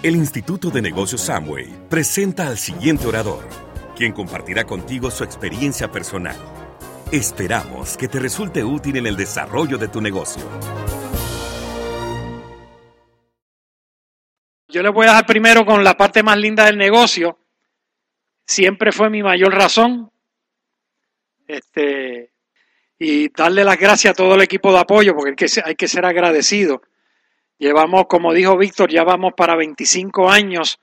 El 0.00 0.14
Instituto 0.14 0.70
de 0.70 0.80
Negocios 0.80 1.22
Samway 1.22 1.88
presenta 1.88 2.46
al 2.46 2.56
siguiente 2.56 3.04
orador, 3.04 3.44
quien 3.96 4.12
compartirá 4.12 4.62
contigo 4.62 5.10
su 5.10 5.24
experiencia 5.24 5.90
personal. 5.90 6.36
Esperamos 7.10 7.96
que 7.96 8.06
te 8.06 8.20
resulte 8.20 8.62
útil 8.62 8.98
en 8.98 9.08
el 9.08 9.16
desarrollo 9.16 9.76
de 9.76 9.88
tu 9.88 10.00
negocio. 10.00 10.44
Yo 14.68 14.84
les 14.84 14.92
voy 14.92 15.06
a 15.06 15.08
dejar 15.08 15.26
primero 15.26 15.66
con 15.66 15.82
la 15.82 15.96
parte 15.96 16.22
más 16.22 16.36
linda 16.36 16.66
del 16.66 16.78
negocio. 16.78 17.36
Siempre 18.46 18.92
fue 18.92 19.10
mi 19.10 19.24
mayor 19.24 19.52
razón. 19.52 20.12
Este, 21.48 22.30
y 23.00 23.30
darle 23.30 23.64
las 23.64 23.76
gracias 23.76 24.12
a 24.12 24.14
todo 24.14 24.36
el 24.36 24.42
equipo 24.42 24.70
de 24.70 24.78
apoyo, 24.78 25.16
porque 25.16 25.30
hay 25.30 25.34
que, 25.34 25.60
hay 25.64 25.74
que 25.74 25.88
ser 25.88 26.06
agradecido. 26.06 26.82
Llevamos, 27.58 28.06
como 28.06 28.32
dijo 28.32 28.56
Víctor, 28.56 28.90
ya 28.90 29.02
vamos 29.02 29.32
para 29.36 29.56
25 29.56 30.30
años 30.30 30.80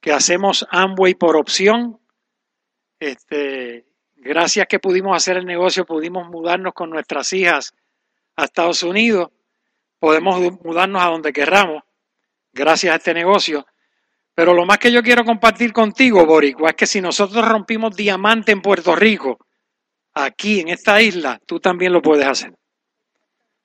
que 0.00 0.12
hacemos 0.12 0.66
Amway 0.70 1.14
por 1.14 1.36
opción. 1.36 2.00
Este, 2.98 3.86
gracias 4.16 4.66
que 4.66 4.80
pudimos 4.80 5.16
hacer 5.16 5.36
el 5.36 5.46
negocio, 5.46 5.86
pudimos 5.86 6.28
mudarnos 6.28 6.74
con 6.74 6.90
nuestras 6.90 7.32
hijas 7.32 7.74
a 8.34 8.44
Estados 8.44 8.82
Unidos. 8.82 9.30
Podemos 10.00 10.40
mudarnos 10.64 11.00
a 11.00 11.10
donde 11.10 11.32
querramos, 11.32 11.82
gracias 12.52 12.92
a 12.92 12.96
este 12.96 13.14
negocio. 13.14 13.64
Pero 14.34 14.52
lo 14.52 14.64
más 14.64 14.78
que 14.78 14.90
yo 14.90 15.02
quiero 15.02 15.24
compartir 15.24 15.72
contigo, 15.72 16.26
Boricua, 16.26 16.70
es 16.70 16.76
que 16.76 16.86
si 16.86 17.00
nosotros 17.00 17.46
rompimos 17.46 17.94
diamante 17.94 18.50
en 18.50 18.62
Puerto 18.62 18.96
Rico, 18.96 19.38
aquí 20.14 20.60
en 20.60 20.70
esta 20.70 21.00
isla, 21.00 21.40
tú 21.46 21.60
también 21.60 21.92
lo 21.92 22.02
puedes 22.02 22.26
hacer. 22.26 22.56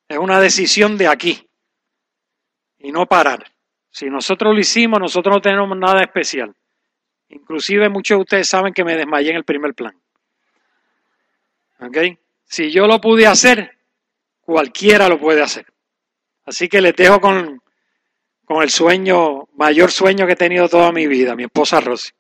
Es 0.08 0.18
una 0.18 0.40
decisión 0.40 0.98
de 0.98 1.08
aquí 1.08 1.45
y 2.86 2.92
no 2.92 3.08
parar. 3.08 3.52
Si 3.90 4.06
nosotros 4.10 4.54
lo 4.54 4.60
hicimos, 4.60 5.00
nosotros 5.00 5.36
no 5.36 5.42
tenemos 5.42 5.76
nada 5.76 6.02
especial. 6.02 6.56
Inclusive 7.30 7.90
muchos 7.90 8.18
de 8.18 8.22
ustedes 8.22 8.48
saben 8.48 8.74
que 8.74 8.84
me 8.84 8.96
desmayé 8.96 9.32
en 9.32 9.38
el 9.38 9.44
primer 9.44 9.74
plan. 9.74 10.00
¿Ok? 11.80 11.98
Si 12.44 12.72
yo 12.72 12.86
lo 12.86 13.02
pude 13.02 13.26
hacer, 13.26 13.76
cualquiera 14.42 15.10
lo 15.10 15.20
puede 15.20 15.42
hacer. 15.42 15.66
Así 16.46 16.70
que 16.70 16.80
les 16.80 16.96
dejo 16.96 17.20
con, 17.20 17.60
con 18.46 18.62
el 18.62 18.70
sueño, 18.70 19.48
mayor 19.56 19.92
sueño 19.92 20.28
que 20.28 20.34
he 20.34 20.38
tenido 20.38 20.70
toda 20.70 20.92
mi 20.92 21.08
vida, 21.08 21.36
mi 21.36 21.46
esposa 21.46 21.82
Rosy. 21.82 22.12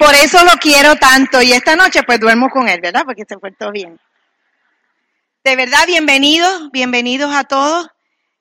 Por 0.00 0.12
eso 0.14 0.44
lo 0.44 0.58
quiero 0.60 0.96
tanto 0.96 1.40
y 1.40 1.52
esta 1.52 1.76
noche 1.76 2.02
pues 2.02 2.18
duermo 2.18 2.50
con 2.50 2.68
él, 2.68 2.80
¿verdad? 2.80 3.04
Porque 3.04 3.22
se 3.28 3.36
todo 3.56 3.70
bien. 3.70 4.00
De 5.44 5.56
verdad, 5.56 5.86
bienvenidos, 5.86 6.70
bienvenidos 6.70 7.30
a 7.34 7.44
todos. 7.44 7.86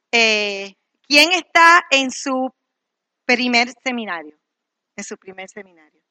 Eh, 0.10 0.78
¿Quién 1.06 1.34
está 1.34 1.86
en 1.92 2.12
su 2.12 2.56
primer 3.26 3.68
seminario? 3.84 4.40
En 4.96 5.04
su 5.04 5.18
primer 5.18 5.50
seminario. 5.50 6.02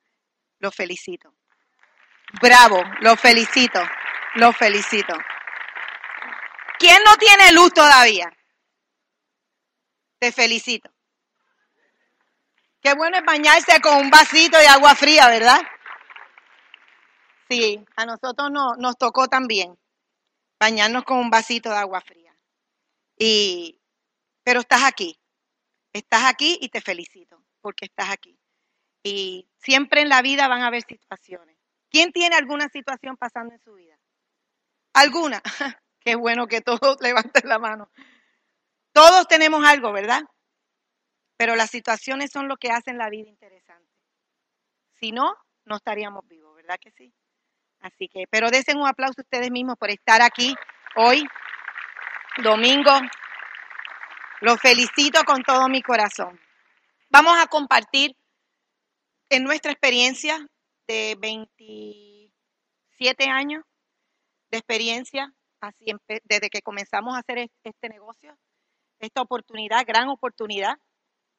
Lo 0.59 0.71
felicito. 0.71 1.35
Bravo, 2.43 2.83
lo 3.01 3.17
felicito, 3.17 3.81
lo 4.35 4.53
felicito. 4.53 5.15
¿Quién 6.79 6.99
no 7.07 7.17
tiene 7.17 7.53
luz 7.53 7.73
todavía? 7.73 8.31
Te 10.19 10.31
felicito. 10.31 10.91
Qué 12.83 12.93
bueno 12.93 13.17
es 13.17 13.25
bañarse 13.25 13.81
con 13.81 13.97
un 13.97 14.11
vasito 14.11 14.59
de 14.59 14.67
agua 14.67 14.95
fría, 14.95 15.27
¿verdad? 15.29 15.63
Sí, 17.49 17.83
a 17.97 18.05
nosotros 18.05 18.51
no, 18.51 18.75
nos 18.77 18.99
tocó 18.99 19.27
también 19.29 19.75
bañarnos 20.63 21.03
con 21.03 21.19
un 21.19 21.29
vasito 21.29 21.71
de 21.71 21.77
agua 21.77 22.01
fría. 22.01 22.33
Y, 23.19 23.81
pero 24.45 24.61
estás 24.61 24.85
aquí, 24.85 25.19
estás 25.93 26.25
aquí 26.27 26.57
y 26.61 26.69
te 26.69 26.81
felicito 26.81 27.45
porque 27.61 27.87
estás 27.87 28.11
aquí. 28.11 28.39
Y 29.03 29.49
siempre 29.59 30.03
en 30.03 30.09
la 30.09 30.23
vida 30.23 30.47
van 30.47 30.63
a 30.63 30.69
haber 30.69 30.83
situaciones. 30.83 31.59
¿Quién 31.91 32.13
tiene 32.13 32.37
alguna 32.37 32.69
situación 32.69 33.17
pasando 33.17 33.55
en 33.55 33.61
su 33.61 33.75
vida? 33.75 33.99
¿Alguna? 34.93 35.43
Qué 35.99 36.15
bueno 36.15 36.47
que 36.47 36.61
todos 36.61 36.97
levanten 37.01 37.49
la 37.49 37.59
mano. 37.59 37.91
Todos 38.93 39.27
tenemos 39.27 39.67
algo, 39.67 39.91
¿verdad? 39.91 40.23
Pero 41.37 41.57
las 41.57 41.71
situaciones 41.71 42.31
son 42.31 42.47
lo 42.47 42.57
que 42.57 42.71
hacen 42.71 42.99
la 42.99 43.11
vida 43.11 43.29
interesante. 43.29 43.91
Si 45.01 45.11
no, 45.11 45.35
no 45.65 45.75
estaríamos 45.75 46.25
vivos, 46.29 46.55
¿verdad 46.55 46.79
que 46.81 46.93
sí? 46.93 47.13
Así 47.83 48.09
que, 48.09 48.25
pero 48.31 48.51
desen 48.51 48.79
un 48.79 48.87
aplauso 48.87 49.21
a 49.21 49.23
ustedes 49.23 49.51
mismos 49.51 49.77
por 49.77 49.91
estar 49.91 50.23
aquí 50.23 50.55
hoy, 50.97 51.23
domingo. 52.43 52.93
Los 54.41 54.59
felicito 54.61 55.23
con 55.25 55.43
todo 55.43 55.69
mi 55.69 55.83
corazón. 55.83 56.41
Vamos 57.11 57.35
a 57.39 57.47
compartir 57.47 58.17
en 59.29 59.45
nuestra 59.45 59.73
experiencia 59.73 60.39
de 60.87 61.17
27 61.21 63.29
años 63.29 63.65
de 64.51 64.59
experiencia, 64.59 65.33
desde 66.25 66.51
que 66.51 66.63
comenzamos 66.63 67.15
a 67.15 67.21
hacer 67.21 67.49
este 67.65 67.89
negocio, 67.89 68.37
esta 69.01 69.23
oportunidad, 69.23 69.85
gran 69.87 70.09
oportunidad 70.09 70.77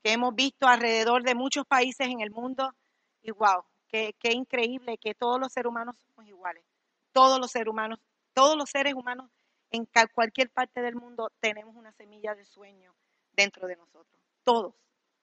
que 0.04 0.14
hemos 0.14 0.34
visto 0.36 0.68
alrededor 0.68 1.24
de 1.24 1.36
muchos 1.36 1.66
países 1.66 2.08
en 2.08 2.22
el 2.22 2.32
mundo. 2.32 2.74
Y 3.22 3.32
wow, 3.32 3.64
Qué, 3.94 4.32
increíble 4.32 4.98
que 4.98 5.14
todos 5.14 5.40
los 5.40 5.54
seres 5.54 5.70
humanos 5.70 5.96
somos 6.00 6.28
iguales. 6.28 6.66
Todos 7.12 7.40
los 7.40 7.52
seres 7.52 7.68
humanos, 7.68 8.00
todos 8.34 8.58
los 8.58 8.68
seres 8.68 8.96
humanos 8.96 9.30
en 9.70 9.88
cualquier 10.16 10.50
parte 10.50 10.82
del 10.82 10.96
mundo 10.96 11.32
tenemos 11.40 11.76
una 11.76 11.92
semilla 11.92 12.34
de 12.34 12.44
sueño 12.44 12.96
dentro 13.34 13.68
de 13.68 13.76
nosotros. 13.76 14.20
Todos, 14.42 14.74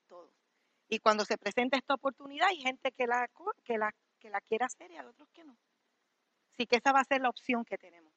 todos. 0.06 0.30
Y 0.88 1.00
cuando 1.00 1.24
se 1.24 1.36
presenta 1.36 1.76
esta 1.76 1.94
oportunidad, 1.94 2.46
hay 2.46 2.60
gente 2.60 2.92
que 2.92 3.08
la, 3.08 3.28
que 3.64 3.76
la, 3.76 3.92
que 4.20 4.30
la 4.30 4.40
quiere 4.40 4.66
hacer 4.66 4.88
y 4.92 4.98
hay 4.98 5.06
otros 5.06 5.28
que 5.30 5.42
no. 5.42 5.56
Así 6.52 6.64
que 6.68 6.76
esa 6.76 6.92
va 6.92 7.00
a 7.00 7.04
ser 7.04 7.22
la 7.22 7.28
opción 7.28 7.64
que 7.64 7.76
tenemos. 7.76 8.12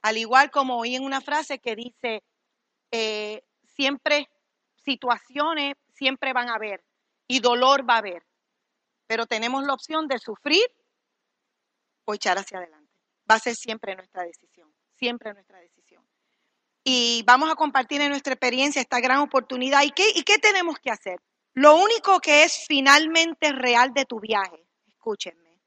Al 0.00 0.16
igual 0.16 0.50
como 0.50 0.78
oí 0.78 0.94
en 0.94 1.04
una 1.04 1.20
frase 1.20 1.58
que 1.58 1.76
dice, 1.76 2.22
eh, 2.92 3.44
siempre 3.62 4.30
situaciones, 4.86 5.74
siempre 5.92 6.32
van 6.32 6.48
a 6.48 6.54
haber 6.54 6.82
y 7.28 7.40
dolor 7.40 7.86
va 7.86 7.96
a 7.96 7.98
haber 7.98 8.29
pero 9.10 9.26
tenemos 9.26 9.64
la 9.64 9.74
opción 9.74 10.06
de 10.06 10.20
sufrir 10.20 10.62
o 12.04 12.14
echar 12.14 12.38
hacia 12.38 12.58
adelante. 12.58 12.94
Va 13.28 13.34
a 13.34 13.40
ser 13.40 13.56
siempre 13.56 13.96
nuestra 13.96 14.22
decisión, 14.22 14.72
siempre 14.94 15.34
nuestra 15.34 15.58
decisión. 15.58 16.06
Y 16.84 17.24
vamos 17.26 17.50
a 17.50 17.56
compartir 17.56 18.00
en 18.02 18.10
nuestra 18.10 18.34
experiencia 18.34 18.80
esta 18.80 19.00
gran 19.00 19.18
oportunidad. 19.18 19.82
¿Y 19.82 19.90
qué, 19.90 20.10
¿Y 20.14 20.22
qué 20.22 20.38
tenemos 20.38 20.78
que 20.78 20.92
hacer? 20.92 21.20
Lo 21.54 21.74
único 21.74 22.20
que 22.20 22.44
es 22.44 22.64
finalmente 22.68 23.50
real 23.50 23.92
de 23.92 24.04
tu 24.04 24.20
viaje, 24.20 24.64
escúchenme, 24.86 25.60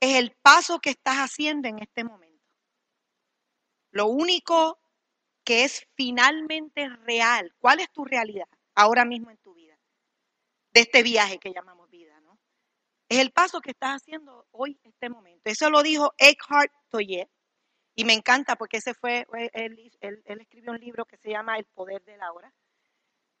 es 0.00 0.16
el 0.16 0.32
paso 0.42 0.80
que 0.80 0.90
estás 0.90 1.18
haciendo 1.18 1.68
en 1.68 1.78
este 1.78 2.02
momento. 2.02 2.42
Lo 3.92 4.06
único 4.06 4.80
que 5.44 5.62
es 5.62 5.86
finalmente 5.94 6.88
real. 6.88 7.54
¿Cuál 7.60 7.78
es 7.78 7.92
tu 7.92 8.04
realidad 8.04 8.48
ahora 8.74 9.04
mismo 9.04 9.30
en 9.30 9.38
tu 9.38 9.54
vida? 9.54 9.78
De 10.72 10.80
este 10.80 11.04
viaje 11.04 11.38
que 11.38 11.52
llamamos. 11.52 11.83
Es 13.14 13.20
el 13.20 13.30
paso 13.30 13.60
que 13.60 13.70
estás 13.70 14.02
haciendo 14.02 14.48
hoy, 14.50 14.76
este 14.82 15.08
momento. 15.08 15.42
Eso 15.44 15.70
lo 15.70 15.84
dijo 15.84 16.12
Eckhart 16.18 16.72
Tolle. 16.88 17.30
Y 17.94 18.04
me 18.04 18.12
encanta 18.12 18.56
porque 18.56 18.78
ese 18.78 18.92
fue, 18.92 19.24
él, 19.52 19.92
escribió 20.00 20.72
un 20.72 20.80
libro 20.80 21.04
que 21.04 21.16
se 21.18 21.30
llama 21.30 21.56
El 21.56 21.64
Poder 21.64 22.02
de 22.02 22.16
la 22.16 22.32
Hora. 22.32 22.52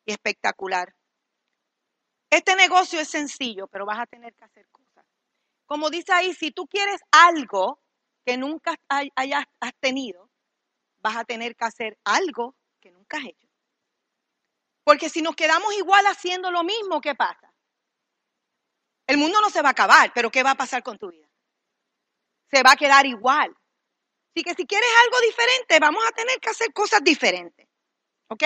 Y 0.06 0.12
espectacular. 0.12 0.94
Este 2.30 2.54
negocio 2.54 3.00
es 3.00 3.08
sencillo, 3.08 3.66
pero 3.66 3.84
vas 3.84 3.98
a 3.98 4.06
tener 4.06 4.32
que 4.36 4.44
hacer 4.44 4.64
cosas. 4.70 5.04
Como 5.66 5.90
dice 5.90 6.12
ahí, 6.12 6.34
si 6.34 6.52
tú 6.52 6.68
quieres 6.68 7.00
algo 7.10 7.80
que 8.24 8.36
nunca 8.36 8.76
hayas 8.88 9.44
tenido, 9.80 10.30
vas 10.98 11.16
a 11.16 11.24
tener 11.24 11.56
que 11.56 11.64
hacer 11.64 11.98
algo 12.04 12.54
que 12.78 12.92
nunca 12.92 13.16
has 13.16 13.24
hecho. 13.24 13.48
Porque 14.84 15.08
si 15.08 15.20
nos 15.20 15.34
quedamos 15.34 15.74
igual 15.74 16.06
haciendo 16.06 16.52
lo 16.52 16.62
mismo, 16.62 17.00
¿qué 17.00 17.16
pasa? 17.16 17.43
El 19.06 19.18
mundo 19.18 19.40
no 19.40 19.50
se 19.50 19.62
va 19.62 19.68
a 19.68 19.72
acabar, 19.72 20.12
pero 20.14 20.30
¿qué 20.30 20.42
va 20.42 20.52
a 20.52 20.56
pasar 20.56 20.82
con 20.82 20.98
tu 20.98 21.10
vida? 21.10 21.28
Se 22.50 22.62
va 22.62 22.72
a 22.72 22.76
quedar 22.76 23.06
igual. 23.06 23.54
Así 24.34 24.42
que 24.42 24.54
si 24.54 24.66
quieres 24.66 24.88
algo 25.04 25.20
diferente, 25.20 25.78
vamos 25.78 26.04
a 26.08 26.12
tener 26.12 26.40
que 26.40 26.50
hacer 26.50 26.72
cosas 26.72 27.02
diferentes. 27.02 27.68
¿Ok? 28.28 28.44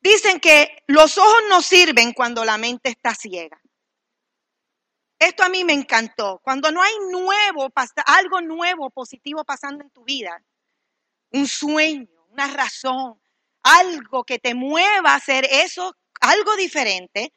Dicen 0.00 0.40
que 0.40 0.82
los 0.88 1.16
ojos 1.16 1.42
no 1.48 1.62
sirven 1.62 2.12
cuando 2.12 2.44
la 2.44 2.58
mente 2.58 2.90
está 2.90 3.14
ciega. 3.14 3.60
Esto 5.18 5.42
a 5.42 5.48
mí 5.48 5.64
me 5.64 5.72
encantó. 5.72 6.40
Cuando 6.44 6.70
no 6.70 6.82
hay 6.82 6.92
nuevo, 7.10 7.72
algo 8.06 8.40
nuevo, 8.42 8.90
positivo 8.90 9.44
pasando 9.44 9.82
en 9.82 9.90
tu 9.90 10.04
vida, 10.04 10.44
un 11.30 11.46
sueño, 11.46 12.08
una 12.28 12.48
razón, 12.48 13.18
algo 13.62 14.24
que 14.24 14.38
te 14.38 14.54
mueva 14.54 15.12
a 15.12 15.16
hacer 15.16 15.46
eso, 15.50 15.96
algo 16.20 16.54
diferente, 16.56 17.32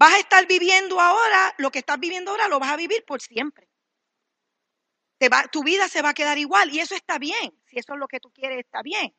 Vas 0.00 0.14
a 0.14 0.18
estar 0.18 0.46
viviendo 0.46 0.98
ahora, 0.98 1.54
lo 1.58 1.70
que 1.70 1.80
estás 1.80 2.00
viviendo 2.00 2.30
ahora 2.30 2.48
lo 2.48 2.58
vas 2.58 2.70
a 2.70 2.76
vivir 2.76 3.04
por 3.04 3.20
siempre. 3.20 3.68
tu 5.52 5.62
vida 5.62 5.88
se 5.88 6.00
va 6.00 6.08
a 6.08 6.14
quedar 6.14 6.38
igual 6.38 6.70
y 6.70 6.80
eso 6.80 6.94
está 6.94 7.18
bien. 7.18 7.52
Si 7.66 7.78
eso 7.78 7.92
es 7.92 7.98
lo 7.98 8.08
que 8.08 8.18
tú 8.18 8.32
quieres, 8.32 8.60
está 8.60 8.80
bien. 8.82 9.14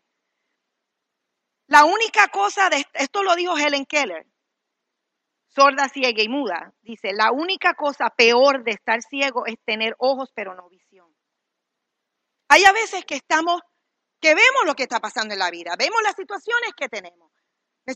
La 1.68 1.86
única 1.86 2.30
cosa 2.30 2.68
de 2.70 2.84
esto 2.94 3.22
lo 3.22 3.36
dijo 3.36 3.56
Helen 3.56 3.86
Keller, 3.86 4.26
sorda, 5.50 5.88
ciega 5.88 6.24
y 6.24 6.30
muda. 6.30 6.74
Dice, 6.82 7.14
la 7.14 7.32
única 7.32 7.76
cosa 7.76 8.10
peor 8.10 8.64
de 8.64 8.72
estar 8.72 9.04
ciego 9.04 9.46
es 9.46 9.60
tener 9.64 9.96
ojos 10.00 10.32
pero 10.34 10.56
no 10.56 10.68
visión. 10.68 11.16
Hay 12.48 12.66
a 12.66 12.72
veces 12.72 13.06
que 13.06 13.16
estamos, 13.16 13.62
que 14.20 14.34
vemos 14.34 14.66
lo 14.66 14.74
que 14.74 14.84
está 14.84 15.00
pasando 15.00 15.36
en 15.36 15.40
la 15.40 15.52
vida, 15.52 15.76
vemos 15.78 16.02
las 16.02 16.16
situaciones 16.16 16.72
que 16.76 16.90
tenemos. 16.90 17.31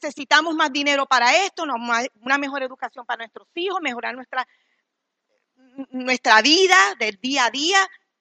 Necesitamos 0.01 0.55
más 0.55 0.71
dinero 0.71 1.05
para 1.05 1.45
esto, 1.45 1.63
una 1.63 2.37
mejor 2.37 2.63
educación 2.63 3.05
para 3.05 3.19
nuestros 3.19 3.47
hijos, 3.55 3.79
mejorar 3.81 4.13
nuestra, 4.13 4.45
nuestra 5.91 6.41
vida 6.41 6.75
del 6.99 7.17
día 7.21 7.45
a 7.45 7.49
día. 7.49 7.79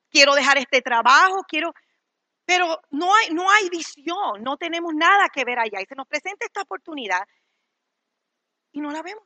Quiero 0.08 0.34
dejar 0.34 0.58
este 0.58 0.80
trabajo, 0.82 1.44
quiero, 1.48 1.74
pero 2.44 2.80
no 2.90 3.12
hay, 3.14 3.30
no 3.30 3.50
hay 3.50 3.68
visión, 3.70 4.42
no 4.42 4.56
tenemos 4.56 4.94
nada 4.94 5.28
que 5.28 5.44
ver 5.44 5.58
allá. 5.58 5.80
Y 5.80 5.86
se 5.86 5.96
nos 5.96 6.06
presenta 6.06 6.46
esta 6.46 6.62
oportunidad 6.62 7.26
y 8.70 8.80
no 8.80 8.92
la 8.92 9.02
vemos. 9.02 9.24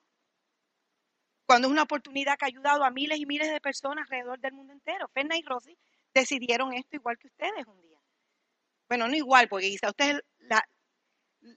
Cuando 1.44 1.68
es 1.68 1.72
una 1.72 1.82
oportunidad 1.82 2.38
que 2.38 2.46
ha 2.46 2.48
ayudado 2.48 2.84
a 2.84 2.90
miles 2.90 3.18
y 3.18 3.26
miles 3.26 3.50
de 3.50 3.60
personas 3.60 4.04
alrededor 4.04 4.38
del 4.38 4.52
mundo 4.52 4.72
entero. 4.72 5.08
Ferna 5.12 5.36
y 5.36 5.42
Rosy 5.42 5.78
decidieron 6.14 6.72
esto 6.72 6.96
igual 6.96 7.18
que 7.18 7.28
ustedes 7.28 7.66
un 7.66 7.80
día. 7.82 7.98
Bueno, 8.88 9.06
no 9.06 9.14
igual, 9.14 9.48
porque 9.48 9.68
quizá 9.68 9.88
ustedes 9.88 10.22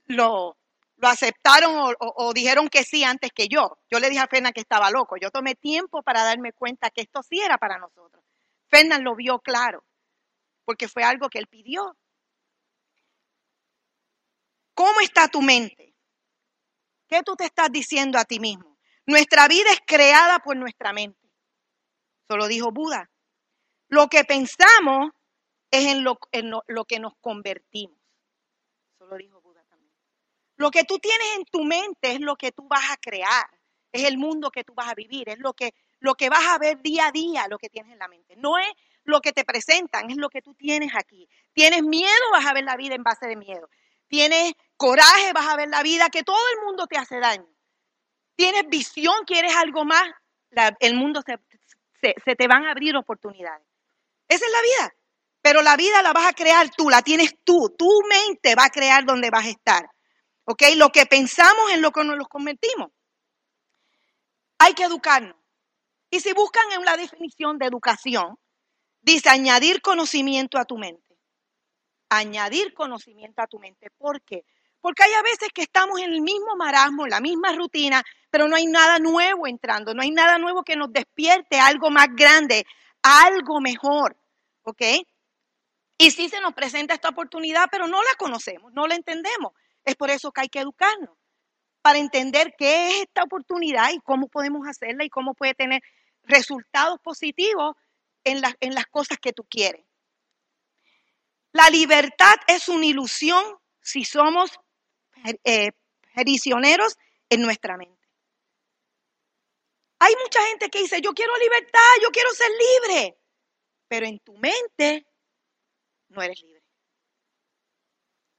lo, 0.06 0.56
lo 1.02 1.08
aceptaron 1.08 1.94
o, 1.98 2.32
dijeron 2.32 2.68
que 2.68 2.84
sí 2.84 3.02
antes 3.02 3.32
que 3.32 3.48
yo. 3.48 3.76
Yo 3.90 3.98
le 3.98 4.08
dije 4.08 4.20
a 4.20 4.28
Fernan 4.28 4.52
que 4.52 4.60
estaba 4.60 4.88
loco. 4.88 5.16
Yo 5.16 5.32
tomé 5.32 5.56
tiempo 5.56 6.00
para 6.04 6.22
darme 6.22 6.52
cuenta 6.52 6.90
que 6.90 7.00
esto 7.00 7.24
sí 7.24 7.40
era 7.40 7.58
para 7.58 7.76
nosotros. 7.76 8.24
Fernan 8.68 9.02
lo 9.02 9.16
vio 9.16 9.40
claro 9.40 9.84
porque 10.64 10.86
fue 10.86 11.02
algo 11.02 11.28
que 11.28 11.40
él 11.40 11.48
pidió. 11.48 11.96
¿Cómo 14.74 15.00
está 15.00 15.26
tu 15.26 15.42
mente? 15.42 15.92
¿Qué 17.08 17.22
tú 17.24 17.34
te 17.34 17.46
estás 17.46 17.72
diciendo 17.72 18.16
a 18.16 18.24
ti 18.24 18.38
mismo? 18.38 18.78
Nuestra 19.04 19.48
vida 19.48 19.72
es 19.72 19.80
creada 19.84 20.38
por 20.38 20.56
nuestra 20.56 20.92
mente. 20.92 21.28
Solo 22.30 22.46
dijo 22.46 22.70
Buda. 22.70 23.10
Lo 23.88 24.06
que 24.06 24.22
pensamos 24.22 25.10
es 25.72 25.84
en 25.84 26.04
lo, 26.04 26.16
lo, 26.68 26.84
que 26.84 27.00
nos 27.00 27.14
convertimos. 27.20 27.98
Solo 28.98 29.16
dijo 29.16 29.40
Buda 29.40 29.41
también. 29.41 29.41
Lo 30.62 30.70
que 30.70 30.84
tú 30.84 31.00
tienes 31.00 31.26
en 31.38 31.44
tu 31.46 31.64
mente 31.64 32.12
es 32.12 32.20
lo 32.20 32.36
que 32.36 32.52
tú 32.52 32.68
vas 32.68 32.88
a 32.92 32.96
crear. 32.96 33.50
Es 33.90 34.04
el 34.04 34.16
mundo 34.16 34.48
que 34.52 34.62
tú 34.62 34.74
vas 34.74 34.88
a 34.88 34.94
vivir. 34.94 35.28
Es 35.28 35.40
lo 35.40 35.54
que, 35.54 35.74
lo 35.98 36.14
que 36.14 36.28
vas 36.28 36.46
a 36.46 36.58
ver 36.58 36.80
día 36.80 37.08
a 37.08 37.10
día, 37.10 37.48
lo 37.48 37.58
que 37.58 37.68
tienes 37.68 37.92
en 37.92 37.98
la 37.98 38.06
mente. 38.06 38.36
No 38.36 38.58
es 38.58 38.68
lo 39.02 39.20
que 39.20 39.32
te 39.32 39.44
presentan, 39.44 40.08
es 40.08 40.18
lo 40.18 40.28
que 40.28 40.40
tú 40.40 40.54
tienes 40.54 40.92
aquí. 40.94 41.28
Tienes 41.52 41.82
miedo, 41.82 42.30
vas 42.30 42.46
a 42.46 42.52
ver 42.52 42.62
la 42.62 42.76
vida 42.76 42.94
en 42.94 43.02
base 43.02 43.26
de 43.26 43.34
miedo. 43.34 43.68
Tienes 44.06 44.52
coraje, 44.76 45.32
vas 45.32 45.48
a 45.48 45.56
ver 45.56 45.68
la 45.68 45.82
vida 45.82 46.10
que 46.10 46.22
todo 46.22 46.38
el 46.54 46.64
mundo 46.64 46.86
te 46.86 46.96
hace 46.96 47.18
daño. 47.18 47.48
Tienes 48.36 48.68
visión, 48.68 49.24
quieres 49.26 49.56
algo 49.56 49.84
más, 49.84 50.08
el 50.78 50.94
mundo 50.94 51.22
se, 51.26 52.14
se 52.24 52.36
te 52.36 52.46
van 52.46 52.66
a 52.66 52.70
abrir 52.70 52.94
oportunidades. 52.96 53.66
Esa 54.28 54.46
es 54.46 54.52
la 54.52 54.62
vida. 54.62 54.94
Pero 55.40 55.60
la 55.60 55.76
vida 55.76 56.02
la 56.02 56.12
vas 56.12 56.28
a 56.28 56.34
crear 56.34 56.70
tú, 56.70 56.88
la 56.88 57.02
tienes 57.02 57.34
tú. 57.42 57.74
Tu 57.76 57.90
mente 58.08 58.54
va 58.54 58.66
a 58.66 58.70
crear 58.70 59.04
donde 59.04 59.28
vas 59.28 59.46
a 59.46 59.50
estar. 59.50 59.90
¿Ok? 60.44 60.62
Lo 60.76 60.90
que 60.90 61.06
pensamos 61.06 61.70
en 61.72 61.82
lo 61.82 61.90
que 61.92 62.04
nos 62.04 62.28
convertimos. 62.28 62.90
Hay 64.58 64.74
que 64.74 64.84
educarnos. 64.84 65.36
Y 66.10 66.20
si 66.20 66.32
buscan 66.32 66.70
en 66.72 66.84
la 66.84 66.96
definición 66.96 67.58
de 67.58 67.66
educación, 67.66 68.36
Dice 69.02 69.28
añadir 69.30 69.82
conocimiento 69.82 70.58
a 70.58 70.64
tu 70.64 70.78
mente. 70.78 71.18
Añadir 72.08 72.72
conocimiento 72.72 73.42
a 73.42 73.48
tu 73.48 73.58
mente. 73.58 73.90
¿Por 73.98 74.22
qué? 74.22 74.44
Porque 74.80 75.02
hay 75.02 75.12
a 75.14 75.22
veces 75.22 75.48
que 75.52 75.62
estamos 75.62 76.00
en 76.00 76.12
el 76.12 76.20
mismo 76.20 76.54
marasmo, 76.56 77.04
en 77.04 77.10
la 77.10 77.20
misma 77.20 77.52
rutina, 77.52 78.02
pero 78.30 78.46
no 78.46 78.54
hay 78.54 78.66
nada 78.66 79.00
nuevo 79.00 79.46
entrando, 79.46 79.92
no 79.92 80.02
hay 80.02 80.10
nada 80.10 80.38
nuevo 80.38 80.62
que 80.62 80.76
nos 80.76 80.92
despierte 80.92 81.58
algo 81.58 81.90
más 81.90 82.08
grande, 82.14 82.64
algo 83.02 83.60
mejor. 83.60 84.16
¿Ok? 84.62 84.82
Y 85.98 86.10
sí 86.12 86.28
se 86.28 86.40
nos 86.40 86.52
presenta 86.54 86.94
esta 86.94 87.08
oportunidad, 87.08 87.66
pero 87.72 87.88
no 87.88 88.00
la 88.02 88.14
conocemos, 88.18 88.72
no 88.72 88.86
la 88.86 88.94
entendemos. 88.94 89.52
Es 89.84 89.96
por 89.96 90.10
eso 90.10 90.32
que 90.32 90.42
hay 90.42 90.48
que 90.48 90.60
educarnos, 90.60 91.16
para 91.82 91.98
entender 91.98 92.54
qué 92.56 92.88
es 92.88 93.02
esta 93.02 93.24
oportunidad 93.24 93.90
y 93.92 94.00
cómo 94.00 94.28
podemos 94.28 94.66
hacerla 94.68 95.04
y 95.04 95.10
cómo 95.10 95.34
puede 95.34 95.54
tener 95.54 95.82
resultados 96.22 97.00
positivos 97.00 97.74
en, 98.24 98.40
las 98.40 98.86
cosas 98.86 99.18
que 99.18 99.32
tú 99.32 99.44
quieres. 99.44 99.84
La 101.52 101.68
libertad 101.70 102.34
es 102.46 102.68
una 102.68 102.86
ilusión 102.86 103.44
si 103.80 104.04
somos 104.04 104.50
eh, 105.44 105.72
prisioneros 106.14 106.96
en 107.28 107.42
nuestra 107.42 107.76
mente. 107.76 108.00
Hay 109.98 110.14
mucha 110.22 110.40
gente 110.48 110.68
que 110.68 110.80
dice, 110.80 111.00
yo 111.00 111.12
quiero 111.12 111.36
libertad, 111.36 111.80
yo 112.02 112.10
quiero 112.10 112.30
ser 112.30 112.48
libre, 112.50 113.18
pero 113.88 114.06
en 114.06 114.18
tu 114.20 114.36
mente 114.36 115.06
no 116.08 116.22
eres 116.22 116.42
libre. 116.42 116.62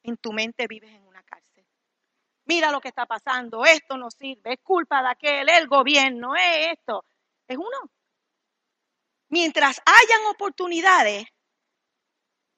En 0.03 0.17
tu 0.17 0.33
mente 0.33 0.67
vives 0.67 0.91
en. 0.91 1.02
Mira 2.45 2.71
lo 2.71 2.81
que 2.81 2.89
está 2.89 3.05
pasando, 3.05 3.65
esto 3.65 3.97
no 3.97 4.11
sirve, 4.11 4.53
es 4.53 4.59
culpa 4.61 5.01
de 5.01 5.09
aquel, 5.09 5.49
el 5.49 5.67
gobierno, 5.67 6.35
es 6.35 6.77
esto. 6.77 7.05
Es 7.47 7.57
uno 7.57 7.91
mientras 9.33 9.81
hayan 9.83 10.25
oportunidades, 10.27 11.25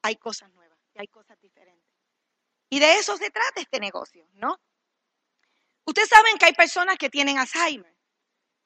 hay 0.01 0.17
cosas 0.17 0.51
nuevas 0.51 0.77
y 0.93 0.99
hay 0.99 1.07
cosas 1.07 1.39
diferentes. 1.39 1.89
Y 2.69 2.79
de 2.79 2.95
eso 2.97 3.15
se 3.15 3.31
trata 3.31 3.61
este 3.61 3.79
negocio, 3.79 4.27
¿no? 4.33 4.59
Ustedes 5.85 6.09
saben 6.09 6.38
que 6.38 6.47
hay 6.47 6.53
personas 6.53 6.97
que 6.97 7.09
tienen 7.09 7.38
Alzheimer, 7.38 7.95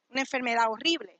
una 0.09 0.21
enfermedad 0.21 0.71
horrible. 0.71 1.19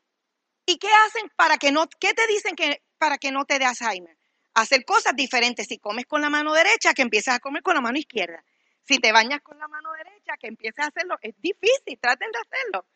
¿Y 0.66 0.78
qué 0.80 0.90
hacen 1.06 1.32
para 1.36 1.58
que 1.58 1.72
no, 1.72 1.88
qué 2.00 2.16
te 2.16 2.26
dicen 2.26 2.56
que 2.56 2.82
para 2.98 3.20
que 3.20 3.32
no 3.32 3.46
te 3.46 3.60
dé 3.60 3.66
Alzheimer? 3.66 4.18
Hacer 4.56 4.84
cosas 4.84 5.16
diferentes. 5.16 5.68
Si 5.68 5.78
comes 5.78 6.08
con 6.08 6.22
la 6.22 6.32
mano 6.32 6.54
derecha, 6.54 6.96
que 6.96 7.04
empieces 7.04 7.36
a 7.36 7.40
comer 7.40 7.62
con 7.62 7.76
la 7.76 7.82
mano 7.82 8.00
izquierda. 8.00 8.44
Si 8.90 8.98
te 8.98 9.12
bañas 9.12 9.42
con 9.44 9.60
la 9.60 9.68
mano 9.68 9.92
derecha, 9.92 10.36
que 10.40 10.48
empieces 10.48 10.84
a 10.84 10.88
hacerlo. 10.88 11.16
Es 11.22 11.40
difícil, 11.40 12.00
traten 12.02 12.32
de 12.32 12.40
hacerlo. 12.40 12.88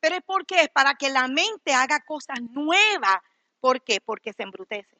Pero 0.00 0.14
es 0.14 0.22
porque 0.24 0.62
es 0.62 0.70
para 0.70 0.94
que 0.94 1.10
la 1.10 1.28
mente 1.28 1.74
haga 1.74 2.00
cosas 2.00 2.40
nuevas. 2.40 3.18
¿Por 3.60 3.82
qué? 3.82 4.00
Porque 4.00 4.32
se 4.32 4.44
embrutece. 4.44 4.98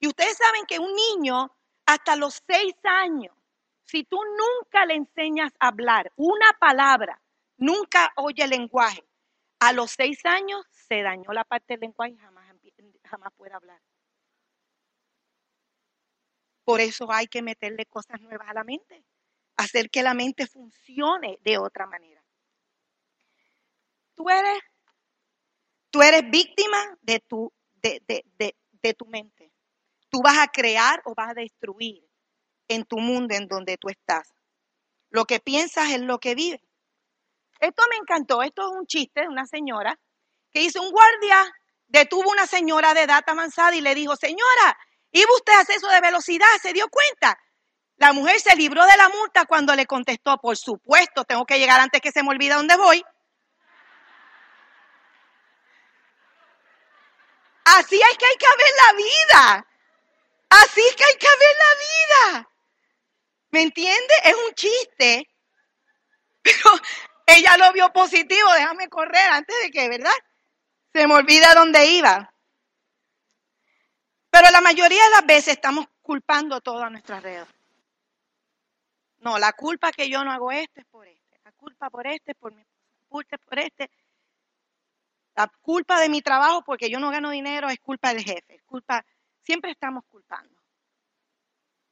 Y 0.00 0.08
ustedes 0.08 0.36
saben 0.36 0.66
que 0.66 0.80
un 0.80 0.92
niño 0.92 1.54
hasta 1.86 2.16
los 2.16 2.42
seis 2.48 2.74
años, 2.82 3.32
si 3.84 4.02
tú 4.02 4.16
nunca 4.16 4.84
le 4.86 4.94
enseñas 4.94 5.52
a 5.60 5.68
hablar 5.68 6.12
una 6.16 6.52
palabra, 6.58 7.22
nunca 7.58 8.12
oye 8.16 8.42
el 8.42 8.50
lenguaje, 8.50 9.04
a 9.60 9.72
los 9.72 9.92
seis 9.92 10.18
años 10.26 10.66
se 10.72 11.00
dañó 11.02 11.32
la 11.32 11.44
parte 11.44 11.74
del 11.74 11.82
lenguaje 11.82 12.14
y 12.14 12.18
jamás, 12.18 12.44
jamás 13.04 13.32
puede 13.36 13.54
hablar. 13.54 13.80
Por 16.64 16.80
eso 16.80 17.12
hay 17.12 17.28
que 17.28 17.40
meterle 17.40 17.86
cosas 17.86 18.20
nuevas 18.20 18.48
a 18.48 18.54
la 18.54 18.64
mente, 18.64 19.04
hacer 19.58 19.90
que 19.90 20.02
la 20.02 20.14
mente 20.14 20.46
funcione 20.46 21.38
de 21.42 21.58
otra 21.58 21.86
manera. 21.86 22.22
Tú 24.14 24.28
eres, 24.30 24.58
tú 25.90 26.02
eres 26.02 26.22
víctima 26.30 26.78
de 27.02 27.20
tu, 27.20 27.52
de, 27.74 28.02
de 28.82 28.94
tu 28.94 29.06
mente. 29.06 29.52
Tú 30.08 30.20
vas 30.22 30.38
a 30.38 30.48
crear 30.48 31.02
o 31.04 31.14
vas 31.14 31.30
a 31.30 31.34
destruir 31.34 32.02
en 32.68 32.84
tu 32.84 32.98
mundo 32.98 33.34
en 33.34 33.46
donde 33.46 33.76
tú 33.76 33.88
estás. 33.88 34.32
Lo 35.10 35.24
que 35.24 35.40
piensas 35.40 35.90
es 35.90 36.00
lo 36.00 36.18
que 36.18 36.34
vives. 36.34 36.60
Esto 37.60 37.82
me 37.90 37.96
encantó. 37.96 38.42
Esto 38.42 38.62
es 38.68 38.78
un 38.78 38.86
chiste 38.86 39.22
de 39.22 39.28
una 39.28 39.46
señora 39.46 39.98
que 40.50 40.62
hizo 40.62 40.80
un 40.80 40.90
guardia, 40.90 41.44
detuvo 41.86 42.30
una 42.30 42.46
señora 42.46 42.94
de 42.94 43.02
edad 43.02 43.22
avanzada 43.26 43.74
y 43.74 43.80
le 43.80 43.94
dijo, 43.94 44.16
señora, 44.16 44.78
¿iba 45.12 45.30
usted 45.34 45.52
a 45.54 45.60
exceso 45.62 45.88
de 45.88 46.00
velocidad? 46.00 46.46
¿Se 46.62 46.72
dio 46.72 46.88
cuenta? 46.88 47.38
La 47.98 48.12
mujer 48.12 48.40
se 48.40 48.54
libró 48.54 48.86
de 48.86 48.96
la 48.96 49.08
multa 49.08 49.44
cuando 49.44 49.74
le 49.74 49.86
contestó, 49.86 50.38
por 50.38 50.56
supuesto, 50.56 51.24
tengo 51.24 51.44
que 51.44 51.58
llegar 51.58 51.80
antes 51.80 52.00
que 52.00 52.12
se 52.12 52.22
me 52.22 52.30
olvide 52.30 52.54
dónde 52.54 52.76
voy. 52.76 53.04
Así 57.64 58.00
es 58.00 58.18
que 58.18 58.26
hay 58.26 58.36
que 58.36 58.46
ver 58.46 58.72
la 58.86 58.92
vida. 58.92 59.66
Así 60.48 60.80
es 60.80 60.96
que 60.96 61.04
hay 61.04 61.16
que 61.16 61.26
ver 61.26 61.56
la 61.58 62.34
vida. 62.38 62.48
¿Me 63.50 63.62
entiende? 63.62 64.14
Es 64.24 64.34
un 64.34 64.54
chiste. 64.54 65.28
Pero 66.42 66.80
ella 67.26 67.56
lo 67.56 67.72
vio 67.72 67.92
positivo. 67.92 68.50
Déjame 68.52 68.88
correr 68.88 69.28
antes 69.30 69.56
de 69.60 69.70
que, 69.70 69.88
¿verdad? 69.88 70.14
Se 70.92 71.06
me 71.06 71.14
olvida 71.14 71.54
dónde 71.54 71.84
iba. 71.86 72.32
Pero 74.30 74.50
la 74.50 74.60
mayoría 74.60 75.02
de 75.02 75.10
las 75.10 75.26
veces 75.26 75.54
estamos 75.54 75.86
culpando 76.00 76.60
todo 76.60 76.84
a 76.84 76.90
nuestra 76.90 77.16
alrededor. 77.16 77.57
No, 79.28 79.38
la 79.38 79.52
culpa 79.52 79.92
que 79.92 80.08
yo 80.08 80.24
no 80.24 80.32
hago 80.32 80.50
esto 80.50 80.80
es 80.80 80.86
por 80.86 81.06
este. 81.06 81.38
La 81.44 81.52
culpa 81.52 81.90
por 81.90 82.06
este 82.06 82.32
es 82.32 82.38
por 82.38 82.54
mi 82.54 82.64
culpa 83.10 83.36
por 83.36 83.58
este. 83.58 83.90
La 85.36 85.52
culpa 85.60 86.00
de 86.00 86.08
mi 86.08 86.22
trabajo 86.22 86.62
porque 86.64 86.88
yo 86.88 86.98
no 86.98 87.10
gano 87.10 87.28
dinero 87.28 87.68
es 87.68 87.78
culpa 87.78 88.14
del 88.14 88.24
jefe, 88.24 88.54
es 88.54 88.62
culpa, 88.62 89.04
siempre 89.42 89.70
estamos 89.70 90.04
culpando. 90.06 90.62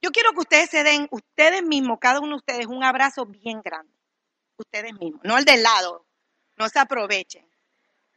Yo 0.01 0.11
quiero 0.13 0.33
que 0.33 0.41
ustedes 0.41 0.71
se 0.71 0.83
den, 0.83 1.09
ustedes 1.11 1.63
mismos, 1.63 1.99
cada 2.01 2.21
uno 2.21 2.31
de 2.31 2.37
ustedes, 2.37 2.67
un 2.69 2.83
abrazo 2.83 3.27
bien 3.27 3.61
grande. 3.61 3.93
Ustedes 4.57 4.95
mismos, 4.95 5.21
no 5.25 5.37
el 5.37 5.45
del 5.45 5.63
lado. 5.63 6.07
No 6.57 6.71
se 6.71 6.79
aprovechen. 6.79 7.47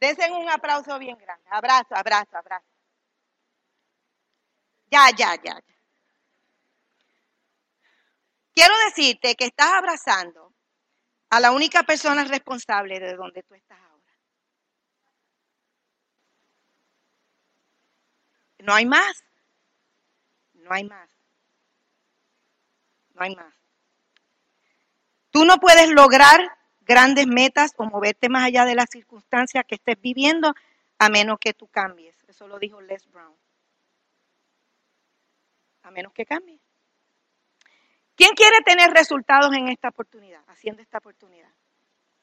Desen 0.00 0.32
un 0.32 0.48
aplauso 0.48 0.98
bien 0.98 1.18
grande. 1.18 1.46
Abrazo, 1.50 1.94
abrazo, 1.94 2.38
abrazo. 2.38 2.66
Ya, 4.90 5.10
ya, 5.14 5.34
ya. 5.42 5.60
Quiero 8.60 8.74
decirte 8.90 9.36
que 9.36 9.46
estás 9.46 9.72
abrazando 9.72 10.52
a 11.30 11.40
la 11.40 11.50
única 11.50 11.82
persona 11.82 12.24
responsable 12.24 13.00
de 13.00 13.14
donde 13.14 13.42
tú 13.42 13.54
estás 13.54 13.78
ahora. 13.80 14.12
No 18.58 18.74
hay 18.74 18.84
más. 18.84 19.24
No 20.52 20.70
hay 20.74 20.84
más. 20.84 21.10
No 23.14 23.22
hay 23.22 23.34
más. 23.34 23.54
Tú 25.30 25.46
no 25.46 25.56
puedes 25.56 25.88
lograr 25.88 26.38
grandes 26.82 27.26
metas 27.26 27.72
o 27.78 27.86
moverte 27.86 28.28
más 28.28 28.44
allá 28.44 28.66
de 28.66 28.74
las 28.74 28.90
circunstancias 28.90 29.64
que 29.66 29.76
estés 29.76 29.98
viviendo 30.02 30.52
a 30.98 31.08
menos 31.08 31.38
que 31.38 31.54
tú 31.54 31.66
cambies. 31.68 32.14
Eso 32.28 32.46
lo 32.46 32.58
dijo 32.58 32.82
Les 32.82 33.10
Brown. 33.10 33.38
A 35.82 35.90
menos 35.90 36.12
que 36.12 36.26
cambies. 36.26 36.60
¿Quién 38.20 38.34
quiere 38.34 38.60
tener 38.60 38.90
resultados 38.90 39.50
en 39.54 39.68
esta 39.68 39.88
oportunidad, 39.88 40.42
haciendo 40.48 40.82
esta 40.82 40.98
oportunidad? 40.98 41.48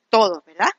Todos, 0.09 0.45
¿verdad? 0.45 0.69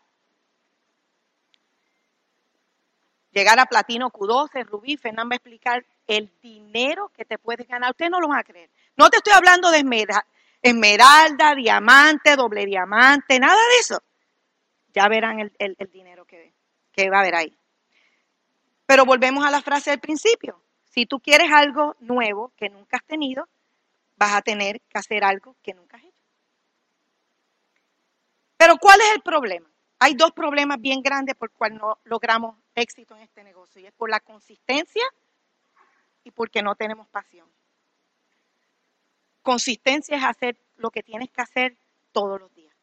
Llegar 3.32 3.58
a 3.58 3.66
platino 3.66 4.12
Q12, 4.12 4.64
rubí, 4.64 4.96
Fernán 4.96 5.28
va 5.28 5.32
a 5.32 5.38
explicar 5.38 5.84
el 6.06 6.30
dinero 6.40 7.10
que 7.16 7.24
te 7.24 7.36
puedes 7.36 7.66
ganar. 7.66 7.90
Ustedes 7.90 8.12
no 8.12 8.20
lo 8.20 8.28
van 8.28 8.38
a 8.38 8.44
creer. 8.44 8.70
No 8.96 9.10
te 9.10 9.16
estoy 9.16 9.32
hablando 9.32 9.72
de 9.72 9.84
esmeralda, 10.62 11.54
diamante, 11.56 12.36
doble 12.36 12.64
diamante, 12.64 13.40
nada 13.40 13.56
de 13.56 13.78
eso. 13.80 14.00
Ya 14.94 15.08
verán 15.08 15.40
el, 15.40 15.52
el 15.58 15.90
dinero 15.90 16.26
que, 16.26 16.54
que 16.92 17.10
va 17.10 17.16
a 17.16 17.20
haber 17.22 17.34
ahí. 17.34 17.58
Pero 18.86 19.04
volvemos 19.04 19.44
a 19.44 19.50
la 19.50 19.62
frase 19.62 19.90
del 19.90 19.98
principio. 19.98 20.62
Si 20.84 21.06
tú 21.06 21.18
quieres 21.18 21.50
algo 21.50 21.96
nuevo 21.98 22.52
que 22.56 22.68
nunca 22.68 22.98
has 22.98 23.04
tenido, 23.04 23.48
vas 24.18 24.34
a 24.34 24.42
tener 24.42 24.80
que 24.82 24.98
hacer 24.98 25.24
algo 25.24 25.56
que 25.62 25.74
nunca 25.74 25.96
has 25.96 26.04
hecho. 26.04 26.12
Pero 28.56 28.76
¿cuál 28.76 29.00
es 29.00 29.14
el 29.14 29.22
problema? 29.22 29.70
Hay 30.00 30.14
dos 30.14 30.32
problemas 30.32 30.80
bien 30.80 31.00
grandes 31.02 31.36
por 31.36 31.50
cual 31.52 31.76
no 31.76 31.98
logramos 32.04 32.56
éxito 32.74 33.16
en 33.16 33.22
este 33.22 33.42
negocio 33.44 33.80
y 33.80 33.86
es 33.86 33.92
por 33.92 34.10
la 34.10 34.20
consistencia 34.20 35.04
y 36.24 36.30
porque 36.30 36.62
no 36.62 36.74
tenemos 36.74 37.08
pasión. 37.08 37.48
Consistencia 39.42 40.16
es 40.16 40.24
hacer 40.24 40.58
lo 40.76 40.90
que 40.90 41.02
tienes 41.02 41.30
que 41.30 41.40
hacer 41.40 41.78
todos 42.12 42.40
los 42.40 42.54
días. 42.54 42.74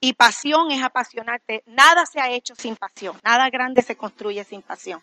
Y 0.00 0.14
pasión 0.14 0.70
es 0.70 0.82
apasionarte. 0.82 1.62
Nada 1.66 2.06
se 2.06 2.20
ha 2.20 2.30
hecho 2.30 2.54
sin 2.54 2.74
pasión. 2.74 3.20
Nada 3.22 3.50
grande 3.50 3.82
se 3.82 3.96
construye 3.96 4.42
sin 4.44 4.62
pasión. 4.62 5.02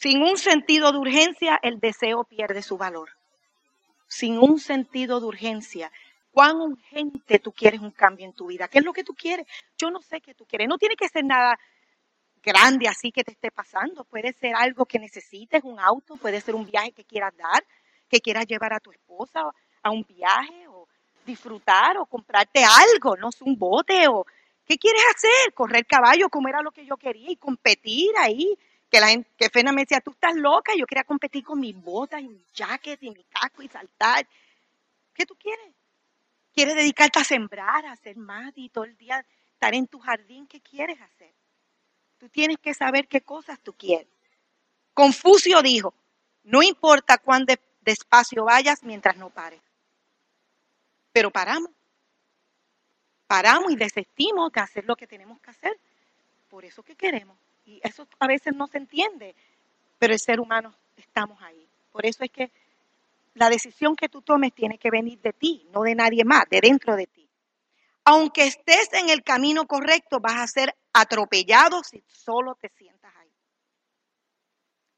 Sin 0.00 0.22
un 0.22 0.36
sentido 0.36 0.92
de 0.92 0.98
urgencia, 0.98 1.58
el 1.60 1.80
deseo 1.80 2.22
pierde 2.22 2.62
su 2.62 2.78
valor. 2.78 3.10
Sin 4.06 4.38
un 4.38 4.60
sentido 4.60 5.18
de 5.18 5.26
urgencia, 5.26 5.90
cuán 6.30 6.60
urgente 6.60 7.40
tú 7.40 7.50
quieres 7.50 7.80
un 7.80 7.90
cambio 7.90 8.24
en 8.24 8.32
tu 8.32 8.46
vida. 8.46 8.68
¿Qué 8.68 8.78
es 8.78 8.84
lo 8.84 8.92
que 8.92 9.02
tú 9.02 9.12
quieres? 9.12 9.44
Yo 9.76 9.90
no 9.90 10.00
sé 10.00 10.20
qué 10.20 10.34
tú 10.34 10.46
quieres. 10.46 10.68
No 10.68 10.78
tiene 10.78 10.94
que 10.94 11.08
ser 11.08 11.24
nada 11.24 11.58
grande 12.40 12.86
así 12.86 13.10
que 13.10 13.24
te 13.24 13.32
esté 13.32 13.50
pasando. 13.50 14.04
Puede 14.04 14.32
ser 14.34 14.54
algo 14.54 14.86
que 14.86 15.00
necesites, 15.00 15.64
un 15.64 15.80
auto, 15.80 16.14
puede 16.14 16.40
ser 16.40 16.54
un 16.54 16.64
viaje 16.64 16.92
que 16.92 17.02
quieras 17.02 17.36
dar, 17.36 17.66
que 18.08 18.20
quieras 18.20 18.46
llevar 18.46 18.74
a 18.74 18.78
tu 18.78 18.92
esposa 18.92 19.50
a 19.82 19.90
un 19.90 20.06
viaje 20.08 20.68
o 20.68 20.86
disfrutar 21.26 21.96
o 21.98 22.06
comprarte 22.06 22.62
algo, 22.62 23.16
no 23.16 23.32
sé, 23.32 23.42
un 23.42 23.58
bote 23.58 24.06
o 24.06 24.24
¿qué 24.64 24.78
quieres 24.78 25.02
hacer? 25.12 25.52
Correr 25.54 25.84
caballo 25.86 26.28
como 26.28 26.46
era 26.46 26.62
lo 26.62 26.70
que 26.70 26.86
yo 26.86 26.96
quería 26.96 27.32
y 27.32 27.36
competir 27.36 28.10
ahí 28.16 28.56
que 28.90 29.00
la 29.00 29.08
gente, 29.08 29.30
que 29.36 29.50
Fena 29.50 29.72
me 29.72 29.82
decía, 29.82 30.00
tú 30.00 30.12
estás 30.12 30.34
loca, 30.34 30.72
yo 30.76 30.86
quería 30.86 31.04
competir 31.04 31.44
con 31.44 31.60
mis 31.60 31.76
botas 31.76 32.22
y 32.22 32.28
mi 32.28 32.42
jacket 32.54 33.02
y 33.02 33.10
mi 33.10 33.24
casco 33.24 33.62
y 33.62 33.68
saltar. 33.68 34.26
¿Qué 35.14 35.26
tú 35.26 35.36
quieres? 35.36 35.74
¿Quieres 36.54 36.74
dedicarte 36.74 37.18
a 37.18 37.24
sembrar, 37.24 37.86
a 37.86 37.92
hacer 37.92 38.16
más 38.16 38.52
y 38.56 38.68
todo 38.68 38.84
el 38.84 38.96
día 38.96 39.24
estar 39.52 39.74
en 39.74 39.86
tu 39.86 39.98
jardín? 39.98 40.46
¿Qué 40.46 40.60
quieres 40.60 41.00
hacer? 41.00 41.32
Tú 42.18 42.28
tienes 42.28 42.58
que 42.58 42.74
saber 42.74 43.06
qué 43.06 43.20
cosas 43.20 43.60
tú 43.60 43.74
quieres. 43.74 44.08
Confucio 44.94 45.62
dijo, 45.62 45.94
no 46.44 46.62
importa 46.62 47.18
cuán 47.18 47.46
despacio 47.80 48.44
vayas 48.44 48.82
mientras 48.82 49.16
no 49.16 49.30
pares. 49.30 49.60
Pero 51.12 51.30
paramos. 51.30 51.70
Paramos 53.26 53.70
y 53.70 53.76
desestimos 53.76 54.50
de 54.50 54.60
hacer 54.60 54.84
lo 54.86 54.96
que 54.96 55.06
tenemos 55.06 55.38
que 55.40 55.50
hacer. 55.50 55.78
Por 56.48 56.64
eso 56.64 56.82
que 56.82 56.96
queremos. 56.96 57.38
Y 57.68 57.80
eso 57.84 58.08
a 58.18 58.26
veces 58.26 58.54
no 58.54 58.66
se 58.66 58.78
entiende, 58.78 59.36
pero 59.98 60.14
el 60.14 60.18
ser 60.18 60.40
humano 60.40 60.74
estamos 60.96 61.40
ahí. 61.42 61.68
Por 61.92 62.06
eso 62.06 62.24
es 62.24 62.30
que 62.30 62.50
la 63.34 63.50
decisión 63.50 63.94
que 63.94 64.08
tú 64.08 64.22
tomes 64.22 64.54
tiene 64.54 64.78
que 64.78 64.90
venir 64.90 65.20
de 65.20 65.34
ti, 65.34 65.68
no 65.70 65.82
de 65.82 65.94
nadie 65.94 66.24
más, 66.24 66.44
de 66.50 66.62
dentro 66.62 66.96
de 66.96 67.06
ti. 67.06 67.28
Aunque 68.04 68.46
estés 68.46 68.90
en 68.94 69.10
el 69.10 69.22
camino 69.22 69.66
correcto, 69.66 70.18
vas 70.18 70.36
a 70.36 70.46
ser 70.46 70.74
atropellado 70.94 71.82
si 71.84 72.02
solo 72.06 72.54
te 72.54 72.70
sientas 72.70 73.14
ahí. 73.16 73.30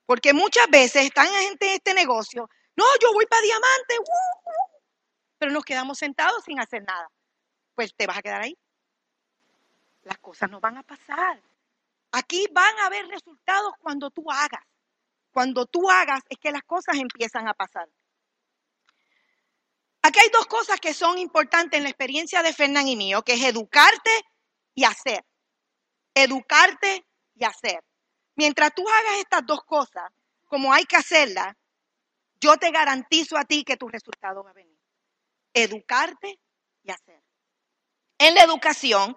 Porque 0.06 0.32
muchas 0.32 0.68
veces 0.70 1.06
están 1.06 1.26
gente 1.26 1.66
en 1.66 1.72
este 1.72 1.92
negocio, 1.92 2.48
no, 2.76 2.84
yo 3.02 3.12
voy 3.12 3.26
para 3.26 3.42
diamante, 3.42 3.98
uh, 3.98 4.48
uh", 4.48 4.80
pero 5.38 5.50
nos 5.50 5.64
quedamos 5.64 5.98
sentados 5.98 6.44
sin 6.44 6.60
hacer 6.60 6.84
nada. 6.84 7.10
Pues 7.74 7.92
te 7.96 8.06
vas 8.06 8.18
a 8.18 8.22
quedar 8.22 8.42
ahí. 8.42 8.56
Las 10.04 10.18
cosas 10.18 10.48
no 10.48 10.60
van 10.60 10.76
a 10.76 10.84
pasar. 10.84 11.40
Aquí 12.12 12.46
van 12.52 12.78
a 12.78 12.86
haber 12.86 13.06
resultados 13.06 13.72
cuando 13.80 14.10
tú 14.10 14.30
hagas. 14.30 14.64
Cuando 15.32 15.66
tú 15.66 15.88
hagas 15.88 16.20
es 16.28 16.38
que 16.38 16.50
las 16.50 16.62
cosas 16.62 16.96
empiezan 16.96 17.48
a 17.48 17.54
pasar. 17.54 17.88
Aquí 20.02 20.18
hay 20.18 20.30
dos 20.30 20.46
cosas 20.46 20.80
que 20.80 20.94
son 20.94 21.18
importantes 21.18 21.76
en 21.76 21.84
la 21.84 21.90
experiencia 21.90 22.42
de 22.42 22.52
Fernán 22.52 22.88
y 22.88 22.96
mío, 22.96 23.22
que 23.22 23.34
es 23.34 23.42
educarte 23.42 24.10
y 24.74 24.84
hacer. 24.84 25.24
Educarte 26.14 27.04
y 27.34 27.44
hacer. 27.44 27.84
Mientras 28.34 28.74
tú 28.74 28.82
hagas 28.88 29.18
estas 29.20 29.44
dos 29.46 29.62
cosas, 29.64 30.10
como 30.46 30.72
hay 30.72 30.84
que 30.84 30.96
hacerlas, 30.96 31.54
yo 32.40 32.56
te 32.56 32.70
garantizo 32.70 33.36
a 33.36 33.44
ti 33.44 33.64
que 33.64 33.76
tu 33.76 33.88
resultado 33.88 34.42
va 34.42 34.50
a 34.50 34.54
venir. 34.54 34.78
Educarte 35.52 36.40
y 36.82 36.90
hacer. 36.90 37.22
En 38.18 38.34
la 38.34 38.42
educación, 38.42 39.16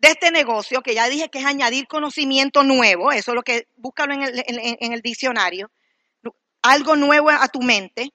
de 0.00 0.08
este 0.08 0.30
negocio, 0.30 0.80
que 0.80 0.94
ya 0.94 1.08
dije 1.08 1.28
que 1.28 1.40
es 1.40 1.44
añadir 1.44 1.86
conocimiento 1.86 2.64
nuevo, 2.64 3.12
eso 3.12 3.32
es 3.32 3.34
lo 3.34 3.42
que 3.42 3.68
búscalo 3.76 4.14
en 4.14 4.22
el, 4.22 4.42
en, 4.46 4.92
el 4.92 5.02
diccionario, 5.02 5.70
algo 6.62 6.96
nuevo 6.96 7.30
a 7.30 7.46
tu 7.48 7.60
mente, 7.60 8.10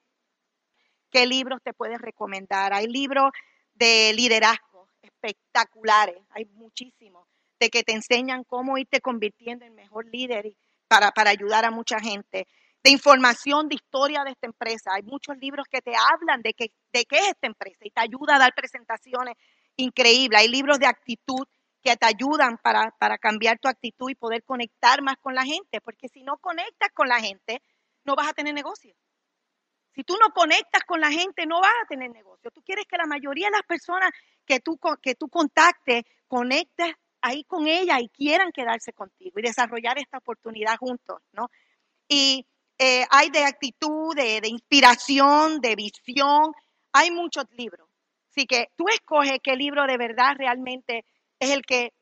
¿qué 1.10 1.26
libros 1.26 1.60
te 1.62 1.72
puedes 1.72 2.00
recomendar? 2.00 2.72
Hay 2.72 2.88
libros 2.88 3.30
de 3.74 4.12
liderazgo 4.14 4.88
espectaculares, 5.00 6.18
hay 6.30 6.44
muchísimos, 6.46 7.26
de 7.60 7.70
que 7.70 7.84
te 7.84 7.92
enseñan 7.92 8.42
cómo 8.44 8.78
irte 8.78 9.00
convirtiendo 9.00 9.64
en 9.64 9.74
mejor 9.74 10.06
líder 10.06 10.52
para, 10.88 11.12
para 11.12 11.30
ayudar 11.30 11.64
a 11.64 11.70
mucha 11.70 12.00
gente. 12.00 12.48
De 12.82 12.90
información, 12.90 13.68
de 13.68 13.76
historia 13.76 14.22
de 14.24 14.32
esta 14.32 14.46
empresa. 14.46 14.90
Hay 14.94 15.02
muchos 15.02 15.36
libros 15.38 15.66
que 15.68 15.80
te 15.80 15.92
hablan 15.96 16.42
de, 16.42 16.52
que, 16.52 16.70
de 16.92 17.04
qué 17.04 17.16
es 17.18 17.28
esta 17.28 17.46
empresa 17.46 17.78
y 17.82 17.90
te 17.90 18.00
ayuda 18.00 18.36
a 18.36 18.38
dar 18.38 18.54
presentaciones 18.54 19.34
increíbles. 19.76 20.40
Hay 20.40 20.48
libros 20.48 20.78
de 20.78 20.86
actitud 20.86 21.46
que 21.86 21.96
te 21.96 22.06
ayudan 22.06 22.58
para, 22.58 23.18
cambiar 23.18 23.60
tu 23.60 23.68
actitud 23.68 24.10
y 24.10 24.16
poder 24.16 24.42
conectar 24.42 25.02
más 25.02 25.16
con 25.18 25.36
la 25.36 25.44
gente, 25.44 25.80
porque 25.80 26.08
si 26.08 26.24
no 26.24 26.36
conectas 26.38 26.90
con 26.92 27.08
la 27.08 27.20
gente, 27.20 27.62
no 28.04 28.16
vas 28.16 28.28
a 28.28 28.32
tener 28.32 28.54
negocio. 28.54 28.92
Si 29.94 30.02
tú 30.02 30.14
no 30.20 30.32
conectas 30.34 30.82
con 30.84 31.00
la 31.00 31.12
gente, 31.12 31.46
no 31.46 31.60
vas 31.60 31.72
a 31.84 31.86
tener 31.86 32.10
negocio. 32.10 32.50
Tú 32.50 32.60
quieres 32.62 32.86
que 32.86 32.96
la 32.96 33.06
mayoría 33.06 33.46
de 33.46 33.52
las 33.52 33.62
personas 33.62 34.10
que 34.44 34.58
tú, 34.58 34.78
que 35.00 35.14
tú 35.14 35.28
contactes, 35.28 36.02
conectes 36.26 36.92
ahí 37.22 37.44
con 37.44 37.68
ella 37.68 38.00
y 38.00 38.08
quieran 38.08 38.50
quedarse 38.50 38.92
contigo 38.92 39.38
y 39.38 39.42
desarrollar 39.42 39.98
esta 39.98 40.18
oportunidad 40.18 40.76
juntos, 40.78 41.22
¿no? 41.32 41.50
Y 42.08 42.46
eh, 42.78 43.06
hay 43.10 43.30
de 43.30 43.44
actitud, 43.44 44.14
de, 44.16 44.40
de 44.40 44.48
inspiración, 44.48 45.60
de 45.60 45.76
visión, 45.76 46.52
hay 46.92 47.12
muchos 47.12 47.44
libros. 47.52 47.88
Así 48.30 48.44
que 48.44 48.70
tú 48.76 48.86
escoges 48.88 49.38
qué 49.42 49.54
libro 49.54 49.86
de 49.86 49.96
verdad 49.96 50.34
realmente 50.36 51.04
es 51.38 51.50
el 51.50 51.62
que 51.62 51.92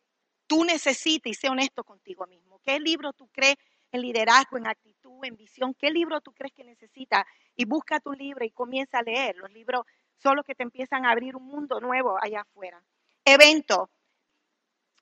tú 0.47 0.65
necesitas 0.65 1.31
y 1.31 1.35
sé 1.35 1.49
honesto 1.49 1.85
contigo 1.85 2.27
mismo. 2.27 2.61
¿Qué 2.63 2.79
libro 2.79 3.13
tú 3.13 3.29
crees 3.33 3.57
en 3.93 4.03
liderazgo, 4.03 4.57
en 4.57 4.67
actitud, 4.67 5.25
en 5.25 5.37
visión? 5.37 5.75
¿Qué 5.75 5.91
libro 5.91 6.21
tú 6.21 6.33
crees 6.33 6.53
que 6.53 6.65
necesitas? 6.65 7.25
Y 7.57 7.65
busca 7.65 8.01
tu 8.01 8.13
libro 8.13 8.45
y 8.45 8.51
comienza 8.51 8.99
a 8.99 9.03
leer. 9.03 9.37
Los 9.37 9.51
libros 9.51 9.85
son 10.19 10.37
los 10.37 10.45
que 10.45 10.55
te 10.55 10.63
empiezan 10.63 11.07
a 11.07 11.11
abrir 11.11 11.37
un 11.37 11.47
mundo 11.47 11.81
nuevo 11.81 12.17
allá 12.21 12.43
afuera. 12.43 12.83
Eventos 13.25 13.89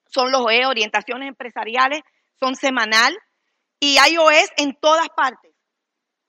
son 0.06 0.30
los 0.30 0.42
OE, 0.42 0.66
orientaciones 0.66 1.28
empresariales, 1.28 2.02
son 2.38 2.54
semanal 2.54 3.16
y 3.80 3.98
hay 3.98 4.16
OEs 4.18 4.50
en 4.56 4.74
todas 4.80 5.08
partes. 5.10 5.52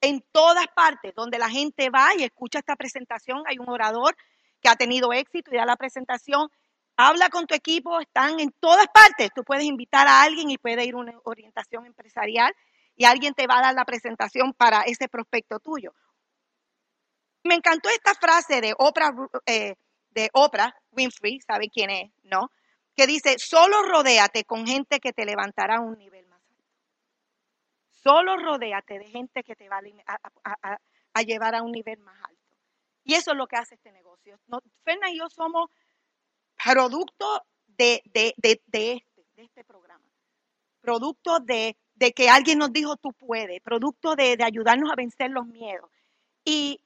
en 0.01 0.21
todas 0.33 0.67
partes, 0.75 1.15
donde 1.15 1.39
la 1.39 1.49
gente 1.49 1.89
va 1.89 2.09
y 2.17 2.23
escucha 2.23 2.59
esta 2.59 2.75
presentación, 2.75 3.41
hay 3.47 3.57
un 3.57 3.69
orador 3.69 4.17
que 4.61 4.67
ha 4.67 4.75
tenido 4.75 5.13
éxito 5.13 5.49
y 5.51 5.57
da 5.57 5.65
la 5.65 5.77
presentación, 5.77 6.49
habla 6.97 7.29
con 7.29 7.47
tu 7.47 7.55
equipo, 7.55 7.99
están 7.99 8.39
en 8.39 8.51
todas 8.59 8.87
partes. 8.93 9.29
Tú 9.35 9.43
puedes 9.43 9.65
invitar 9.65 10.07
a 10.07 10.21
alguien 10.21 10.49
y 10.49 10.57
puede 10.57 10.85
ir 10.85 10.95
una 10.95 11.13
orientación 11.23 11.85
empresarial 11.85 12.53
y 12.95 13.05
alguien 13.05 13.33
te 13.33 13.47
va 13.47 13.59
a 13.59 13.61
dar 13.61 13.75
la 13.75 13.85
presentación 13.85 14.53
para 14.53 14.81
ese 14.81 15.07
prospecto 15.07 15.59
tuyo. 15.59 15.93
Me 17.43 17.55
encantó 17.55 17.89
esta 17.89 18.13
frase 18.13 18.61
de 18.61 18.73
Oprah, 18.77 19.11
eh, 19.45 19.75
de 20.11 20.29
Oprah 20.33 20.73
Winfrey, 20.91 21.41
¿sabe 21.41 21.69
quién 21.69 21.89
es? 21.89 22.11
¿No? 22.23 22.51
Que 22.95 23.07
dice, 23.07 23.37
solo 23.39 23.81
rodéate 23.83 24.45
con 24.45 24.65
gente 24.65 24.99
que 24.99 25.13
te 25.13 25.25
levantará 25.25 25.77
a 25.77 25.81
un 25.81 25.97
nivel 25.97 26.25
más 26.27 26.39
alto. 26.39 26.63
Solo 27.89 28.37
rodéate 28.37 28.99
de 28.99 29.05
gente 29.05 29.43
que 29.43 29.55
te 29.55 29.67
va 29.67 29.81
a, 31.13 31.21
llevar 31.23 31.55
a 31.55 31.63
un 31.63 31.71
nivel 31.71 31.99
más 31.99 32.15
alto. 32.23 32.39
Y 33.03 33.15
eso 33.15 33.31
es 33.31 33.37
lo 33.37 33.47
que 33.47 33.57
hace 33.57 33.75
este 33.75 33.91
negocio. 33.91 34.39
No, 34.47 34.59
y 35.09 35.17
yo 35.17 35.27
somos 35.29 35.69
producto 36.63 37.45
de, 37.67 38.01
de, 38.05 38.33
de, 38.37 38.61
de, 38.67 38.93
este, 38.93 39.25
de 39.35 39.43
este 39.43 39.63
programa. 39.63 40.05
Producto 40.81 41.39
de, 41.39 41.75
que 42.15 42.29
alguien 42.29 42.59
nos 42.59 42.71
dijo 42.71 42.95
tú 42.97 43.13
puedes. 43.13 43.61
Producto 43.61 44.15
de, 44.15 44.37
ayudarnos 44.43 44.91
a 44.91 44.95
vencer 44.95 45.31
los 45.31 45.45
miedos. 45.47 45.89
Y, 46.43 46.81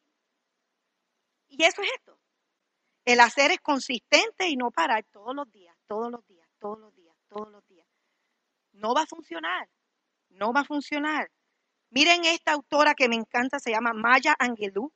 y 1.47 1.63
eso 1.63 1.81
es 1.81 1.91
esto. 1.95 2.19
El 3.05 3.19
hacer 3.21 3.51
es 3.51 3.59
consistente 3.59 4.49
y 4.49 4.57
no 4.57 4.69
parar 4.71 5.05
todos 5.11 5.33
los 5.33 5.49
días, 5.51 5.75
todos 5.87 6.11
los 6.11 6.25
días, 6.27 6.47
todos 6.59 6.79
los 6.79 6.93
días, 6.95 7.15
todos 7.29 7.49
los 7.49 7.65
días. 7.67 7.87
No 8.73 8.93
va 8.93 9.03
a 9.03 9.07
funcionar. 9.07 9.69
No 10.29 10.53
va 10.53 10.61
a 10.61 10.65
funcionar. 10.65 11.31
Miren 11.89 12.25
esta 12.25 12.51
autora 12.51 12.93
que 12.95 13.07
me 13.07 13.15
encanta, 13.15 13.59
se 13.59 13.71
llama 13.71 13.93
Maya 13.93 14.35
Angelou. 14.37 14.91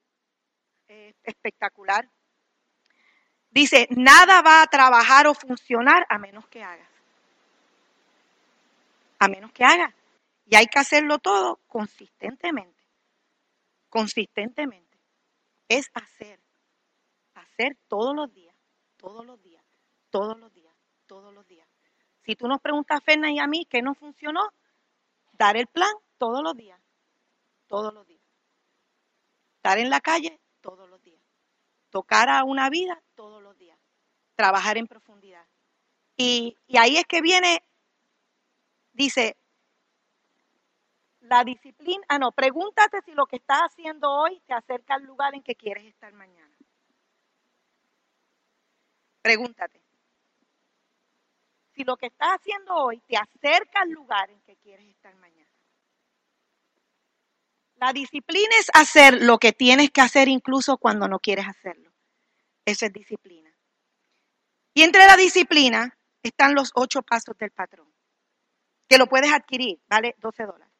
espectacular. 1.23 2.09
Dice, 3.51 3.87
nada 3.91 4.41
va 4.41 4.61
a 4.61 4.67
trabajar 4.67 5.27
o 5.27 5.33
funcionar 5.33 6.05
a 6.09 6.17
menos 6.17 6.47
que 6.47 6.63
hagas. 6.63 6.87
A 9.19 9.27
menos 9.27 9.51
que 9.51 9.65
hagas. 9.65 9.93
Y 10.45 10.55
hay 10.55 10.67
que 10.67 10.79
hacerlo 10.79 11.19
todo 11.19 11.59
consistentemente. 11.67 12.81
Consistentemente. 13.89 14.97
Es 15.67 15.91
hacer. 15.93 16.39
Hacer 17.35 17.77
todos 17.89 18.15
los 18.15 18.33
días. 18.33 18.55
Todos 18.95 19.25
los 19.25 19.41
días. 19.41 19.63
Todos 20.09 20.39
los 20.39 20.53
días. 20.53 20.73
Todos 21.05 21.33
los 21.33 21.45
días. 21.45 21.67
Si 22.23 22.37
tú 22.37 22.47
nos 22.47 22.61
preguntas 22.61 22.99
a 22.99 23.01
Ferna 23.01 23.31
y 23.31 23.39
a 23.39 23.47
mí 23.47 23.65
qué 23.69 23.81
no 23.81 23.95
funcionó, 23.95 24.53
dar 25.33 25.57
el 25.57 25.67
plan 25.67 25.91
todos 26.17 26.41
los 26.41 26.55
días. 26.55 26.79
Todos 27.67 27.93
los 27.93 28.07
días. 28.07 28.23
Estar 29.57 29.77
en 29.77 29.89
la 29.89 29.99
calle 29.99 30.39
todos 30.61 30.89
los 30.89 31.01
días 31.01 31.21
tocar 31.91 32.29
a 32.29 32.43
una 32.43 32.69
vida 32.69 33.03
todos 33.13 33.30
trabajar 34.41 34.79
en 34.79 34.87
profundidad. 34.87 35.45
Y, 36.17 36.57
ahí 36.75 36.97
es 36.97 37.05
que 37.05 37.21
viene, 37.21 37.63
dice, 38.91 39.37
la 41.19 41.43
disciplina, 41.43 42.03
ah, 42.09 42.17
no, 42.17 42.31
pregúntate 42.31 43.01
si 43.05 43.13
lo 43.13 43.27
que 43.27 43.35
estás 43.35 43.61
haciendo 43.61 44.09
hoy 44.09 44.41
te 44.47 44.55
acerca 44.55 44.95
al 44.95 45.03
lugar 45.03 45.35
en 45.35 45.43
que 45.43 45.53
quieres 45.53 45.85
estar 45.85 46.11
mañana. 46.13 46.57
Pregúntate. 49.21 49.79
Si 51.75 51.83
lo 51.83 51.95
que 51.97 52.07
estás 52.07 52.29
haciendo 52.39 52.73
hoy 52.73 52.99
te 53.07 53.17
acerca 53.17 53.81
al 53.81 53.91
lugar 53.91 54.31
en 54.31 54.41
que 54.41 54.55
quieres 54.55 54.87
estar 54.87 55.15
mañana. 55.17 55.51
La 57.75 57.93
disciplina 57.93 58.55
es 58.59 58.71
hacer 58.73 59.21
lo 59.21 59.37
que 59.37 59.53
tienes 59.53 59.91
que 59.91 60.01
hacer 60.01 60.27
incluso 60.27 60.77
cuando 60.77 61.07
no 61.07 61.19
quieres 61.19 61.47
hacerlo. 61.47 61.91
Eso 62.65 62.87
es 62.87 62.93
disciplina. 62.93 63.50
Y 64.73 64.83
entre 64.83 65.05
la 65.05 65.17
disciplina 65.17 65.97
están 66.23 66.55
los 66.55 66.71
ocho 66.75 67.01
pasos 67.01 67.37
del 67.37 67.51
patrón, 67.51 67.91
que 68.87 68.97
lo 68.97 69.07
puedes 69.07 69.31
adquirir, 69.31 69.79
vale 69.87 70.15
12 70.19 70.43
dólares. 70.43 70.71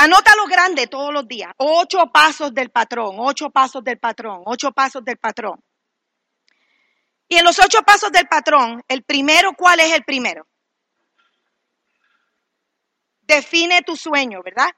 Anótalo 0.00 0.46
grande 0.46 0.86
todos 0.86 1.12
los 1.12 1.26
días. 1.26 1.52
Ocho 1.56 2.06
pasos 2.12 2.54
del 2.54 2.70
patrón, 2.70 3.16
ocho 3.18 3.50
pasos 3.50 3.82
del 3.82 3.98
patrón, 3.98 4.42
ocho 4.46 4.70
pasos 4.70 5.04
del 5.04 5.18
patrón. 5.18 5.62
Y 7.28 7.36
en 7.36 7.44
los 7.44 7.58
ocho 7.58 7.82
pasos 7.82 8.12
del 8.12 8.28
patrón, 8.28 8.82
el 8.86 9.02
primero, 9.02 9.52
¿cuál 9.54 9.80
es 9.80 9.92
el 9.92 10.04
primero? 10.04 10.46
Define 13.22 13.82
tu 13.82 13.96
sueño, 13.96 14.40
¿verdad? 14.42 14.70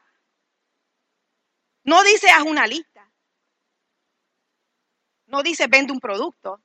No 1.84 2.02
dice 2.02 2.30
haz 2.30 2.42
una 2.42 2.66
lista. 2.66 3.08
No 5.26 5.42
dice 5.42 5.66
vende 5.68 5.92
un 5.92 6.00
producto. 6.00 6.62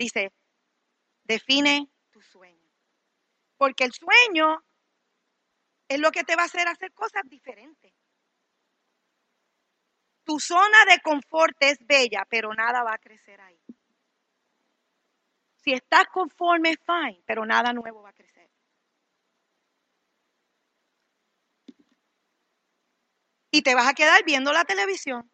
Dice 0.00 0.32
define 1.24 1.90
tu 2.10 2.22
sueño. 2.22 2.70
Porque 3.58 3.84
el 3.84 3.92
sueño 3.92 4.64
es 5.88 6.00
lo 6.00 6.10
que 6.10 6.24
te 6.24 6.36
va 6.36 6.42
a 6.42 6.46
hacer 6.46 6.66
hacer 6.68 6.94
cosas 6.94 7.22
diferentes. 7.26 7.92
Tu 10.24 10.40
zona 10.40 10.86
de 10.86 11.00
confort 11.02 11.54
es 11.60 11.76
bella, 11.86 12.26
pero 12.30 12.54
nada 12.54 12.82
va 12.82 12.94
a 12.94 12.98
crecer 12.98 13.42
ahí. 13.42 13.60
Si 15.56 15.74
estás 15.74 16.06
conforme, 16.06 16.78
fine, 16.78 17.22
pero 17.26 17.44
nada 17.44 17.74
nuevo 17.74 18.00
va 18.00 18.08
a 18.08 18.14
crecer. 18.14 18.48
Y 23.50 23.60
te 23.60 23.74
vas 23.74 23.86
a 23.86 23.92
quedar 23.92 24.24
viendo 24.24 24.50
la 24.50 24.64
televisión. 24.64 25.30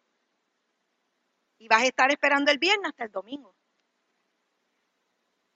Y 1.57 1.69
vas 1.69 1.83
a 1.83 1.85
estar 1.85 2.11
esperando 2.11 2.51
el 2.51 2.57
viernes 2.57 2.89
hasta 2.89 3.05
el 3.05 3.11
domingo. 3.11 3.55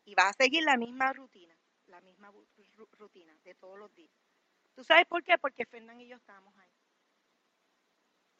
Y 0.06 0.16
vas 0.16 0.28
a 0.28 0.44
seguir 0.44 0.64
la 0.64 0.78
misma 0.78 1.14
rutina, 1.14 1.56
la 1.88 2.02
misma 2.02 2.32
rutina 2.98 3.36
de 3.44 3.56
todos 3.56 3.78
los 3.78 3.94
días. 3.94 4.12
¿Tú 4.76 4.84
sabes 4.84 5.06
por 5.06 5.24
qué? 5.24 5.38
Porque 5.38 5.66
Fernán 5.66 6.02
y 6.02 6.08
yo 6.08 6.16
estábamos 6.16 6.58
ahí. 6.58 6.70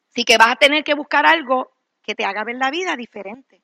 Así 0.08 0.24
que 0.24 0.36
vas 0.36 0.52
a 0.52 0.56
tener 0.56 0.84
que 0.84 0.94
buscar 0.94 1.24
algo 1.26 1.72
que 2.02 2.14
te 2.14 2.24
haga 2.24 2.44
ver 2.44 2.56
la 2.56 2.70
vida 2.70 2.96
diferente. 2.96 3.62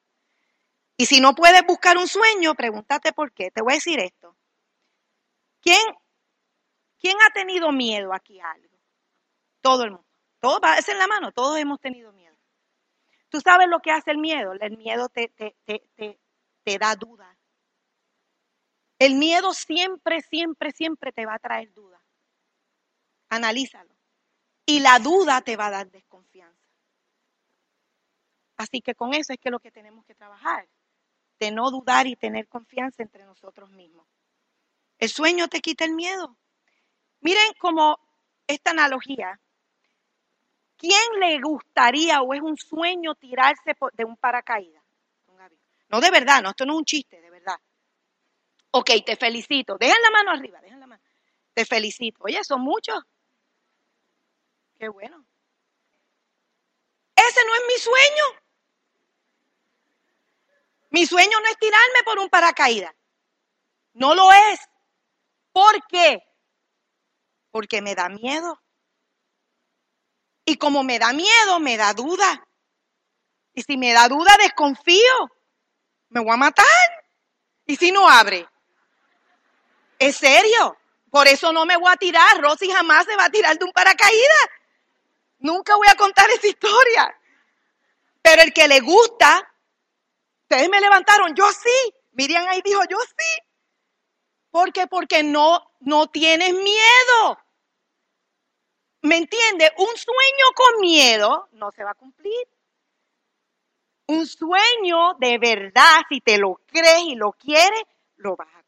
Y 0.97 1.07
si 1.07 1.21
no 1.21 1.35
puedes 1.35 1.63
buscar 1.67 1.97
un 1.97 2.09
sueño, 2.09 2.55
pregúntate 2.55 3.13
por 3.13 3.33
qué. 3.33 3.51
Te 3.51 3.63
voy 3.63 3.73
a 3.73 3.77
decir 3.77 4.01
esto. 4.01 4.37
¿Quién, 5.61 5.81
quién 6.99 7.17
ha 7.23 7.33
tenido 7.33 7.71
miedo 7.73 8.13
aquí 8.13 8.41
a 8.41 8.51
algo? 8.51 8.79
Todo 9.61 9.85
el 9.85 9.91
mundo. 9.93 10.07
Todo 10.41 10.61
va 10.61 10.77
en 10.77 10.99
la 10.99 11.07
mano, 11.07 11.33
todos 11.33 11.59
hemos 11.59 11.81
tenido 11.81 12.13
miedo. 12.13 12.37
¿Tú 13.29 13.41
sabes 13.41 13.69
lo 13.69 13.81
que 13.81 13.91
hace 13.91 14.11
el 14.11 14.19
miedo? 14.19 14.53
El 14.53 14.77
miedo 14.77 15.09
te, 15.09 15.29
te, 15.29 15.57
te, 15.65 16.19
te 16.65 16.79
da 16.79 16.95
duda. 16.95 17.38
El 18.99 19.15
miedo 19.15 19.55
siempre, 19.55 20.23
siempre, 20.23 20.73
siempre 20.73 21.13
te 21.13 21.27
va 21.27 21.35
a 21.35 21.39
traer 21.39 21.73
duda. 21.73 22.01
Analízalo. 23.29 23.95
Y 24.67 24.81
la 24.81 24.99
duda 24.99 25.41
te 25.41 25.57
va 25.57 25.67
a 25.67 25.71
dar 25.71 25.91
desconfianza. 25.91 26.69
Así 28.57 28.81
que 28.81 28.95
con 28.95 29.15
eso 29.15 29.33
es 29.33 29.39
que 29.39 29.51
lo 29.51 29.61
que 29.61 29.71
tenemos 29.71 30.05
que 30.05 30.15
trabajar, 30.15 30.69
de 31.39 31.51
no 31.53 31.71
dudar 31.71 32.07
y 32.07 32.17
tener 32.17 32.49
confianza 32.49 33.03
entre 33.03 33.25
nosotros 33.25 33.71
mismos. 33.71 34.07
El 34.99 35.09
sueño 35.09 35.49
te 35.49 35.61
quita 35.61 35.85
el 35.85 35.95
miedo. 35.95 36.37
Miren 37.21 37.53
como 37.61 37.99
esta 38.49 38.73
analogía 38.73 39.41
¿Quién 40.79 41.19
le 41.19 41.41
gustaría 41.41 42.23
o 42.23 42.33
es 42.33 42.41
un 42.41 42.57
sueño 42.57 43.17
tirarse 43.17 43.77
de 43.95 44.05
un 44.05 44.17
paracaídas? 44.17 44.85
No, 45.89 46.01
de 46.01 46.11
verdad, 46.11 46.41
no, 46.41 46.51
esto 46.51 46.65
no 46.65 46.75
es 46.75 46.79
un 46.79 46.85
chiste. 46.85 47.21
Ok, 48.71 48.91
te 49.05 49.17
felicito. 49.17 49.79
Dejan 49.79 50.01
la 50.03 50.11
mano 50.11 50.31
arriba, 50.33 50.61
dejan 50.61 50.81
la 50.81 50.87
mano. 50.87 51.03
Te 51.55 51.65
felicito. 51.65 52.19
Oye, 52.23 52.43
son 52.45 52.61
muchos. 52.61 53.03
Qué 54.79 54.89
bueno. 54.89 55.25
Ese 57.17 57.45
no 57.45 57.55
es 57.55 57.63
mi 57.67 57.79
sueño. 57.79 58.25
Mi 60.91 61.07
sueño 61.07 61.41
no 61.41 61.49
es 61.49 61.59
tirarme 61.59 62.03
por 62.05 62.19
un 62.19 62.29
paracaídas. 62.29 62.95
No 63.95 64.15
lo 64.15 64.31
es. 64.33 64.61
¿Por 65.53 65.87
qué? 65.89 66.23
Porque 67.51 67.83
me 67.83 67.95
da 67.95 68.09
miedo. 68.09 68.63
Y 70.45 70.57
como 70.57 70.83
me 70.83 70.99
da 70.99 71.13
miedo, 71.13 71.61
me 71.61 71.77
da 71.77 71.93
duda. 71.93 72.47
Y 73.55 73.63
si 73.63 73.77
me 73.77 73.93
da 73.93 74.09
duda, 74.09 74.37
desconfío. 74.39 75.31
Me 76.11 76.21
voy 76.21 76.33
a 76.33 76.37
matar. 76.37 76.65
¿Y 77.67 77.77
si 77.77 77.91
no 77.91 78.09
abre? 78.09 78.49
¿Es 79.99 80.17
serio? 80.17 80.77
Por 81.11 81.27
eso 81.27 81.53
no 81.53 81.65
me 81.65 81.77
voy 81.77 81.93
a 81.93 81.97
tirar. 81.97 82.41
Rosy 82.41 82.71
jamás 82.71 83.07
se 83.07 83.17
va 83.17 83.25
a 83.25 83.31
tirar 83.31 83.59
de 83.59 83.65
un 83.65 83.73
paracaídas. 83.73 84.49
Nunca 85.39 85.77
voy 85.77 85.89
a 85.89 85.97
contar 85.97 86.29
esa 86.31 86.47
historia. 86.47 87.19
Pero 88.23 88.43
el 88.43 88.53
que 88.53 88.69
le 88.69 88.81
gusta, 88.81 89.53
ustedes 90.43 90.69
me 90.69 90.81
levantaron, 90.81 91.35
yo 91.35 91.51
sí. 91.53 91.95
Miriam 92.13 92.47
ahí 92.49 92.61
dijo, 92.63 92.81
yo 92.89 92.99
sí. 93.01 93.43
¿Por 94.51 94.73
qué? 94.73 94.87
Porque 94.87 95.23
no, 95.23 95.73
no 95.81 96.09
tienes 96.09 96.53
miedo 96.53 97.39
¿Me 99.03 99.17
entiende? 99.17 99.73
Un 99.79 99.97
sueño 99.97 100.47
con 100.55 100.81
miedo 100.81 101.49
no 101.53 101.71
se 101.71 101.85
va 101.85 101.93
a 101.93 101.95
cumplir. 101.95 102.49
Un 104.09 104.27
sueño 104.27 105.15
de 105.19 105.39
verdad, 105.39 106.03
si 106.09 106.21
te 106.21 106.39
lo 106.39 106.61
crees 106.67 107.03
y 107.07 107.15
lo 107.15 107.33
quieres, 107.33 107.83
lo 108.17 108.37
vas 108.37 108.49
a. 108.49 108.68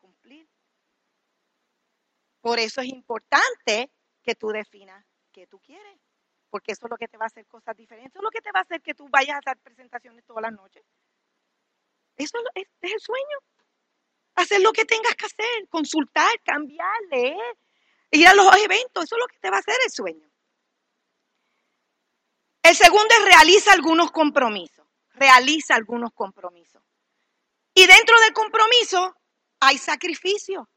Por 2.40 2.58
eso 2.58 2.80
es 2.80 2.88
importante 2.88 3.90
que 4.22 4.34
tú 4.34 4.48
definas 4.48 5.04
qué 5.32 5.46
tú 5.46 5.58
quieres. 5.60 5.98
Porque 6.48 6.72
eso 6.72 6.86
es 6.86 6.90
lo 6.90 6.96
que 6.96 7.06
te 7.06 7.16
va 7.16 7.24
a 7.24 7.26
hacer 7.26 7.46
cosas 7.46 7.76
diferentes. 7.76 8.12
Eso 8.12 8.18
es 8.18 8.24
lo 8.24 8.30
que 8.30 8.40
te 8.40 8.50
va 8.52 8.60
a 8.60 8.62
hacer 8.62 8.82
que 8.82 8.94
tú 8.94 9.08
vayas 9.08 9.36
a 9.36 9.38
hacer 9.38 9.58
presentaciones 9.58 10.24
todas 10.24 10.42
las 10.42 10.52
noches. 10.52 10.84
Eso 12.16 12.38
es, 12.54 12.66
es 12.80 12.92
el 12.92 13.00
sueño. 13.00 13.38
Hacer 14.34 14.60
lo 14.60 14.72
que 14.72 14.84
tengas 14.84 15.14
que 15.14 15.26
hacer, 15.26 15.68
consultar, 15.68 16.30
cambiar, 16.42 17.00
leer, 17.10 17.56
ir 18.10 18.26
a 18.26 18.34
los 18.34 18.54
eventos. 18.56 19.04
Eso 19.04 19.16
es 19.16 19.20
lo 19.20 19.28
que 19.28 19.38
te 19.38 19.50
va 19.50 19.56
a 19.56 19.60
hacer 19.60 19.76
el 19.84 19.90
sueño. 19.90 20.30
El 22.62 22.74
segundo 22.74 23.14
es 23.18 23.24
realiza 23.24 23.72
algunos 23.72 24.10
compromisos. 24.10 24.86
Realiza 25.14 25.74
algunos 25.74 26.12
compromisos. 26.12 26.82
Y 27.74 27.86
dentro 27.86 28.18
del 28.20 28.32
compromiso 28.32 29.14
hay 29.60 29.78
sacrificio. 29.78 30.68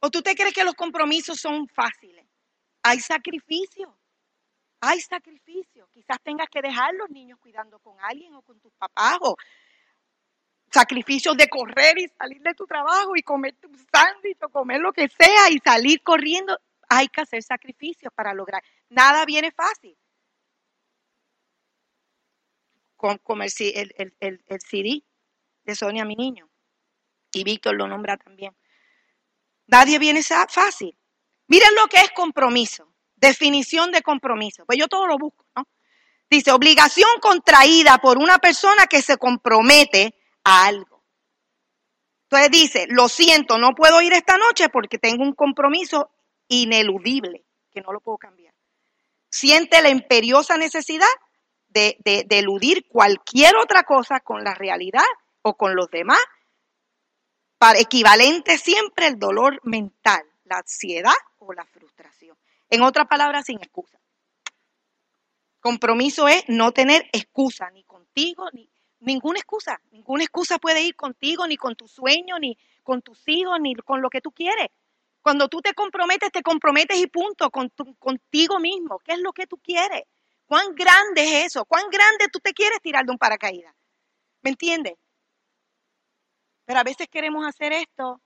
¿O 0.00 0.10
tú 0.10 0.22
te 0.22 0.34
crees 0.34 0.54
que 0.54 0.64
los 0.64 0.74
compromisos 0.74 1.38
son 1.38 1.68
fáciles? 1.68 2.26
Hay 2.82 3.00
sacrificio. 3.00 3.96
Hay 4.80 5.00
sacrificio. 5.00 5.88
Quizás 5.92 6.18
tengas 6.22 6.48
que 6.48 6.62
dejar 6.62 6.94
los 6.94 7.10
niños 7.10 7.38
cuidando 7.38 7.78
con 7.80 7.96
alguien 8.00 8.34
o 8.34 8.42
con 8.42 8.58
tus 8.60 8.72
papás 8.74 9.18
o 9.20 9.36
sacrificios 10.72 11.36
de 11.36 11.48
correr 11.48 11.98
y 11.98 12.08
salir 12.08 12.40
de 12.40 12.54
tu 12.54 12.66
trabajo 12.66 13.12
y 13.16 13.22
comer 13.22 13.54
tu 13.60 13.68
sándwich 13.92 14.38
o 14.42 14.48
comer 14.48 14.80
lo 14.80 14.92
que 14.92 15.08
sea 15.08 15.50
y 15.50 15.58
salir 15.58 16.02
corriendo. 16.02 16.58
Hay 16.88 17.08
que 17.08 17.20
hacer 17.20 17.42
sacrificios 17.42 18.12
para 18.14 18.32
lograr. 18.32 18.62
Nada 18.88 19.24
viene 19.24 19.52
fácil 19.52 19.96
como 23.22 23.42
el, 23.42 23.94
el, 23.96 24.44
el, 24.46 24.60
CD 24.60 25.02
de 25.64 25.74
Sonia, 25.74 26.04
mi 26.04 26.16
niño. 26.16 26.50
Y 27.32 27.44
Víctor 27.44 27.76
lo 27.76 27.88
nombra 27.88 28.16
también. 28.16 28.54
Nadie 29.70 29.98
viene 29.98 30.22
fácil. 30.22 30.96
Miren 31.48 31.74
lo 31.74 31.86
que 31.86 31.98
es 31.98 32.10
compromiso. 32.10 32.92
Definición 33.16 33.90
de 33.92 34.02
compromiso. 34.02 34.64
Pues 34.66 34.78
yo 34.78 34.88
todo 34.88 35.06
lo 35.06 35.18
busco, 35.18 35.46
¿no? 35.56 35.64
Dice, 36.30 36.52
obligación 36.52 37.10
contraída 37.20 37.98
por 37.98 38.18
una 38.18 38.38
persona 38.38 38.86
que 38.86 39.02
se 39.02 39.16
compromete 39.16 40.14
a 40.44 40.66
algo. 40.66 41.04
Entonces 42.30 42.50
dice, 42.52 42.86
lo 42.88 43.08
siento, 43.08 43.58
no 43.58 43.74
puedo 43.74 44.00
ir 44.00 44.12
esta 44.12 44.38
noche 44.38 44.68
porque 44.68 44.98
tengo 44.98 45.24
un 45.24 45.34
compromiso 45.34 46.12
ineludible, 46.46 47.44
que 47.72 47.80
no 47.80 47.92
lo 47.92 48.00
puedo 48.00 48.18
cambiar. 48.18 48.54
Siente 49.28 49.82
la 49.82 49.90
imperiosa 49.90 50.56
necesidad 50.56 51.08
de, 51.68 51.96
eludir 52.30 52.86
cualquier 52.88 53.56
otra 53.56 53.82
cosa 53.82 54.20
con 54.20 54.44
la 54.44 54.54
realidad 54.54 55.04
o 55.42 55.56
con 55.56 55.74
los 55.74 55.90
demás, 55.90 56.20
para 57.60 57.78
equivalente 57.78 58.56
siempre 58.56 59.06
el 59.06 59.18
dolor 59.18 59.60
mental, 59.64 60.22
la 60.44 60.60
ansiedad 60.60 61.12
o 61.40 61.52
la 61.52 61.66
frustración. 61.66 62.34
En 62.70 62.80
otras 62.80 63.06
palabras, 63.06 63.44
sin 63.44 63.58
excusa. 63.58 64.00
Compromiso 65.60 66.26
es 66.26 66.42
no 66.48 66.72
tener 66.72 67.10
excusa, 67.12 67.70
ni 67.70 67.84
contigo, 67.84 68.46
ni 68.54 68.70
ninguna 69.00 69.40
excusa. 69.40 69.78
Ninguna 69.90 70.22
excusa 70.22 70.58
puede 70.58 70.80
ir 70.80 70.96
contigo, 70.96 71.46
ni 71.46 71.58
con 71.58 71.76
tu 71.76 71.86
sueño, 71.86 72.38
ni 72.38 72.56
con 72.82 73.02
tus 73.02 73.22
hijos, 73.28 73.60
ni 73.60 73.74
con 73.74 74.00
lo 74.00 74.08
que 74.08 74.22
tú 74.22 74.32
quieres. 74.32 74.68
Cuando 75.20 75.48
tú 75.48 75.60
te 75.60 75.74
comprometes, 75.74 76.32
te 76.32 76.42
comprometes 76.42 76.96
y 76.98 77.08
punto, 77.08 77.50
con 77.50 77.70
contigo 77.98 78.58
mismo. 78.58 79.00
¿Qué 79.00 79.12
es 79.12 79.20
lo 79.20 79.34
que 79.34 79.46
tú 79.46 79.58
quieres? 79.58 80.04
¿Cuán 80.46 80.74
grande 80.74 81.24
es 81.24 81.44
eso? 81.48 81.66
¿Cuán 81.66 81.90
grande 81.90 82.28
tú 82.32 82.40
te 82.40 82.54
quieres 82.54 82.80
tirar 82.80 83.04
de 83.04 83.12
un 83.12 83.18
paracaídas? 83.18 83.74
¿Me 84.40 84.48
entiendes? 84.48 84.94
Pero 86.70 86.78
a 86.78 86.84
veces 86.84 87.08
queremos 87.08 87.44
hacer 87.44 87.72
esto, 87.72 88.20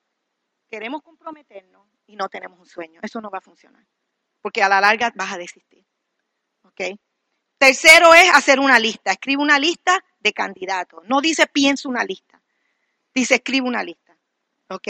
queremos 0.69 1.01
comprometernos 1.01 1.89
y 2.07 2.15
no 2.15 2.29
tenemos 2.29 2.59
un 2.59 2.67
sueño. 2.67 3.01
Eso 3.03 3.23
no 3.23 3.31
va 3.31 3.39
a 3.39 3.41
funcionar. 3.41 3.83
Porque 4.43 4.63
a 4.63 4.69
la 4.69 4.83
larga 4.83 5.11
vas 5.15 5.33
a 5.33 5.39
desistir. 5.39 5.83
¿Ok? 6.65 6.83
Tercero 7.57 8.13
es 8.13 8.31
hacer 8.35 8.61
una 8.61 8.79
lista. 8.79 9.13
Escribe 9.13 9.41
una 9.41 9.59
lista 9.59 10.05
de 10.21 10.35
candidatos. 10.35 11.03
No 11.07 11.23
dice 11.23 11.47
piensa 11.47 11.89
una 11.89 12.05
lista. 12.05 12.39
Dice 13.15 13.37
escribe 13.37 13.67
una 13.67 13.83
lista. 13.83 14.15
¿Ok? 14.69 14.89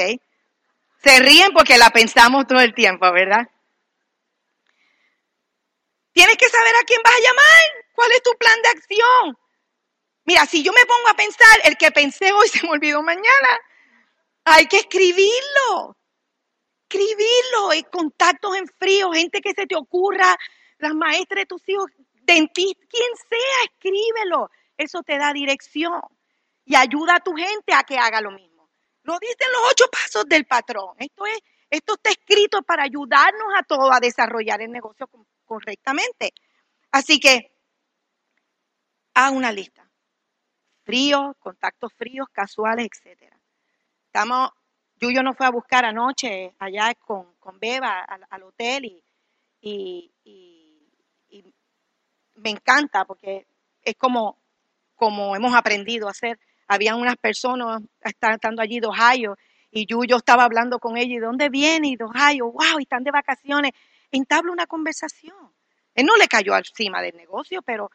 Se 1.05 1.21
ríen 1.21 1.53
porque 1.53 1.79
la 1.79 1.91
pensamos 1.91 2.49
todo 2.49 2.59
el 2.59 2.75
tiempo, 2.75 3.09
¿verdad? 3.13 3.49
Tienes 6.11 6.37
que 6.39 6.49
saber 6.49 6.75
a 6.75 6.85
quién 6.85 7.01
vas 7.05 7.15
a 7.15 7.23
llamar. 7.23 7.87
¿Cuál 7.93 8.11
es 8.11 8.23
tu 8.25 8.33
plan 8.37 8.61
de 8.63 8.69
acción? 8.71 9.44
Mira, 10.25 10.47
si 10.47 10.63
yo 10.63 10.73
me 10.73 10.87
pongo 10.87 11.09
a 11.09 11.15
pensar, 11.15 11.61
el 11.65 11.77
que 11.77 11.91
pensé 11.91 12.33
hoy 12.33 12.49
se 12.53 12.63
me 12.63 12.71
olvidó 12.71 13.03
mañana. 13.03 13.61
Hay 14.45 14.67
que 14.67 14.79
escribirlo. 14.79 15.97
Escribirlo. 16.89 17.71
Hay 17.71 17.83
contactos 17.85 18.57
en 18.57 18.67
frío, 18.69 19.13
gente 19.13 19.41
que 19.41 19.53
se 19.53 19.67
te 19.67 19.77
ocurra, 19.77 20.37
las 20.79 20.95
maestras 20.95 21.43
de 21.43 21.47
tus 21.47 21.69
hijos, 21.69 21.91
dentistas, 22.23 22.87
quien 22.89 23.17
sea, 23.29 23.71
escríbelo. 23.71 24.51
Eso 24.77 25.03
te 25.03 25.19
da 25.19 25.33
dirección 25.33 26.01
y 26.65 26.75
ayuda 26.75 27.17
a 27.17 27.21
tu 27.21 27.35
gente 27.35 27.73
a 27.75 27.85
que 27.85 27.99
haga 27.99 28.21
lo 28.21 28.31
mismo. 28.31 28.71
Lo 29.03 29.19
dicen 29.19 29.53
los 29.53 29.71
ocho 29.71 29.85
pasos 29.91 30.25
del 30.27 30.47
patrón. 30.47 30.97
Esto 30.99 31.27
es, 31.27 31.39
esto 31.71 31.95
está 31.95 32.11
escrito 32.11 32.63
para 32.63 32.85
ayudarnos 32.85 33.49
a 33.57 33.63
todos 33.63 33.95
a 33.95 34.01
desarrollar 34.01 34.63
el 34.63 34.71
negocio 34.71 35.09
correctamente. 35.45 36.33
Así 36.91 37.21
que, 37.21 37.53
haz 39.15 39.33
una 39.33 39.53
lista. 39.53 39.84
Fríos, 40.85 41.37
contactos 41.39 41.93
fríos, 41.95 42.29
casuales, 42.33 42.89
etcétera. 42.91 43.37
Estamos, 44.07 44.51
Yuyo 45.01 45.23
nos 45.23 45.37
fue 45.37 45.47
a 45.47 45.51
buscar 45.51 45.85
anoche 45.85 46.55
allá 46.59 46.95
con, 46.95 47.35
con 47.41 47.59
Beba 47.59 48.01
al, 48.01 48.43
hotel 48.43 48.85
y, 48.85 49.03
y, 49.61 50.11
me 52.37 52.51
encanta 52.51 53.05
porque 53.05 53.47
es 53.83 53.95
como, 53.97 54.39
como 54.97 55.35
hemos 55.37 55.55
aprendido 55.55 56.09
a 56.09 56.11
hacer. 56.11 56.39
Habían 56.67 57.01
unas 57.01 57.17
personas 57.17 57.83
estando 58.01 58.61
allí 58.61 58.81
de 58.81 58.89
Ohio 58.89 59.37
y 59.71 59.87
Yuyo 59.87 60.17
estaba 60.17 60.45
hablando 60.45 60.79
con 60.79 60.97
ella 60.97 61.15
y 61.15 61.19
¿de 61.19 61.27
dónde 61.27 61.49
viene? 61.49 61.89
Y 61.89 61.97
de 61.97 62.05
Ohio, 62.05 62.51
wow, 62.51 62.79
y 62.79 62.83
están 62.83 63.05
de 63.05 63.11
vacaciones 63.11 63.73
entabla 64.17 64.53
una 64.53 64.67
conversación. 64.67 65.37
Él 65.95 66.07
no 66.07 66.17
le 66.17 66.27
cayó 66.27 66.57
encima 66.57 67.03
del 67.03 67.17
negocio, 67.17 67.63
pero 67.63 67.91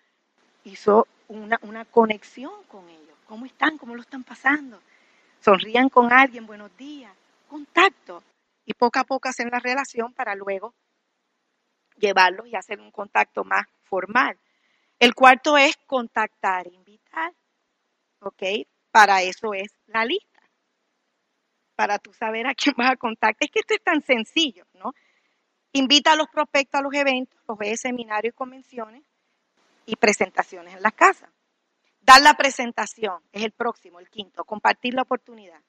hizo 0.64 1.08
una, 1.30 1.86
conexión 1.86 2.64
con 2.68 2.88
ellos. 2.90 3.18
¿Cómo 3.26 3.46
están? 3.46 3.78
¿Cómo 3.78 3.96
lo 3.96 4.02
están 4.02 4.24
pasando? 4.24 4.82
Sonrían 5.40 5.90
con 5.90 6.12
alguien, 6.12 6.46
buenos 6.46 6.76
días, 6.76 7.14
contacto. 7.48 8.24
Y 8.66 8.74
poco 8.74 9.00
a 9.00 9.04
poco 9.04 9.30
hacen 9.30 9.50
la 9.50 9.60
relación 9.60 10.14
para 10.14 10.36
luego 10.36 10.74
llevarlos 11.98 12.48
y 12.48 12.56
hacer 12.56 12.80
un 12.80 12.92
contacto 12.92 13.44
más 13.44 13.66
formal. 13.84 14.38
El 15.00 15.16
cuarto 15.16 15.58
es 15.58 15.78
contactar, 15.88 16.68
invitar. 16.68 17.34
¿Ok? 18.20 18.44
Para 18.92 19.22
eso 19.22 19.54
es 19.54 19.72
la 19.88 20.06
lista. 20.06 20.42
Para 21.76 22.00
tú 22.00 22.14
saber 22.14 22.48
a 22.48 22.54
quién 22.54 22.76
vas 22.78 22.92
a 22.92 22.98
contactar. 22.98 23.48
Es 23.48 23.52
que 23.52 23.60
esto 23.60 23.74
es 23.74 23.84
tan 23.84 24.02
sencillo, 24.02 24.66
¿no? 24.74 24.94
Invita 25.72 26.14
a 26.14 26.16
los 26.16 26.28
prospectos 26.28 26.80
a 26.80 26.84
los 26.84 26.94
eventos, 26.94 27.40
los 27.48 27.80
seminarios 27.80 28.34
y 28.34 28.36
convenciones 28.36 29.04
y 29.90 29.96
presentaciones 29.96 30.76
en 30.76 30.84
la 30.84 30.92
casa. 30.92 31.32
Dar 32.02 32.22
la 32.22 32.36
presentación 32.36 33.24
es 33.32 33.44
el 33.44 33.52
próximo, 33.52 34.00
el 34.00 34.10
quinto. 34.10 34.46
Compartir 34.46 34.94
la 34.94 35.02
oportunidad. 35.02 35.60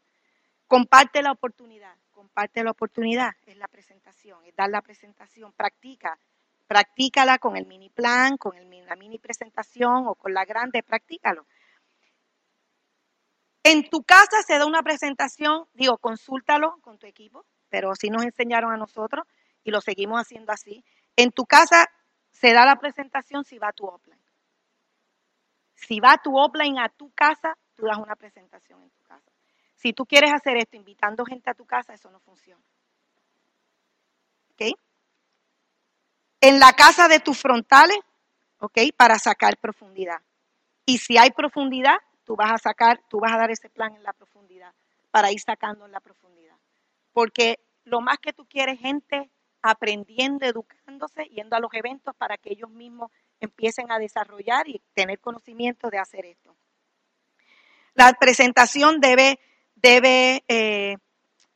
Comparte 0.67 1.23
la 1.23 1.33
oportunidad. 1.33 1.97
Comparte 2.11 2.63
la 2.63 2.73
oportunidad. 2.73 3.33
Es 3.47 3.57
la 3.57 3.67
presentación, 3.67 4.45
es 4.45 4.55
dar 4.55 4.69
la 4.69 4.83
presentación. 4.83 5.53
Practica. 5.53 6.19
Practícala 6.67 7.39
con 7.39 7.57
el 7.57 7.67
mini 7.67 7.89
plan, 7.89 8.37
con 8.37 8.55
la 8.87 8.97
mini 8.97 9.19
presentación 9.19 10.07
o 10.07 10.15
con 10.15 10.35
la 10.35 10.45
grande. 10.45 10.83
Practícalo. 10.83 11.47
En 13.63 13.89
tu 13.89 14.03
casa 14.03 14.43
se 14.47 14.59
da 14.59 14.67
una 14.67 14.83
presentación, 14.83 15.67
digo, 15.75 15.97
consúltalo 15.99 16.79
con 16.83 16.99
tu 16.99 17.07
equipo, 17.07 17.45
pero 17.69 17.95
si 17.95 18.09
nos 18.09 18.25
enseñaron 18.25 18.73
a 18.73 18.77
nosotros 18.77 19.27
y 19.65 19.71
lo 19.71 19.81
seguimos 19.81 20.21
haciendo 20.21 20.53
así. 20.53 20.85
En 21.17 21.33
tu 21.33 21.45
casa 21.45 21.91
se 22.41 22.55
da 22.55 22.65
la 22.65 22.77
presentación 22.77 23.45
si 23.45 23.59
va 23.59 23.73
tu 23.73 23.87
offline. 23.87 24.19
Si 25.75 26.01
va 26.01 26.17
tu 26.17 26.37
offline 26.37 26.79
a 26.79 26.89
tu 26.89 27.11
casa, 27.13 27.57
tú 27.75 27.85
das 27.85 27.99
una 27.99 28.17
presentación 28.17 28.83
en 28.83 28.91
tu 28.91 29.03
casa. 29.03 29.31
Si 29.75 29.93
tú 29.93 30.07
quieres 30.07 30.33
hacer 30.33 30.57
esto 30.57 30.77
invitando 30.77 31.25
gente 31.25 31.51
a 31.51 31.55
tu 31.55 31.67
casa, 31.67 31.93
eso 31.93 32.11
no 32.11 32.19
funciona. 32.21 32.63
¿Ok? 34.53 34.77
En 36.41 36.59
la 36.59 36.73
casa 36.73 37.09
de 37.09 37.21
tus 37.21 37.39
frontales, 37.39 37.99
¿ok? 38.59 38.79
Para 38.97 39.19
sacar 39.19 39.59
profundidad. 39.59 40.21
Y 40.87 40.99
si 40.99 41.19
hay 41.19 41.31
profundidad, 41.31 41.99
tú 42.25 42.37
vas 42.37 42.53
a 42.53 42.59
sacar, 42.59 43.03
tú 43.09 43.21
vas 43.21 43.33
a 43.33 43.39
dar 43.39 43.51
ese 43.51 43.69
plan 43.69 43.95
en 43.95 44.03
la 44.03 44.15
profundidad, 44.15 44.73
para 45.11 45.31
ir 45.31 45.41
sacando 45.41 45.85
en 45.85 45.93
la 45.93 46.01
profundidad. 46.01 46.57
Porque 47.13 47.59
lo 47.85 48.01
más 48.01 48.19
que 48.19 48.33
tú 48.33 48.47
quieres 48.47 48.79
gente 48.79 49.31
aprendiendo, 49.63 50.47
educándose, 50.47 51.25
yendo 51.25 51.57
a 51.57 51.61
los 51.61 51.73
eventos 51.75 52.15
para 52.17 52.37
que 52.37 52.53
ellos 52.53 52.71
mismos 52.71 53.11
empiecen 53.41 53.91
a 53.91 53.99
desarrollar 53.99 54.69
y 54.69 54.81
tener 54.95 55.19
conocimiento 55.21 55.91
de 55.91 55.99
hacer 55.99 56.27
esto. 56.27 56.57
La 57.95 58.13
presentación 58.13 59.01
debe, 59.01 59.39
debe 59.75 60.45
eh, 60.49 60.97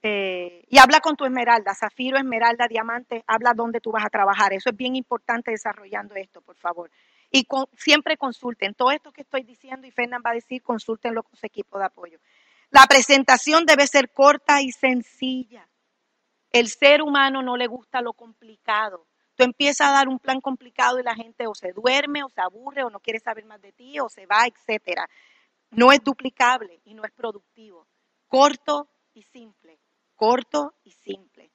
eh, 0.06 0.64
y 0.68 0.78
habla 0.78 1.00
con 1.00 1.16
tu 1.16 1.24
esmeralda, 1.24 1.74
zafiro, 1.74 2.18
esmeralda, 2.18 2.68
diamante, 2.68 3.24
habla 3.26 3.54
dónde 3.54 3.80
tú 3.80 3.90
vas 3.90 4.04
a 4.04 4.10
trabajar. 4.10 4.52
Eso 4.52 4.68
es 4.68 4.76
bien 4.76 4.96
importante 4.96 5.50
desarrollando 5.50 6.14
esto, 6.14 6.42
por 6.42 6.56
favor. 6.56 6.90
Y 7.30 7.46
siempre 7.76 8.18
consulten. 8.18 8.74
Todo 8.74 8.90
esto 8.90 9.12
que 9.12 9.22
estoy 9.22 9.44
diciendo 9.44 9.86
y 9.86 9.90
Fernán 9.90 10.22
va 10.24 10.30
a 10.30 10.34
decir, 10.34 10.62
consultenlo 10.62 11.22
con 11.22 11.36
su 11.36 11.46
equipo 11.46 11.78
de 11.78 11.86
apoyo. 11.86 12.18
La 12.70 12.86
presentación 12.86 13.64
debe 13.64 13.86
ser 13.86 14.10
corta 14.10 14.60
y 14.60 14.72
sencilla. 14.72 15.66
El 16.54 16.68
ser 16.68 17.02
humano 17.02 17.42
no 17.42 17.56
le 17.56 17.66
gusta 17.66 18.00
lo 18.00 18.12
complicado. 18.12 19.08
Tú 19.34 19.42
empiezas 19.42 19.88
a 19.88 19.92
dar 19.92 20.06
un 20.06 20.20
plan 20.20 20.40
complicado 20.40 21.00
y 21.00 21.02
la 21.02 21.16
gente 21.16 21.48
o 21.48 21.54
se 21.56 21.72
duerme 21.72 22.22
o 22.22 22.28
se 22.28 22.40
aburre 22.40 22.84
o 22.84 22.90
no 22.90 23.00
quiere 23.00 23.18
saber 23.18 23.44
más 23.44 23.60
de 23.60 23.72
ti 23.72 23.98
o 23.98 24.08
se 24.08 24.24
va, 24.26 24.46
etcétera. 24.46 25.08
No 25.72 25.90
es 25.90 26.04
duplicable 26.04 26.80
y 26.84 26.94
no 26.94 27.02
es 27.02 27.10
productivo. 27.10 27.88
Corto 28.28 28.86
y 29.14 29.24
simple. 29.24 29.80
Corto 30.14 30.74
y 30.84 30.92
simple. 30.92 31.50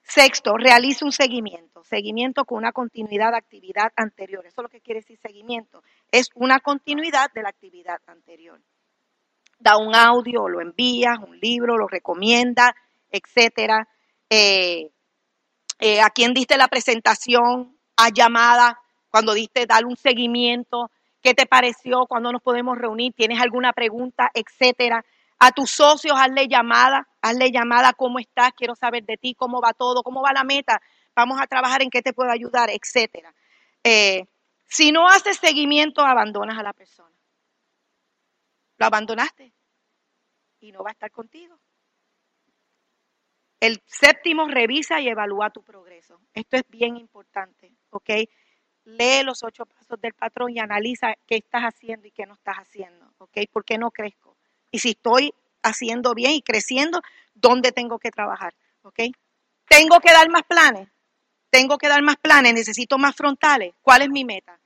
Sexto, 0.00 0.56
realiza 0.56 1.04
un 1.04 1.12
seguimiento. 1.12 1.84
Seguimiento 1.84 2.46
con 2.46 2.56
una 2.56 2.72
continuidad 2.72 3.32
de 3.32 3.36
actividad 3.36 3.92
anterior. 3.96 4.46
Eso 4.46 4.62
es 4.62 4.62
lo 4.62 4.70
que 4.70 4.80
quiere 4.80 5.00
decir 5.00 5.18
seguimiento. 5.18 5.82
Es 6.10 6.30
una 6.34 6.58
continuidad 6.60 7.30
de 7.34 7.42
la 7.42 7.50
actividad 7.50 8.00
anterior. 8.06 8.58
Da 9.58 9.76
un 9.76 9.94
audio, 9.94 10.48
lo 10.48 10.62
envías, 10.62 11.18
un 11.18 11.38
libro, 11.38 11.76
lo 11.76 11.86
recomienda, 11.86 12.74
etcétera. 13.10 13.86
Eh, 14.34 14.90
eh, 15.78 16.00
a 16.00 16.08
quién 16.08 16.32
diste 16.32 16.56
la 16.56 16.68
presentación, 16.68 17.76
a 17.98 18.08
llamada, 18.08 18.80
cuando 19.10 19.34
diste 19.34 19.66
dar 19.66 19.84
un 19.84 19.94
seguimiento, 19.94 20.90
qué 21.20 21.34
te 21.34 21.44
pareció, 21.44 22.06
cuándo 22.06 22.32
nos 22.32 22.40
podemos 22.40 22.78
reunir, 22.78 23.12
tienes 23.12 23.42
alguna 23.42 23.74
pregunta, 23.74 24.30
etcétera. 24.32 25.04
A 25.38 25.52
tus 25.52 25.72
socios, 25.72 26.16
hazle 26.18 26.48
llamada, 26.48 27.06
hazle 27.20 27.50
llamada, 27.50 27.92
¿cómo 27.92 28.18
estás? 28.18 28.52
Quiero 28.56 28.74
saber 28.74 29.04
de 29.04 29.18
ti, 29.18 29.34
cómo 29.34 29.60
va 29.60 29.74
todo, 29.74 30.02
cómo 30.02 30.22
va 30.22 30.32
la 30.32 30.44
meta, 30.44 30.80
vamos 31.14 31.38
a 31.38 31.46
trabajar 31.46 31.82
en 31.82 31.90
qué 31.90 32.00
te 32.00 32.14
puedo 32.14 32.30
ayudar, 32.30 32.70
etcétera. 32.70 33.34
Eh, 33.84 34.24
si 34.64 34.92
no 34.92 35.08
haces 35.08 35.36
seguimiento, 35.36 36.00
abandonas 36.00 36.58
a 36.58 36.62
la 36.62 36.72
persona. 36.72 37.14
Lo 38.78 38.86
abandonaste 38.86 39.52
y 40.60 40.72
no 40.72 40.82
va 40.82 40.88
a 40.88 40.92
estar 40.92 41.10
contigo. 41.10 41.60
El 43.62 43.80
séptimo, 43.86 44.48
revisa 44.48 44.98
y 44.98 45.08
evalúa 45.08 45.50
tu 45.50 45.62
progreso. 45.62 46.18
Esto 46.34 46.56
es 46.56 46.64
bien 46.66 46.96
importante, 46.96 47.70
¿ok? 47.90 48.10
Lee 48.82 49.22
los 49.22 49.44
ocho 49.44 49.66
pasos 49.66 50.00
del 50.00 50.14
patrón 50.14 50.50
y 50.50 50.58
analiza 50.58 51.14
qué 51.28 51.36
estás 51.36 51.62
haciendo 51.62 52.08
y 52.08 52.10
qué 52.10 52.26
no 52.26 52.34
estás 52.34 52.56
haciendo, 52.56 53.14
¿ok? 53.18 53.38
¿Por 53.52 53.64
qué 53.64 53.78
no 53.78 53.92
crezco? 53.92 54.36
Y 54.72 54.80
si 54.80 54.90
estoy 54.90 55.32
haciendo 55.62 56.12
bien 56.12 56.32
y 56.32 56.42
creciendo, 56.42 57.02
¿dónde 57.34 57.70
tengo 57.70 58.00
que 58.00 58.10
trabajar? 58.10 58.52
¿Ok? 58.82 58.98
¿Tengo 59.68 60.00
que 60.00 60.12
dar 60.12 60.28
más 60.28 60.42
planes? 60.42 60.88
¿Tengo 61.48 61.78
que 61.78 61.86
dar 61.86 62.02
más 62.02 62.16
planes? 62.16 62.54
¿Necesito 62.54 62.98
más 62.98 63.14
frontales? 63.14 63.74
¿Cuál 63.80 64.02
es 64.02 64.08
mi 64.08 64.24
meta? 64.24 64.58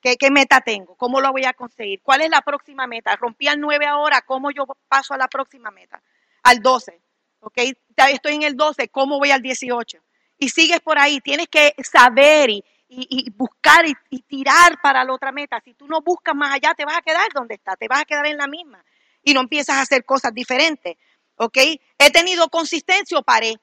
¿Qué, 0.00 0.16
¿Qué, 0.16 0.32
meta 0.32 0.60
tengo? 0.60 0.96
¿Cómo 0.96 1.20
lo 1.20 1.30
voy 1.30 1.44
a 1.44 1.52
conseguir? 1.52 2.00
¿Cuál 2.02 2.22
es 2.22 2.30
la 2.30 2.40
próxima 2.40 2.88
meta? 2.88 3.14
Rompí 3.14 3.46
al 3.46 3.60
9 3.60 3.86
ahora, 3.86 4.22
¿cómo 4.22 4.50
yo 4.50 4.64
paso 4.88 5.14
a 5.14 5.18
la 5.18 5.28
próxima 5.28 5.70
meta? 5.70 6.02
Al 6.42 6.60
12. 6.60 7.00
¿Ok? 7.40 7.58
Estoy 7.96 8.34
en 8.34 8.42
el 8.42 8.56
12, 8.56 8.88
¿cómo 8.88 9.18
voy 9.18 9.30
al 9.30 9.42
18? 9.42 9.98
Y 10.38 10.48
sigues 10.48 10.80
por 10.80 10.98
ahí, 10.98 11.20
tienes 11.20 11.48
que 11.48 11.74
saber 11.82 12.50
y, 12.50 13.30
buscar 13.36 13.86
y, 13.86 13.94
y, 14.08 14.22
tirar 14.22 14.80
para 14.82 15.04
la 15.04 15.12
otra 15.12 15.32
meta. 15.32 15.60
Si 15.64 15.74
tú 15.74 15.86
no 15.86 16.00
buscas 16.00 16.34
más 16.34 16.54
allá, 16.54 16.74
te 16.74 16.84
vas 16.84 16.96
a 16.96 17.02
quedar 17.02 17.28
donde 17.34 17.54
estás, 17.54 17.76
te 17.78 17.88
vas 17.88 18.00
a 18.00 18.04
quedar 18.04 18.26
en 18.26 18.36
la 18.36 18.46
misma 18.46 18.84
y 19.22 19.34
no 19.34 19.40
empiezas 19.40 19.76
a 19.76 19.82
hacer 19.82 20.04
cosas 20.04 20.32
diferentes, 20.32 20.96
¿ok? 21.36 21.58
He 21.98 22.10
tenido 22.10 22.48
consistencia 22.48 23.18
o 23.18 23.22
paré. 23.22 23.54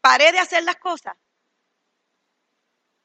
Paré 0.00 0.32
de 0.32 0.38
hacer 0.38 0.64
las 0.64 0.76
cosas. 0.76 1.14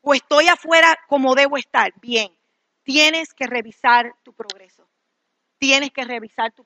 O 0.01 0.13
estoy 0.13 0.47
afuera 0.47 0.97
como 1.07 1.35
debo 1.35 1.57
estar. 1.57 1.93
Bien, 2.01 2.35
tienes 2.83 3.33
que 3.33 3.45
revisar 3.45 4.13
tu 4.23 4.33
progreso 4.33 4.88
tienes 5.59 5.91
que 5.91 6.05
revisar 6.05 6.53
tu, 6.53 6.63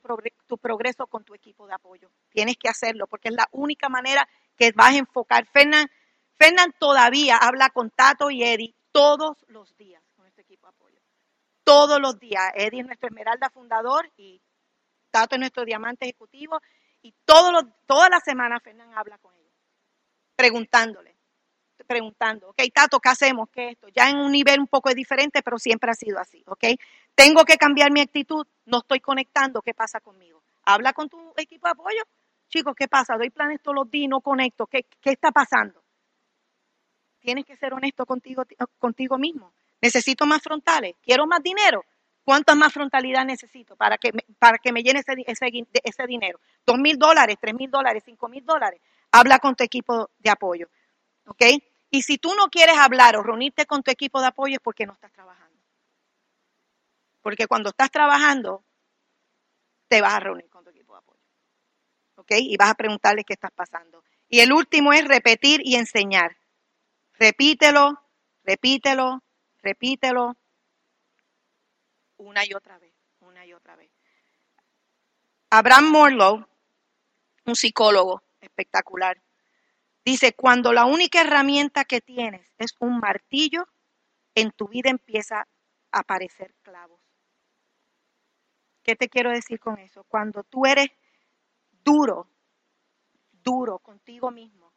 progreso 0.58 1.06
con 1.08 1.24
tu 1.24 1.34
equipo 1.34 1.66
de 1.66 1.74
apoyo. 1.74 2.10
Tienes 2.30 2.56
que 2.56 2.68
hacerlo 2.68 3.06
porque 3.08 3.28
es 3.28 3.34
la 3.34 3.48
única 3.50 3.88
manera 3.88 4.26
que 4.56 4.72
vas 4.72 4.94
a 4.94 4.98
enfocar. 4.98 5.46
Fernán, 5.46 5.90
Fernán 6.38 6.72
todavía 6.78 7.36
habla 7.36 7.70
con 7.70 7.90
Tato 7.90 8.30
y 8.30 8.44
Eddie 8.44 8.74
todos 8.92 9.36
los 9.48 9.76
días 9.76 10.02
con 10.14 10.26
este 10.26 10.42
equipo 10.42 10.68
de 10.68 10.70
apoyo. 10.70 11.00
Todos 11.64 12.00
los 12.00 12.18
días. 12.20 12.52
Eddie 12.54 12.80
es 12.80 12.86
nuestro 12.86 13.08
esmeralda 13.08 13.50
fundador 13.50 14.10
y 14.16 14.40
Tato 15.10 15.34
es 15.34 15.40
nuestro 15.40 15.64
diamante 15.64 16.04
ejecutivo. 16.04 16.60
Y 17.02 17.12
todos 17.24 17.52
los, 17.52 17.64
toda 17.86 18.08
la 18.08 18.20
semana 18.20 18.60
Fernán 18.60 18.94
habla 18.94 19.18
con 19.18 19.34
ellos, 19.34 19.52
preguntándole, 20.36 21.14
preguntando, 21.86 22.48
ok, 22.48 22.62
Tato, 22.72 22.98
¿qué 22.98 23.10
hacemos? 23.10 23.50
¿Qué 23.50 23.66
es 23.66 23.72
esto? 23.72 23.88
Ya 23.88 24.08
en 24.08 24.16
un 24.16 24.32
nivel 24.32 24.60
un 24.60 24.66
poco 24.68 24.88
diferente, 24.94 25.42
pero 25.42 25.58
siempre 25.58 25.90
ha 25.90 25.94
sido 25.94 26.18
así, 26.18 26.42
ok. 26.46 26.64
Tengo 27.14 27.44
que 27.44 27.56
cambiar 27.56 27.92
mi 27.92 28.00
actitud, 28.00 28.46
no 28.66 28.78
estoy 28.78 29.00
conectando, 29.00 29.62
¿qué 29.62 29.72
pasa 29.72 30.00
conmigo? 30.00 30.42
Habla 30.64 30.92
con 30.92 31.08
tu 31.08 31.32
equipo 31.36 31.66
de 31.66 31.72
apoyo. 31.72 32.02
Chicos, 32.48 32.74
¿qué 32.76 32.88
pasa? 32.88 33.16
Doy 33.16 33.30
planes 33.30 33.60
todos 33.62 33.74
los 33.74 33.90
días, 33.90 34.08
no 34.08 34.20
conecto. 34.20 34.66
¿Qué, 34.66 34.84
está 35.02 35.30
pasando? 35.30 35.82
Tienes 37.20 37.44
que 37.44 37.56
ser 37.56 37.72
honesto 37.72 38.04
contigo, 38.06 38.44
contigo 38.78 39.18
mismo. 39.18 39.52
Necesito 39.80 40.26
más 40.26 40.42
frontales. 40.42 40.94
Quiero 41.02 41.26
más 41.26 41.42
dinero. 41.42 41.84
¿Cuántas 42.24 42.56
más 42.56 42.72
frontalidad 42.72 43.24
necesito 43.26 43.76
para 43.76 43.98
que 43.98 44.12
me, 44.72 44.82
llene 44.82 45.00
ese, 45.00 45.12
ese, 45.26 45.66
ese 45.82 46.06
dinero? 46.06 46.40
¿Dos 46.64 46.78
mil 46.78 46.98
dólares, 46.98 47.36
tres 47.38 47.54
mil 47.54 47.70
dólares, 47.70 48.02
cinco 48.06 48.28
mil 48.28 48.44
dólares? 48.44 48.80
Habla 49.12 49.38
con 49.38 49.54
tu 49.54 49.62
equipo 49.62 50.08
de 50.18 50.30
apoyo. 50.30 50.68
¿Ok? 51.26 51.42
Y 51.90 52.02
si 52.02 52.16
tú 52.16 52.34
no 52.34 52.46
quieres 52.48 52.78
hablar 52.78 53.16
o 53.16 53.22
reunirte 53.22 53.66
con 53.66 53.82
tu 53.82 53.90
equipo 53.90 54.20
de 54.20 54.28
apoyo 54.28 54.54
es 54.54 54.60
porque 54.60 54.86
no 54.86 54.94
estás 54.94 55.12
trabajando. 55.12 55.43
Porque 57.24 57.46
cuando 57.46 57.70
estás 57.70 57.90
trabajando, 57.90 58.62
te 59.88 60.02
vas 60.02 60.12
a 60.12 60.20
reunir 60.20 60.50
con 60.50 60.62
tu 60.62 60.68
equipo 60.68 60.92
de 60.92 60.98
apoyo. 60.98 61.22
¿Ok? 62.16 62.32
Y 62.32 62.54
vas 62.58 62.68
a 62.68 62.74
preguntarles 62.74 63.24
qué 63.24 63.32
estás 63.32 63.50
pasando. 63.50 64.04
Y 64.28 64.40
el 64.40 64.52
último 64.52 64.92
es 64.92 65.08
repetir 65.08 65.62
y 65.64 65.76
enseñar. 65.76 66.36
Repítelo, 67.14 67.98
repítelo, 68.42 69.22
repítelo. 69.62 70.36
Una 72.18 72.44
y 72.44 72.52
otra 72.52 72.78
vez, 72.78 72.92
una 73.20 73.46
y 73.46 73.54
otra 73.54 73.74
vez. 73.74 73.90
Abraham 75.48 75.92
Morlow, 75.92 76.46
un 77.46 77.56
psicólogo 77.56 78.22
espectacular, 78.42 79.22
dice, 80.04 80.34
cuando 80.34 80.74
la 80.74 80.84
única 80.84 81.22
herramienta 81.22 81.86
que 81.86 82.02
tienes 82.02 82.52
es 82.58 82.74
un 82.80 83.00
martillo, 83.00 83.66
en 84.34 84.52
tu 84.52 84.68
vida 84.68 84.90
empieza 84.90 85.48
a 85.90 86.00
aparecer 86.00 86.54
clavos. 86.60 87.03
¿Qué 88.84 88.96
te 88.96 89.08
quiero 89.08 89.30
decir 89.30 89.58
con 89.58 89.78
eso? 89.78 90.04
Cuando 90.04 90.44
tú 90.44 90.66
eres 90.66 90.88
duro, 91.82 92.28
duro 93.32 93.78
contigo 93.78 94.30
mismo 94.30 94.72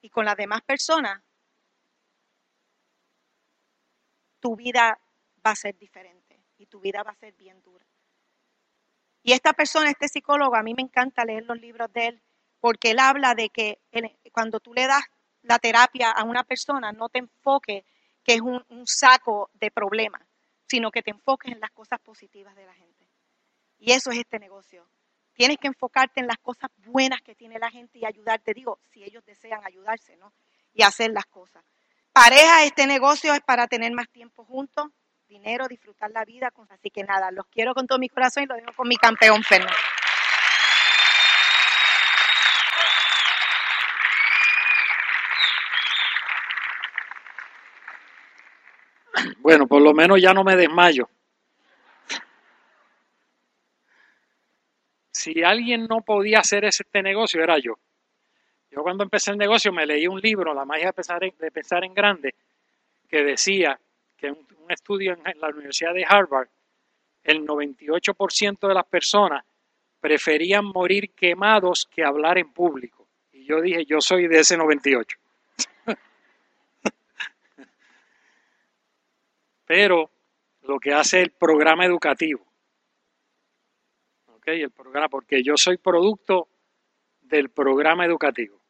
y 0.00 0.08
con 0.08 0.24
las 0.24 0.36
demás 0.36 0.62
personas, 0.62 1.20
tu 4.38 4.54
vida 4.54 4.98
va 5.44 5.50
a 5.50 5.56
ser 5.56 5.76
diferente 5.76 6.40
y 6.56 6.66
tu 6.66 6.80
vida 6.80 7.02
va 7.02 7.10
a 7.10 7.16
ser 7.16 7.34
bien 7.34 7.60
dura. 7.62 7.84
Y 9.24 9.32
esta 9.32 9.52
persona, 9.52 9.90
este 9.90 10.08
psicólogo, 10.08 10.54
a 10.54 10.62
mí 10.62 10.74
me 10.74 10.82
encanta 10.82 11.24
leer 11.24 11.44
los 11.44 11.60
libros 11.60 11.92
de 11.92 12.06
él 12.06 12.22
porque 12.60 12.92
él 12.92 13.00
habla 13.00 13.34
de 13.34 13.50
que 13.50 13.80
cuando 14.30 14.60
tú 14.60 14.72
le 14.72 14.86
das 14.86 15.02
la 15.42 15.58
terapia 15.58 16.12
a 16.12 16.22
una 16.22 16.44
persona, 16.44 16.92
no 16.92 17.08
te 17.08 17.18
enfoque 17.18 17.84
que 18.22 18.34
es 18.34 18.40
un, 18.40 18.64
un 18.68 18.86
saco 18.86 19.50
de 19.54 19.72
problemas 19.72 20.22
sino 20.72 20.90
que 20.90 21.02
te 21.02 21.10
enfoques 21.10 21.52
en 21.52 21.60
las 21.60 21.70
cosas 21.72 22.00
positivas 22.00 22.56
de 22.56 22.64
la 22.64 22.72
gente. 22.72 23.06
Y 23.78 23.92
eso 23.92 24.10
es 24.10 24.20
este 24.20 24.38
negocio. 24.38 24.88
Tienes 25.34 25.58
que 25.58 25.66
enfocarte 25.66 26.20
en 26.20 26.26
las 26.26 26.38
cosas 26.38 26.70
buenas 26.78 27.20
que 27.20 27.34
tiene 27.34 27.58
la 27.58 27.70
gente 27.70 27.98
y 27.98 28.06
ayudarte, 28.06 28.54
digo, 28.54 28.78
si 28.90 29.04
ellos 29.04 29.22
desean 29.26 29.60
ayudarse, 29.66 30.16
¿no? 30.16 30.32
Y 30.72 30.82
hacer 30.82 31.10
las 31.10 31.26
cosas. 31.26 31.62
Pareja, 32.14 32.64
este 32.64 32.86
negocio 32.86 33.34
es 33.34 33.42
para 33.42 33.66
tener 33.66 33.92
más 33.92 34.08
tiempo 34.08 34.46
juntos, 34.46 34.86
dinero, 35.28 35.68
disfrutar 35.68 36.10
la 36.10 36.24
vida. 36.24 36.50
Así 36.70 36.88
que 36.88 37.04
nada, 37.04 37.30
los 37.30 37.44
quiero 37.48 37.74
con 37.74 37.86
todo 37.86 37.98
mi 37.98 38.08
corazón 38.08 38.44
y 38.44 38.46
lo 38.46 38.54
dejo 38.54 38.72
con 38.74 38.88
mi 38.88 38.96
campeón 38.96 39.42
Fernando. 39.42 39.76
Bueno, 49.38 49.66
por 49.66 49.82
lo 49.82 49.92
menos 49.92 50.20
ya 50.20 50.32
no 50.32 50.44
me 50.44 50.56
desmayo. 50.56 51.08
Si 55.10 55.42
alguien 55.42 55.86
no 55.86 56.00
podía 56.00 56.40
hacer 56.40 56.64
este 56.64 57.02
negocio, 57.02 57.42
era 57.42 57.58
yo. 57.58 57.78
Yo 58.70 58.82
cuando 58.82 59.04
empecé 59.04 59.30
el 59.30 59.38
negocio 59.38 59.72
me 59.72 59.86
leí 59.86 60.06
un 60.06 60.20
libro, 60.20 60.54
La 60.54 60.64
magia 60.64 60.86
de 60.86 60.92
pensar 60.94 61.22
en, 61.22 61.34
de 61.38 61.50
pensar 61.50 61.84
en 61.84 61.94
grande, 61.94 62.34
que 63.08 63.22
decía 63.22 63.78
que 64.16 64.30
un, 64.30 64.46
un 64.58 64.70
estudio 64.72 65.12
en 65.12 65.40
la 65.40 65.48
Universidad 65.48 65.92
de 65.94 66.04
Harvard, 66.08 66.48
el 67.22 67.46
98% 67.46 68.66
de 68.66 68.74
las 68.74 68.86
personas 68.86 69.44
preferían 70.00 70.64
morir 70.64 71.10
quemados 71.14 71.86
que 71.86 72.02
hablar 72.02 72.38
en 72.38 72.52
público. 72.52 73.06
Y 73.30 73.44
yo 73.44 73.60
dije, 73.60 73.84
yo 73.84 74.00
soy 74.00 74.26
de 74.26 74.40
ese 74.40 74.56
98. 74.56 75.16
Pero 79.74 80.10
lo 80.64 80.78
que 80.78 80.92
hace 80.92 81.22
el 81.22 81.30
programa 81.30 81.86
educativo. 81.86 82.44
El 84.44 84.70
programa, 84.70 85.08
porque 85.08 85.42
yo 85.42 85.56
soy 85.56 85.78
producto 85.78 86.46
del 87.22 87.48
programa 87.48 88.04
educativo 88.04 88.60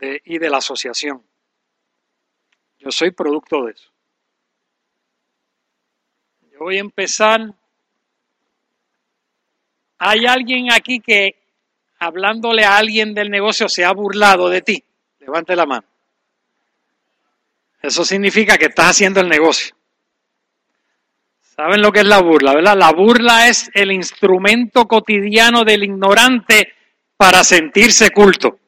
y 0.00 0.38
de 0.38 0.48
la 0.48 0.58
asociación. 0.58 1.26
Yo 2.78 2.92
soy 2.92 3.10
producto 3.10 3.64
de 3.64 3.72
eso. 3.72 3.90
Yo 6.52 6.60
voy 6.60 6.76
a 6.76 6.80
empezar. 6.82 7.52
¿Hay 9.98 10.24
alguien 10.24 10.70
aquí 10.70 11.00
que 11.00 11.34
hablándole 11.98 12.62
a 12.62 12.76
alguien 12.76 13.12
del 13.12 13.30
negocio 13.30 13.68
se 13.68 13.84
ha 13.84 13.92
burlado 13.92 14.48
de 14.48 14.62
ti? 14.62 14.84
Levante 15.18 15.56
la 15.56 15.66
mano. 15.66 15.95
Eso 17.82 18.04
significa 18.04 18.58
que 18.58 18.66
estás 18.66 18.90
haciendo 18.90 19.20
el 19.20 19.28
negocio. 19.28 19.76
¿Saben 21.40 21.80
lo 21.80 21.90
que 21.90 22.00
es 22.00 22.06
la 22.06 22.20
burla, 22.20 22.54
verdad? 22.54 22.76
La 22.76 22.92
burla 22.92 23.48
es 23.48 23.70
el 23.72 23.90
instrumento 23.90 24.86
cotidiano 24.86 25.64
del 25.64 25.84
ignorante 25.84 26.74
para 27.16 27.42
sentirse 27.42 28.10
culto. 28.10 28.58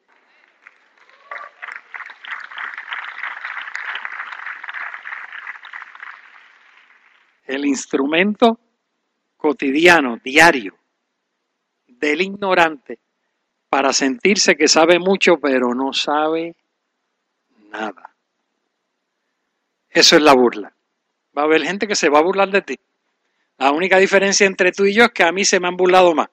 El 7.45 7.65
instrumento 7.65 8.59
cotidiano, 9.37 10.17
diario, 10.23 10.75
del 11.87 12.21
ignorante 12.21 12.99
para 13.69 13.93
sentirse 13.93 14.55
que 14.55 14.67
sabe 14.67 14.97
mucho 14.97 15.37
pero 15.39 15.75
no 15.75 15.93
sabe 15.93 16.55
nada. 17.71 18.08
Eso 19.89 20.15
es 20.15 20.21
la 20.21 20.33
burla. 20.33 20.73
Va 21.37 21.43
a 21.43 21.45
haber 21.45 21.63
gente 21.63 21.87
que 21.87 21.95
se 21.95 22.09
va 22.09 22.19
a 22.19 22.23
burlar 22.23 22.49
de 22.49 22.61
ti. 22.61 22.79
La 23.57 23.71
única 23.71 23.97
diferencia 23.97 24.45
entre 24.47 24.71
tú 24.71 24.85
y 24.85 24.93
yo 24.93 25.05
es 25.05 25.11
que 25.11 25.23
a 25.23 25.31
mí 25.31 25.43
se 25.43 25.59
me 25.59 25.67
han 25.67 25.75
burlado 25.75 26.13
más. 26.13 26.29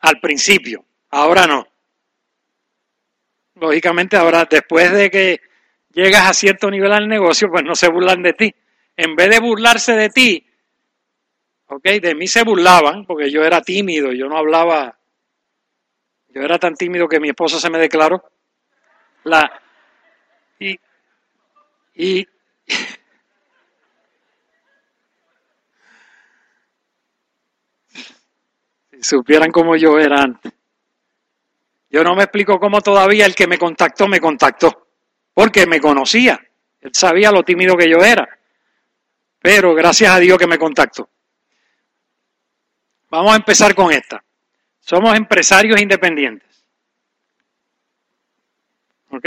Al 0.00 0.20
principio, 0.20 0.84
ahora 1.10 1.46
no. 1.46 1.66
Lógicamente 3.56 4.16
ahora, 4.16 4.46
después 4.48 4.92
de 4.92 5.10
que 5.10 5.40
llegas 5.92 6.28
a 6.28 6.32
cierto 6.32 6.70
nivel 6.70 6.92
al 6.92 7.08
negocio, 7.08 7.48
pues 7.50 7.64
no 7.64 7.74
se 7.74 7.88
burlan 7.88 8.22
de 8.22 8.32
ti. 8.32 8.54
En 8.96 9.16
vez 9.16 9.30
de 9.30 9.40
burlarse 9.40 9.92
de 9.92 10.08
ti, 10.08 10.46
ok, 11.66 11.84
de 12.00 12.14
mí 12.14 12.26
se 12.26 12.44
burlaban, 12.44 13.04
porque 13.06 13.30
yo 13.30 13.42
era 13.42 13.60
tímido, 13.60 14.12
yo 14.12 14.28
no 14.28 14.36
hablaba, 14.36 14.98
yo 16.28 16.42
era 16.42 16.58
tan 16.58 16.74
tímido 16.74 17.08
que 17.08 17.20
mi 17.20 17.28
esposo 17.28 17.58
se 17.58 17.70
me 17.70 17.78
declaró. 17.78 18.22
La, 19.24 19.60
y, 20.58 20.78
y 21.94 22.26
si 28.92 29.02
supieran 29.02 29.50
cómo 29.50 29.76
yo 29.76 29.98
era 29.98 30.22
antes. 30.22 30.52
Yo 31.90 32.04
no 32.04 32.14
me 32.14 32.24
explico 32.24 32.60
cómo 32.60 32.80
todavía 32.80 33.26
el 33.26 33.34
que 33.34 33.46
me 33.46 33.58
contactó 33.58 34.06
me 34.06 34.20
contactó, 34.20 34.88
porque 35.34 35.66
me 35.66 35.80
conocía, 35.80 36.40
él 36.80 36.90
sabía 36.94 37.32
lo 37.32 37.42
tímido 37.42 37.76
que 37.76 37.90
yo 37.90 37.98
era, 37.98 38.28
pero 39.40 39.74
gracias 39.74 40.12
a 40.12 40.18
Dios 40.18 40.38
que 40.38 40.46
me 40.46 40.58
contactó. 40.58 41.08
Vamos 43.10 43.32
a 43.32 43.36
empezar 43.36 43.74
con 43.74 43.92
esta. 43.92 44.22
Somos 44.78 45.16
empresarios 45.16 45.80
independientes. 45.80 46.64
¿Ok? 49.10 49.26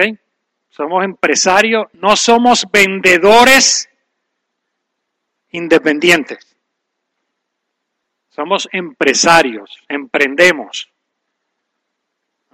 Somos 0.75 1.05
empresarios, 1.05 1.85
no 1.93 2.15
somos 2.15 2.65
vendedores 2.71 3.87
independientes. 5.51 6.57
Somos 8.29 8.67
empresarios, 8.71 9.77
emprendemos. 9.87 10.89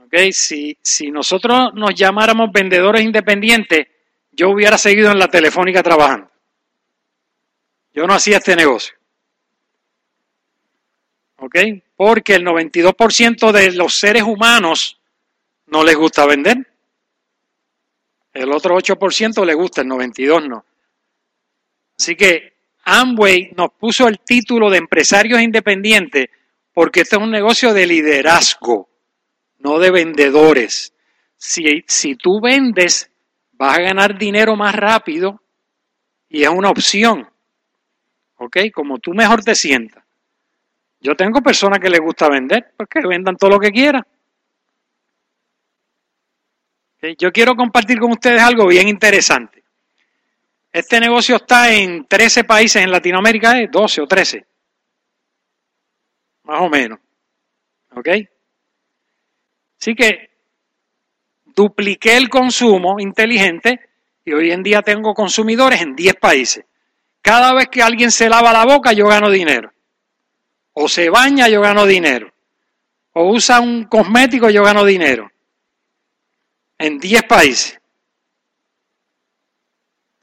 ¿Ok? 0.03 0.13
Si, 0.34 0.77
si 0.82 1.12
nosotros 1.12 1.73
nos 1.75 1.95
llamáramos 1.95 2.51
vendedores 2.51 3.03
independientes, 3.03 3.88
yo 4.32 4.49
hubiera 4.49 4.77
seguido 4.77 5.13
en 5.13 5.19
la 5.19 5.29
telefónica 5.29 5.82
trabajando. 5.82 6.29
Yo 7.93 8.05
no 8.05 8.15
hacía 8.15 8.39
este 8.39 8.53
negocio. 8.53 8.95
¿Ok? 11.38 11.55
Porque 11.95 12.36
el 12.36 12.45
92% 12.45 13.53
de 13.53 13.71
los 13.71 13.97
seres 13.97 14.23
humanos 14.23 14.99
no 15.67 15.86
les 15.86 15.95
gusta 15.95 16.25
vender. 16.25 16.68
El 18.39 18.54
otro 18.54 18.78
8% 18.78 19.45
le 19.45 19.54
gusta, 19.54 19.82
el 19.82 19.89
92% 19.89 20.47
no. 20.47 20.65
Así 21.97 22.15
que 22.15 22.54
Amway 22.86 23.52
nos 23.58 23.71
puso 23.73 24.08
el 24.08 24.19
título 24.19 24.69
de 24.69 24.78
empresarios 24.78 25.41
independientes 25.41 26.28
porque 26.73 27.02
este 27.02 27.17
es 27.17 27.21
un 27.21 27.32
negocio 27.32 27.73
de 27.73 27.86
liderazgo, 27.86 28.88
no 29.58 29.78
de 29.78 29.91
vendedores. 29.91 30.93
Si, 31.36 31.84
si 31.86 32.15
tú 32.15 32.39
vendes, 32.39 33.12
vas 33.52 33.78
a 33.78 33.82
ganar 33.82 34.17
dinero 34.17 34.56
más 34.56 34.73
rápido 34.73 35.41
y 36.30 36.43
es 36.43 36.49
una 36.49 36.69
opción. 36.69 37.30
¿Ok? 38.38 38.56
Como 38.73 38.99
tú 38.99 39.13
mejor 39.13 39.43
te 39.43 39.54
sientas. 39.54 40.06
Yo 41.02 41.13
tengo 41.13 41.41
personas 41.41 41.80
que 41.80 41.89
les 41.89 41.99
gusta 41.99 42.30
vender, 42.30 42.71
pues 42.78 42.88
que 42.88 43.06
vendan 43.06 43.36
todo 43.36 43.49
lo 43.49 43.60
que 43.60 43.71
quieran. 43.71 44.06
Yo 47.17 47.31
quiero 47.31 47.55
compartir 47.55 47.97
con 47.99 48.12
ustedes 48.12 48.41
algo 48.41 48.67
bien 48.67 48.88
interesante. 48.88 49.63
Este 50.71 50.99
negocio 50.99 51.38
está 51.38 51.73
en 51.73 52.05
13 52.05 52.43
países 52.43 52.83
en 52.83 52.91
Latinoamérica, 52.91 53.55
12 53.71 54.01
¿eh? 54.01 54.03
o 54.03 54.07
13. 54.07 54.45
Más 56.43 56.62
o 56.62 56.69
menos. 56.69 56.99
¿Ok? 57.95 58.07
Así 59.79 59.95
que 59.95 60.29
dupliqué 61.45 62.17
el 62.17 62.29
consumo 62.29 62.99
inteligente 62.99 63.89
y 64.25 64.33
hoy 64.33 64.51
en 64.51 64.62
día 64.62 64.81
tengo 64.81 65.13
consumidores 65.13 65.81
en 65.81 65.95
10 65.95 66.15
países. 66.15 66.65
Cada 67.21 67.53
vez 67.53 67.69
que 67.69 67.81
alguien 67.81 68.12
se 68.12 68.29
lava 68.29 68.51
la 68.51 68.65
boca, 68.65 68.91
yo 68.91 69.07
gano 69.07 69.29
dinero. 69.29 69.71
O 70.73 70.89
se 70.89 71.09
baña, 71.09 71.47
yo 71.47 71.62
gano 71.62 71.85
dinero. 71.85 72.31
O 73.13 73.29
usa 73.29 73.62
un 73.62 73.85
cosmético, 73.85 74.49
yo 74.49 74.63
gano 74.63 74.83
dinero 74.83 75.31
en 76.79 76.97
10 76.97 77.23
países. 77.23 77.79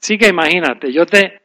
Así 0.01 0.17
que 0.17 0.27
imagínate, 0.27 0.91
yo 0.91 1.05
te 1.05 1.41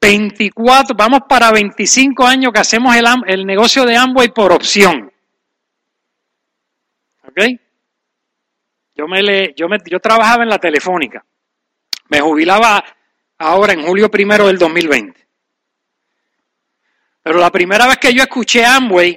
24, 0.00 0.94
vamos 0.94 1.20
para 1.26 1.50
25 1.50 2.26
años 2.26 2.52
que 2.52 2.60
hacemos 2.60 2.94
el, 2.94 3.06
el 3.26 3.46
negocio 3.46 3.86
de 3.86 3.96
Amway 3.96 4.28
por 4.28 4.52
opción. 4.52 5.10
¿Ok? 7.26 7.40
Yo, 8.94 9.08
me 9.08 9.22
le, 9.22 9.54
yo, 9.56 9.68
me, 9.68 9.78
yo 9.86 9.98
trabajaba 9.98 10.42
en 10.42 10.50
la 10.50 10.58
telefónica. 10.58 11.24
Me 12.10 12.20
jubilaba 12.20 12.84
ahora 13.38 13.72
en 13.72 13.82
julio 13.82 14.10
primero 14.10 14.46
del 14.46 14.58
2020. 14.58 15.26
Pero 17.22 17.38
la 17.38 17.50
primera 17.50 17.86
vez 17.86 17.96
que 17.96 18.12
yo 18.12 18.22
escuché 18.22 18.64
Amway, 18.64 19.16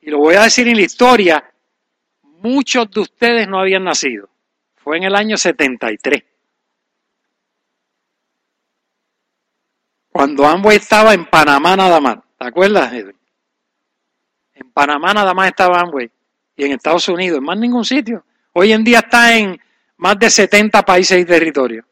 y 0.00 0.10
lo 0.10 0.18
voy 0.18 0.34
a 0.34 0.42
decir 0.42 0.66
en 0.66 0.76
la 0.76 0.82
historia, 0.82 1.52
muchos 2.22 2.90
de 2.90 3.00
ustedes 3.00 3.48
no 3.48 3.60
habían 3.60 3.84
nacido. 3.84 4.28
Fue 4.86 4.98
en 4.98 5.02
el 5.02 5.16
año 5.16 5.36
73. 5.36 6.22
Cuando 10.12 10.46
Amway 10.46 10.76
estaba 10.76 11.12
en 11.12 11.26
Panamá 11.26 11.74
nada 11.74 12.00
más. 12.00 12.18
¿Te 12.38 12.46
acuerdas, 12.46 12.92
Edwin? 12.92 13.18
En 14.54 14.70
Panamá 14.70 15.12
nada 15.12 15.34
más 15.34 15.48
estaba 15.48 15.80
Amway. 15.80 16.08
Y 16.54 16.66
en 16.66 16.70
Estados 16.70 17.08
Unidos, 17.08 17.38
en 17.38 17.44
más 17.44 17.58
ningún 17.58 17.84
sitio. 17.84 18.24
Hoy 18.52 18.70
en 18.70 18.84
día 18.84 19.00
está 19.00 19.36
en 19.36 19.60
más 19.96 20.20
de 20.20 20.30
70 20.30 20.80
países 20.84 21.20
y 21.20 21.24
territorios. 21.24 21.84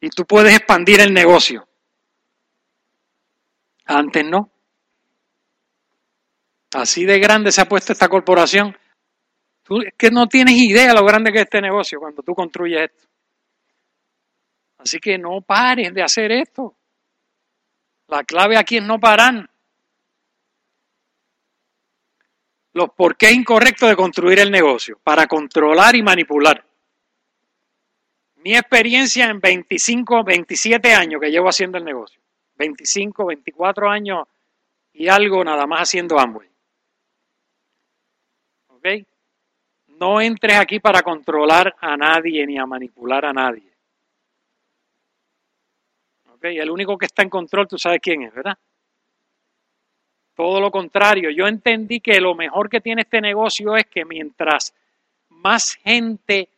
Y 0.00 0.08
tú 0.08 0.24
puedes 0.24 0.56
expandir 0.56 1.02
el 1.02 1.12
negocio. 1.12 1.68
Antes 3.84 4.24
no. 4.24 4.50
Así 6.72 7.04
de 7.04 7.18
grande 7.18 7.52
se 7.52 7.60
ha 7.60 7.68
puesto 7.68 7.92
esta 7.92 8.08
corporación 8.08 8.74
Tú 9.62 9.80
es 9.80 9.94
que 9.96 10.10
no 10.10 10.26
tienes 10.26 10.54
idea 10.54 10.92
lo 10.92 11.04
grande 11.04 11.32
que 11.32 11.38
es 11.38 11.44
este 11.44 11.60
negocio 11.60 12.00
cuando 12.00 12.22
tú 12.22 12.34
construyes 12.34 12.82
esto. 12.82 13.08
Así 14.78 14.98
que 14.98 15.16
no 15.16 15.40
pares 15.40 15.94
de 15.94 16.02
hacer 16.02 16.32
esto. 16.32 16.74
La 18.08 18.24
clave 18.24 18.56
aquí 18.56 18.78
es 18.78 18.82
no 18.82 18.98
parar. 18.98 19.48
los 22.72 22.90
por 22.90 23.16
qué 23.16 23.30
incorrectos 23.32 23.88
de 23.88 23.96
construir 23.96 24.38
el 24.40 24.50
negocio, 24.50 24.98
para 25.02 25.26
controlar 25.26 25.94
y 25.94 26.02
manipular. 26.02 26.64
Mi 28.36 28.56
experiencia 28.56 29.26
en 29.26 29.40
25, 29.40 30.24
27 30.24 30.94
años 30.94 31.20
que 31.20 31.30
llevo 31.30 31.48
haciendo 31.48 31.78
el 31.78 31.84
negocio, 31.84 32.20
25, 32.56 33.26
24 33.26 33.90
años 33.90 34.26
y 34.92 35.08
algo 35.08 35.44
nada 35.44 35.66
más 35.66 35.82
haciendo 35.82 36.18
Amway. 36.18 36.48
¿Ok? 38.68 38.86
No 40.02 40.20
entres 40.20 40.58
aquí 40.58 40.80
para 40.80 41.00
controlar 41.00 41.76
a 41.78 41.96
nadie 41.96 42.44
ni 42.44 42.58
a 42.58 42.66
manipular 42.66 43.24
a 43.24 43.32
nadie. 43.32 43.72
¿Ok? 46.32 46.42
El 46.42 46.70
único 46.70 46.98
que 46.98 47.06
está 47.06 47.22
en 47.22 47.30
control, 47.30 47.68
tú 47.68 47.78
sabes 47.78 48.00
quién 48.02 48.22
es, 48.22 48.34
¿verdad? 48.34 48.58
Todo 50.34 50.60
lo 50.60 50.72
contrario, 50.72 51.30
yo 51.30 51.46
entendí 51.46 52.00
que 52.00 52.20
lo 52.20 52.34
mejor 52.34 52.68
que 52.68 52.80
tiene 52.80 53.02
este 53.02 53.20
negocio 53.20 53.76
es 53.76 53.86
que 53.86 54.04
mientras 54.04 54.74
más 55.28 55.74
gente 55.74 56.48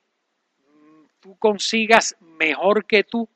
tú 1.21 1.37
consigas 1.37 2.17
mejor 2.39 2.87
que 2.87 3.05
tú, 3.05 3.29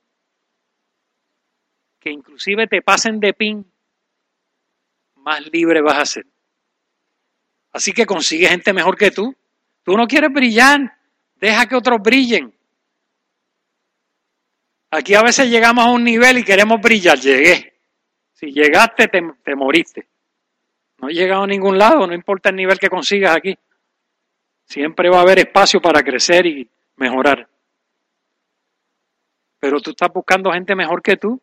que 2.01 2.11
inclusive 2.11 2.67
te 2.67 2.81
pasen 2.81 3.21
de 3.21 3.35
pin, 3.35 3.71
más 5.17 5.47
libre 5.53 5.83
vas 5.83 5.99
a 5.99 6.07
ser. 6.07 6.27
Así 7.73 7.93
que 7.93 8.07
consigue 8.07 8.49
gente 8.49 8.73
mejor 8.73 8.97
que 8.97 9.11
tú. 9.11 9.37
Tú 9.89 9.97
no 9.97 10.07
quieres 10.07 10.31
brillar, 10.31 10.99
deja 11.37 11.65
que 11.65 11.75
otros 11.75 11.99
brillen. 12.03 12.55
Aquí 14.91 15.15
a 15.15 15.23
veces 15.23 15.49
llegamos 15.49 15.87
a 15.87 15.91
un 15.91 16.05
nivel 16.05 16.37
y 16.37 16.45
queremos 16.45 16.79
brillar. 16.79 17.19
Llegué. 17.19 17.73
Si 18.35 18.53
llegaste, 18.53 19.09
te, 19.09 19.23
te 19.43 19.55
moriste. 19.55 20.07
No 20.99 21.09
he 21.09 21.15
llegado 21.15 21.45
a 21.45 21.47
ningún 21.47 21.79
lado, 21.79 22.07
no 22.07 22.13
importa 22.13 22.51
el 22.51 22.57
nivel 22.57 22.79
que 22.79 22.91
consigas 22.91 23.35
aquí. 23.35 23.59
Siempre 24.67 25.09
va 25.09 25.21
a 25.21 25.23
haber 25.23 25.39
espacio 25.39 25.81
para 25.81 26.03
crecer 26.03 26.45
y 26.45 26.71
mejorar. 26.97 27.49
Pero 29.59 29.81
tú 29.81 29.93
estás 29.93 30.11
buscando 30.13 30.53
gente 30.53 30.77
mejor 30.77 31.01
que 31.01 31.17
tú. 31.17 31.41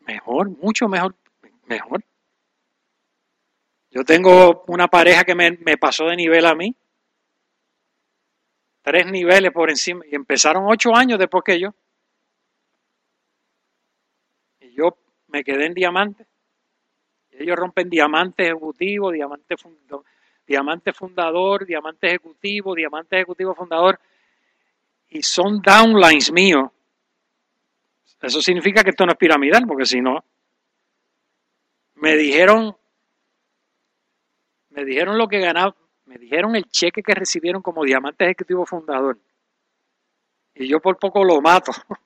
Mejor, 0.00 0.50
mucho 0.50 0.88
mejor, 0.88 1.14
mejor. 1.64 2.04
Yo 3.94 4.04
tengo 4.04 4.64
una 4.66 4.88
pareja 4.88 5.22
que 5.22 5.36
me, 5.36 5.78
pasó 5.78 6.06
de 6.06 6.16
nivel 6.16 6.44
a 6.46 6.54
mí. 6.56 6.74
Tres 8.82 9.06
niveles 9.06 9.52
por 9.52 9.70
encima. 9.70 10.04
Y 10.10 10.16
empezaron 10.16 10.64
ocho 10.66 10.94
años 10.96 11.16
después 11.16 11.44
que 11.44 11.60
yo. 11.60 11.72
Y 14.60 14.74
yo 14.74 14.98
me 15.28 15.44
quedé 15.44 15.66
en 15.66 15.74
diamante. 15.74 16.26
Ellos 17.30 17.56
rompen 17.56 17.88
diamante 17.88 18.42
ejecutivo, 18.42 19.12
diamante, 19.12 19.56
fundador, 19.56 20.04
diamante 20.44 20.92
fundador, 20.92 21.64
diamante 21.64 22.08
ejecutivo, 22.08 22.74
diamante 22.74 23.16
ejecutivo 23.16 23.54
fundador, 23.54 23.98
y 25.08 25.22
son 25.22 25.60
downlines 25.60 26.30
míos. 26.32 26.70
Eso 28.20 28.40
significa 28.40 28.84
que 28.84 28.90
esto 28.90 29.04
no 29.04 29.12
es 29.12 29.18
piramidal, 29.18 29.66
porque 29.66 29.84
si 29.84 30.00
no, 30.00 30.24
me 31.96 32.16
dijeron, 32.16 32.76
me 34.74 34.84
dijeron 34.84 35.16
lo 35.16 35.28
que 35.28 35.38
ganaba, 35.38 35.74
me 36.06 36.18
dijeron 36.18 36.56
el 36.56 36.64
cheque 36.64 37.02
que 37.02 37.14
recibieron 37.14 37.62
como 37.62 37.84
diamante 37.84 38.24
ejecutivo 38.24 38.66
fundador. 38.66 39.16
Y 40.54 40.66
yo 40.68 40.80
por 40.80 40.98
poco 40.98 41.22
lo 41.22 41.40
mato. 41.40 41.70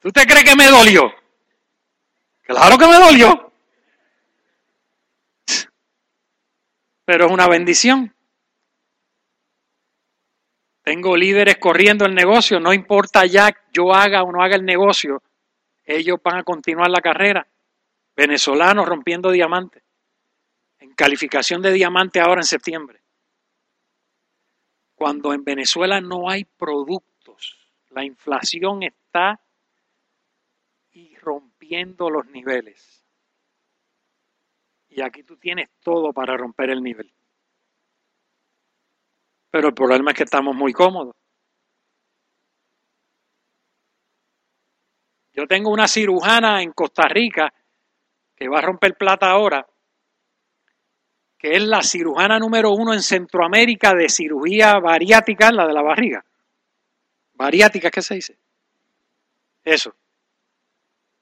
¿Tú 0.00 0.10
te 0.10 0.24
crees 0.24 0.44
que 0.44 0.56
me 0.56 0.66
dolió? 0.66 1.12
Claro 2.42 2.78
que 2.78 2.86
me 2.86 2.98
dolió. 2.98 3.52
Pero 7.04 7.26
es 7.26 7.32
una 7.32 7.48
bendición. 7.48 8.14
Tengo 10.82 11.14
líderes 11.18 11.58
corriendo 11.58 12.06
el 12.06 12.14
negocio, 12.14 12.58
no 12.58 12.72
importa 12.72 13.26
ya 13.26 13.54
yo 13.72 13.92
haga 13.92 14.22
o 14.22 14.32
no 14.32 14.42
haga 14.42 14.56
el 14.56 14.64
negocio, 14.64 15.22
ellos 15.96 16.18
van 16.22 16.38
a 16.38 16.44
continuar 16.44 16.90
la 16.90 17.00
carrera. 17.00 17.46
Venezolanos 18.16 18.88
rompiendo 18.88 19.30
diamantes. 19.30 19.82
En 20.78 20.94
calificación 20.94 21.62
de 21.62 21.72
diamante 21.72 22.20
ahora 22.20 22.40
en 22.40 22.46
septiembre. 22.46 23.00
Cuando 24.94 25.32
en 25.32 25.44
Venezuela 25.44 26.00
no 26.00 26.28
hay 26.28 26.44
productos, 26.44 27.56
la 27.90 28.04
inflación 28.04 28.82
está 28.82 29.40
rompiendo 31.20 32.10
los 32.10 32.26
niveles. 32.26 33.04
Y 34.88 35.02
aquí 35.02 35.22
tú 35.22 35.36
tienes 35.36 35.68
todo 35.80 36.12
para 36.12 36.36
romper 36.36 36.70
el 36.70 36.82
nivel. 36.82 37.12
Pero 39.50 39.68
el 39.68 39.74
problema 39.74 40.10
es 40.10 40.16
que 40.16 40.24
estamos 40.24 40.54
muy 40.54 40.72
cómodos. 40.72 41.14
Yo 45.40 45.46
tengo 45.46 45.70
una 45.70 45.88
cirujana 45.88 46.60
en 46.60 46.72
Costa 46.72 47.08
Rica 47.08 47.50
que 48.36 48.46
va 48.46 48.58
a 48.58 48.62
romper 48.62 48.94
plata 48.94 49.30
ahora, 49.30 49.66
que 51.38 51.56
es 51.56 51.62
la 51.62 51.82
cirujana 51.82 52.38
número 52.38 52.72
uno 52.72 52.92
en 52.92 53.02
Centroamérica 53.02 53.94
de 53.94 54.10
cirugía 54.10 54.78
bariátrica, 54.78 55.50
la 55.50 55.66
de 55.66 55.72
la 55.72 55.80
barriga. 55.80 56.22
Bariátrica, 57.32 57.90
¿qué 57.90 58.02
se 58.02 58.16
dice? 58.16 58.36
Eso 59.64 59.94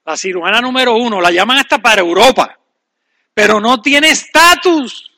la 0.03 0.17
cirujana 0.17 0.59
número 0.59 0.95
uno, 0.95 1.21
la 1.21 1.31
llaman 1.31 1.59
hasta 1.59 1.77
para 1.77 2.01
Europa, 2.01 2.59
pero 3.33 3.61
no 3.61 3.79
tiene 3.79 4.09
estatus. 4.09 5.09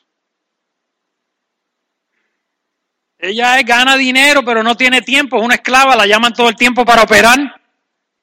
Ella 3.18 3.60
gana 3.64 3.96
dinero, 3.98 4.44
pero 4.44 4.62
no 4.62 4.76
tiene 4.76 5.02
tiempo, 5.02 5.38
es 5.38 5.44
una 5.44 5.56
esclava, 5.56 5.96
la 5.96 6.06
llaman 6.06 6.34
todo 6.34 6.50
el 6.50 6.56
tiempo 6.56 6.86
para 6.86 7.02
operar 7.02 7.61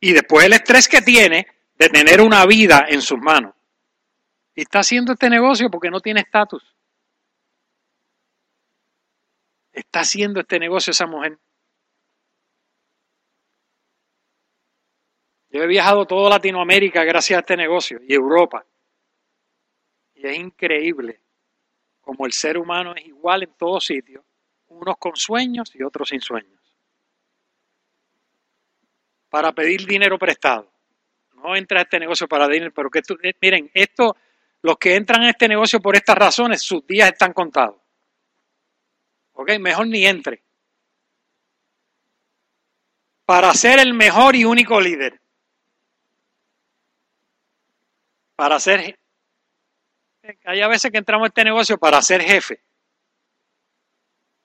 y 0.00 0.12
después 0.12 0.46
el 0.46 0.52
estrés 0.52 0.88
que 0.88 1.02
tiene 1.02 1.46
de 1.74 1.88
tener 1.88 2.20
una 2.20 2.44
vida 2.46 2.86
en 2.88 3.02
sus 3.02 3.18
manos. 3.18 3.54
Y 4.54 4.62
está 4.62 4.80
haciendo 4.80 5.12
este 5.12 5.30
negocio 5.30 5.70
porque 5.70 5.90
no 5.90 6.00
tiene 6.00 6.20
estatus. 6.20 6.62
Está 9.72 10.00
haciendo 10.00 10.40
este 10.40 10.58
negocio 10.58 10.90
esa 10.90 11.06
mujer. 11.06 11.38
Yo 15.50 15.62
he 15.62 15.66
viajado 15.66 16.04
toda 16.06 16.30
Latinoamérica 16.30 17.04
gracias 17.04 17.36
a 17.38 17.40
este 17.40 17.56
negocio 17.56 18.00
y 18.06 18.12
Europa. 18.12 18.66
Y 20.14 20.26
es 20.26 20.36
increíble 20.36 21.20
como 22.00 22.26
el 22.26 22.32
ser 22.32 22.58
humano 22.58 22.94
es 22.96 23.06
igual 23.06 23.44
en 23.44 23.52
todos 23.52 23.84
sitios, 23.84 24.24
unos 24.68 24.96
con 24.98 25.14
sueños 25.14 25.74
y 25.74 25.82
otros 25.82 26.08
sin 26.08 26.20
sueños. 26.20 26.57
Para 29.28 29.52
pedir 29.52 29.86
dinero 29.86 30.18
prestado. 30.18 30.70
No 31.34 31.54
entra 31.54 31.80
a 31.80 31.82
este 31.82 32.00
negocio 32.00 32.26
para 32.26 32.48
dinero, 32.48 32.72
pero 32.74 32.90
que 32.90 33.00
eh, 33.22 33.34
miren, 33.40 33.70
esto, 33.74 34.16
los 34.62 34.76
que 34.78 34.96
entran 34.96 35.22
a 35.22 35.30
este 35.30 35.48
negocio 35.48 35.80
por 35.80 35.94
estas 35.94 36.16
razones, 36.16 36.62
sus 36.62 36.86
días 36.86 37.08
están 37.08 37.32
contados. 37.32 37.76
¿Ok? 39.32 39.58
Mejor 39.60 39.86
ni 39.86 40.04
entre. 40.06 40.42
Para 43.24 43.52
ser 43.54 43.78
el 43.78 43.94
mejor 43.94 44.34
y 44.34 44.44
único 44.44 44.80
líder 44.80 45.20
para 48.38 48.60
ser, 48.60 48.96
hay 50.44 50.60
a 50.60 50.68
veces 50.68 50.92
que 50.92 50.98
entramos 50.98 51.26
en 51.26 51.30
este 51.30 51.42
negocio 51.42 51.76
para 51.76 52.00
ser 52.00 52.22
jefe. 52.22 52.62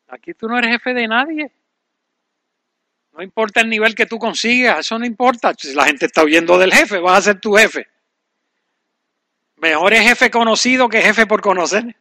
Aquí 0.07 0.33
tú 0.33 0.47
no 0.47 0.57
eres 0.57 0.71
jefe 0.71 0.95
de 0.95 1.07
nadie. 1.07 1.51
No 3.13 3.21
importa 3.21 3.61
el 3.61 3.69
nivel 3.69 3.93
que 3.93 4.07
tú 4.07 4.17
consigas, 4.17 4.79
eso 4.79 4.97
no 4.97 5.05
importa. 5.05 5.53
Si 5.57 5.73
la 5.73 5.85
gente 5.85 6.07
está 6.07 6.23
huyendo 6.23 6.57
del 6.57 6.73
jefe, 6.73 6.99
vas 6.99 7.19
a 7.19 7.21
ser 7.21 7.39
tu 7.39 7.53
jefe. 7.53 7.87
Mejor 9.57 9.93
es 9.93 10.01
jefe 10.01 10.31
conocido 10.31 10.89
que 10.89 11.01
jefe 11.01 11.27
por 11.27 11.41
conocer. 11.41 11.95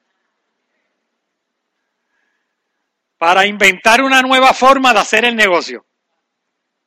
Para 3.19 3.47
inventar 3.47 4.03
una 4.03 4.23
nueva 4.23 4.55
forma 4.55 4.93
de 4.93 5.01
hacer 5.01 5.25
el 5.25 5.37
negocio. 5.37 5.85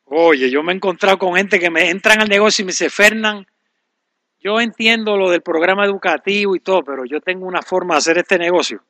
Oye, 0.05 0.49
yo 0.49 0.63
me 0.63 0.73
he 0.73 0.75
encontrado 0.75 1.17
con 1.17 1.35
gente 1.35 1.59
que 1.59 1.69
me 1.69 1.89
entran 1.89 2.19
al 2.19 2.27
negocio 2.27 2.63
y 2.63 2.65
me 2.65 2.71
dice, 2.71 2.89
Fernán, 2.89 3.45
yo 4.39 4.59
entiendo 4.59 5.17
lo 5.17 5.29
del 5.29 5.41
programa 5.41 5.85
educativo 5.85 6.55
y 6.55 6.59
todo, 6.59 6.83
pero 6.83 7.05
yo 7.05 7.21
tengo 7.21 7.45
una 7.45 7.61
forma 7.61 7.93
de 7.93 7.99
hacer 7.99 8.17
este 8.17 8.37
negocio 8.37 8.83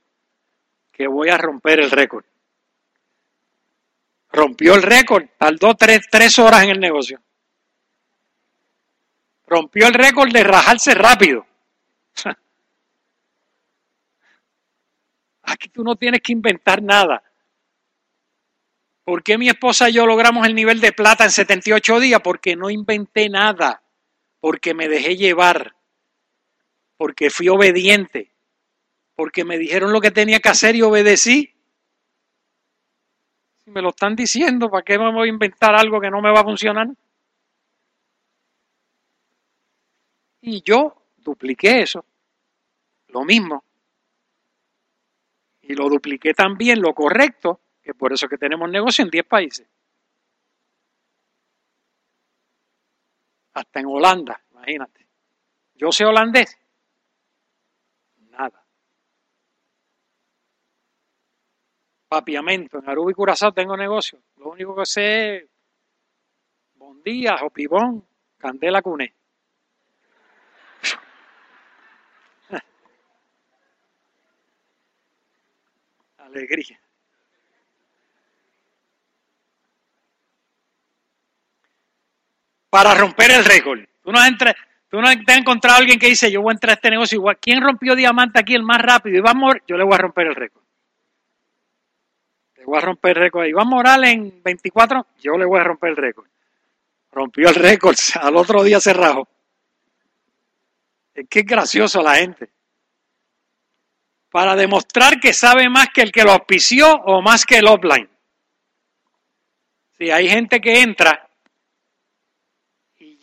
que 0.91 1.07
voy 1.07 1.29
a 1.29 1.37
romper 1.37 1.81
el 1.81 1.91
récord. 1.91 2.25
Rompió 4.35 4.75
el 4.75 4.83
récord, 4.83 5.27
tardó 5.37 5.75
tres, 5.75 6.01
tres 6.11 6.37
horas 6.39 6.63
en 6.63 6.71
el 6.71 6.79
negocio. 6.81 7.21
Rompió 9.47 9.87
el 9.87 9.93
récord 9.93 10.29
de 10.29 10.43
rajarse 10.43 10.93
rápido. 10.93 11.47
Aquí 15.43 15.69
tú 15.69 15.85
no 15.85 15.95
tienes 15.95 16.19
que 16.19 16.33
inventar 16.33 16.83
nada. 16.83 17.23
¿Por 19.05 19.23
qué 19.23 19.37
mi 19.37 19.47
esposa 19.47 19.89
y 19.89 19.93
yo 19.93 20.05
logramos 20.05 20.45
el 20.45 20.53
nivel 20.53 20.81
de 20.81 20.91
plata 20.91 21.23
en 21.23 21.31
78 21.31 22.01
días? 22.01 22.19
Porque 22.21 22.57
no 22.57 22.69
inventé 22.69 23.29
nada, 23.29 23.83
porque 24.41 24.73
me 24.73 24.89
dejé 24.89 25.15
llevar, 25.15 25.77
porque 26.97 27.29
fui 27.29 27.47
obediente, 27.47 28.33
porque 29.15 29.45
me 29.45 29.57
dijeron 29.57 29.93
lo 29.93 30.01
que 30.01 30.11
tenía 30.11 30.41
que 30.41 30.49
hacer 30.49 30.75
y 30.75 30.81
obedecí. 30.81 31.54
Me 33.65 33.81
lo 33.81 33.89
están 33.89 34.15
diciendo, 34.15 34.69
¿para 34.69 34.83
qué 34.83 34.97
me 34.99 35.11
voy 35.11 35.27
a 35.27 35.31
inventar 35.31 35.75
algo 35.75 35.99
que 35.99 36.11
no 36.11 36.21
me 36.21 36.31
va 36.31 36.41
a 36.41 36.43
funcionar? 36.43 36.87
Y 40.41 40.61
yo 40.61 40.95
dupliqué 41.17 41.81
eso, 41.81 42.05
lo 43.07 43.25
mismo. 43.25 43.63
Y 45.61 45.73
lo 45.73 45.89
dupliqué 45.89 46.35
también 46.35 46.79
lo 46.79 46.93
correcto 46.93 47.61
que 47.81 47.95
por 47.95 48.13
eso 48.13 48.27
que 48.27 48.37
tenemos 48.37 48.69
negocio 48.69 49.03
en 49.03 49.09
10 49.09 49.25
países. 49.25 49.67
Hasta 53.53 53.79
en 53.79 53.87
Holanda, 53.87 54.39
imagínate. 54.51 55.07
Yo 55.75 55.91
sé 55.91 56.05
holandés. 56.05 56.57
Nada. 58.29 58.65
Papiamento. 62.15 62.79
En 62.79 62.87
Aruba 62.89 63.11
y 63.11 63.13
Curazao 63.13 63.51
tengo 63.51 63.75
negocio. 63.75 64.17
Lo 64.37 64.51
único 64.51 64.73
que 64.73 64.85
sé 64.85 65.35
es 65.35 65.43
Bondía, 66.75 67.37
Jopibón, 67.37 68.07
Candela 68.37 68.81
Cuné. 68.81 69.13
Alegría. 76.19 76.79
para 82.69 82.93
romper 82.93 83.31
el 83.31 83.45
récord. 83.45 83.79
Tú 84.03 84.11
no, 84.11 84.21
entres, 84.25 84.53
tú 84.89 84.99
no 84.99 85.07
te 85.07 85.31
has 85.31 85.37
encontrado 85.37 85.77
a 85.77 85.79
alguien 85.79 85.97
que 85.97 86.07
dice, 86.07 86.29
yo 86.29 86.41
voy 86.41 86.51
a 86.51 86.53
entrar 86.55 86.71
a 86.71 86.73
este 86.73 86.89
negocio 86.89 87.15
igual. 87.15 87.37
¿Quién 87.39 87.61
rompió 87.61 87.95
diamante 87.95 88.37
aquí 88.37 88.53
el 88.53 88.63
más 88.63 88.81
rápido? 88.81 89.17
Y 89.17 89.21
va 89.21 89.33
yo 89.65 89.77
le 89.77 89.85
voy 89.85 89.93
a 89.93 89.97
romper 89.97 90.27
el 90.27 90.35
récord. 90.35 90.64
Voy 92.65 92.77
a 92.77 92.81
romper 92.81 93.17
el 93.17 93.23
récord. 93.23 93.45
Iván 93.45 93.67
Morales 93.67 94.13
en 94.13 94.41
24, 94.43 95.07
yo 95.19 95.37
le 95.37 95.45
voy 95.45 95.59
a 95.59 95.63
romper 95.63 95.91
el 95.91 95.97
récord. 95.97 96.27
Rompió 97.11 97.49
el 97.49 97.55
récord, 97.55 97.95
al 98.21 98.35
otro 98.35 98.63
día 98.63 98.79
se 98.79 98.93
rajó. 98.93 99.27
Es 101.13 101.27
que 101.29 101.39
es 101.39 101.45
gracioso 101.45 102.01
la 102.01 102.15
gente. 102.15 102.49
Para 104.29 104.55
demostrar 104.55 105.19
que 105.19 105.31
sabe 105.31 105.69
más 105.69 105.87
que 105.93 106.01
el 106.01 106.11
que 106.11 106.23
lo 106.23 106.31
auspició 106.31 106.91
o 106.91 107.21
más 107.21 107.45
que 107.45 107.59
el 107.59 107.67
offline. 107.67 108.09
Si 109.97 110.11
hay 110.11 110.27
gente 110.27 110.59
que 110.59 110.81
entra 110.81 111.25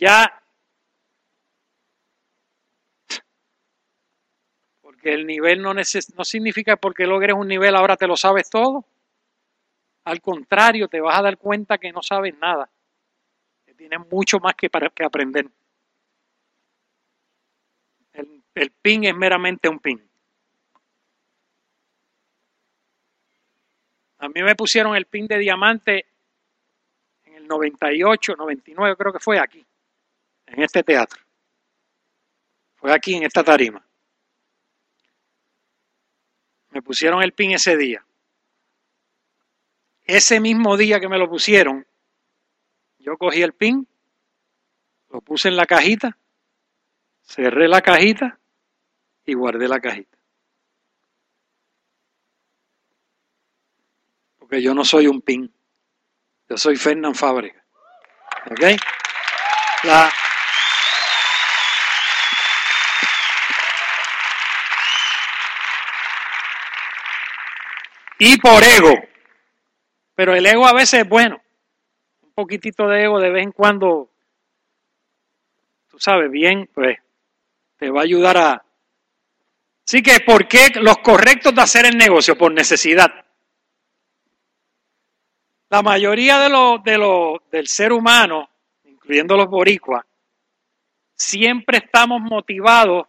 ya, 0.02 0.42
porque 4.80 5.14
el 5.14 5.28
nivel 5.28 5.62
no, 5.62 5.74
no 5.74 6.24
significa 6.24 6.76
porque 6.76 7.06
logres 7.06 7.36
un 7.36 7.46
nivel 7.46 7.76
ahora 7.76 7.96
te 7.96 8.08
lo 8.08 8.16
sabes 8.16 8.50
todo. 8.50 8.84
Al 10.04 10.20
contrario, 10.20 10.88
te 10.88 11.00
vas 11.00 11.18
a 11.18 11.22
dar 11.22 11.38
cuenta 11.38 11.78
que 11.78 11.92
no 11.92 12.02
sabes 12.02 12.36
nada. 12.38 12.68
Que 13.64 13.74
tienes 13.74 14.00
mucho 14.10 14.38
más 14.38 14.54
que, 14.54 14.68
para, 14.68 14.88
que 14.90 15.04
aprender. 15.04 15.48
El, 18.12 18.42
el 18.54 18.70
pin 18.70 19.04
es 19.04 19.14
meramente 19.14 19.68
un 19.68 19.78
pin. 19.78 20.02
A 24.18 24.28
mí 24.28 24.42
me 24.42 24.54
pusieron 24.54 24.94
el 24.94 25.06
pin 25.06 25.26
de 25.26 25.38
diamante 25.38 26.06
en 27.24 27.34
el 27.34 27.48
98, 27.48 28.36
99 28.36 28.96
creo 28.96 29.12
que 29.12 29.18
fue 29.18 29.38
aquí 29.38 29.66
en 30.46 30.62
este 30.62 30.82
teatro. 30.82 31.20
Fue 32.76 32.92
aquí, 32.92 33.14
en 33.14 33.22
esta 33.22 33.44
tarima. 33.44 33.84
Me 36.70 36.82
pusieron 36.82 37.22
el 37.22 37.32
pin 37.32 37.52
ese 37.52 37.76
día. 37.76 38.04
Ese 40.04 40.40
mismo 40.40 40.76
día 40.76 41.00
que 41.00 41.08
me 41.08 41.18
lo 41.18 41.28
pusieron, 41.28 41.86
yo 42.98 43.16
cogí 43.16 43.42
el 43.42 43.52
pin, 43.52 43.86
lo 45.10 45.20
puse 45.20 45.48
en 45.48 45.56
la 45.56 45.66
cajita, 45.66 46.16
cerré 47.22 47.68
la 47.68 47.80
cajita 47.80 48.38
y 49.24 49.34
guardé 49.34 49.68
la 49.68 49.80
cajita. 49.80 50.18
Porque 54.38 54.60
yo 54.60 54.74
no 54.74 54.84
soy 54.84 55.06
un 55.06 55.20
pin, 55.20 55.52
yo 56.48 56.56
soy 56.56 56.76
Fernán 56.76 57.14
Fábrica. 57.14 57.64
¿Ok? 58.50 58.60
La, 59.84 60.12
y 68.18 68.36
por 68.38 68.62
ego. 68.62 69.11
Pero 70.14 70.34
el 70.34 70.46
ego 70.46 70.66
a 70.66 70.72
veces 70.72 71.00
es 71.00 71.08
bueno. 71.08 71.40
Un 72.22 72.32
poquitito 72.32 72.86
de 72.88 73.04
ego 73.04 73.20
de 73.20 73.30
vez 73.30 73.44
en 73.44 73.52
cuando, 73.52 74.10
tú 75.88 75.98
sabes 75.98 76.30
bien, 76.30 76.68
pues 76.72 76.98
te 77.76 77.90
va 77.90 78.00
a 78.00 78.04
ayudar 78.04 78.36
a... 78.36 78.64
Así 79.86 80.02
que, 80.02 80.20
¿por 80.20 80.46
qué 80.46 80.68
los 80.80 80.98
correctos 80.98 81.54
de 81.54 81.62
hacer 81.62 81.86
el 81.86 81.96
negocio? 81.96 82.36
Por 82.38 82.52
necesidad. 82.52 83.12
La 85.68 85.82
mayoría 85.82 86.38
de 86.38 86.48
los, 86.48 86.84
de 86.84 86.98
los, 86.98 87.38
del 87.50 87.66
ser 87.66 87.92
humano, 87.92 88.48
incluyendo 88.84 89.36
los 89.36 89.48
boricuas, 89.48 90.04
siempre 91.14 91.78
estamos 91.78 92.20
motivados 92.20 93.06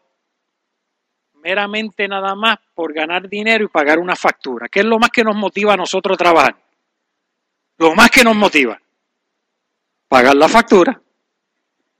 meramente 1.43 2.07
nada 2.07 2.35
más 2.35 2.57
por 2.73 2.93
ganar 2.93 3.27
dinero 3.27 3.65
y 3.65 3.67
pagar 3.67 3.99
una 3.99 4.15
factura. 4.15 4.69
¿Qué 4.69 4.79
es 4.79 4.85
lo 4.85 4.97
más 4.97 5.09
que 5.09 5.23
nos 5.23 5.35
motiva 5.35 5.73
a 5.73 5.77
nosotros 5.77 6.15
a 6.15 6.17
trabajar? 6.17 6.62
Lo 7.77 7.95
más 7.95 8.09
que 8.09 8.23
nos 8.23 8.35
motiva. 8.35 8.79
Pagar 10.07 10.35
la 10.35 10.47
factura. 10.47 11.01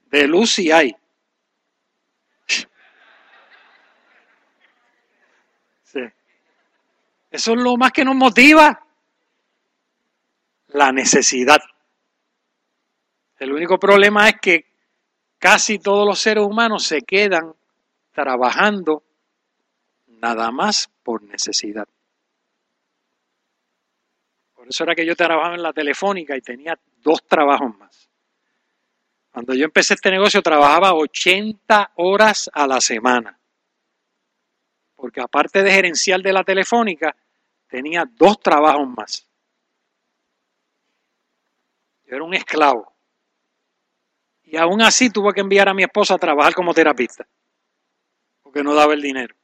De 0.05 0.27
luz 0.27 0.51
si 0.51 0.71
hay. 0.71 0.95
Eso 7.33 7.53
es 7.53 7.59
lo 7.59 7.75
más 7.77 7.91
que 7.91 8.05
nos 8.05 8.15
motiva. 8.15 8.85
La 10.67 10.91
necesidad. 10.91 11.59
El 13.39 13.51
único 13.51 13.79
problema 13.79 14.29
es 14.29 14.35
que 14.39 14.65
casi 15.39 15.79
todos 15.79 16.05
los 16.05 16.19
seres 16.19 16.43
humanos 16.43 16.83
se 16.83 17.01
quedan 17.01 17.55
trabajando 18.11 19.03
nada 20.05 20.51
más 20.51 20.91
por 21.01 21.23
necesidad. 21.23 21.87
Era 24.81 24.95
que 24.95 25.05
yo 25.05 25.15
trabajaba 25.15 25.55
en 25.55 25.63
la 25.63 25.73
telefónica 25.73 26.35
y 26.35 26.41
tenía 26.41 26.77
dos 27.01 27.25
trabajos 27.27 27.77
más. 27.77 28.09
Cuando 29.31 29.55
yo 29.55 29.65
empecé 29.65 29.95
este 29.95 30.11
negocio 30.11 30.41
trabajaba 30.41 30.93
80 30.93 31.93
horas 31.95 32.49
a 32.53 32.67
la 32.67 32.79
semana. 32.79 33.39
Porque 34.95 35.21
aparte 35.21 35.63
de 35.63 35.71
gerencial 35.71 36.21
de 36.21 36.31
la 36.31 36.43
telefónica, 36.43 37.15
tenía 37.67 38.05
dos 38.09 38.39
trabajos 38.39 38.87
más. 38.87 39.27
Yo 42.05 42.15
era 42.15 42.23
un 42.23 42.33
esclavo. 42.35 42.93
Y 44.43 44.57
aún 44.57 44.83
así 44.83 45.09
tuve 45.09 45.33
que 45.33 45.41
enviar 45.41 45.67
a 45.67 45.73
mi 45.73 45.81
esposa 45.81 46.13
a 46.13 46.19
trabajar 46.19 46.53
como 46.53 46.73
terapista. 46.73 47.27
Porque 48.43 48.61
no 48.61 48.75
daba 48.75 48.93
el 48.93 49.01
dinero. 49.01 49.35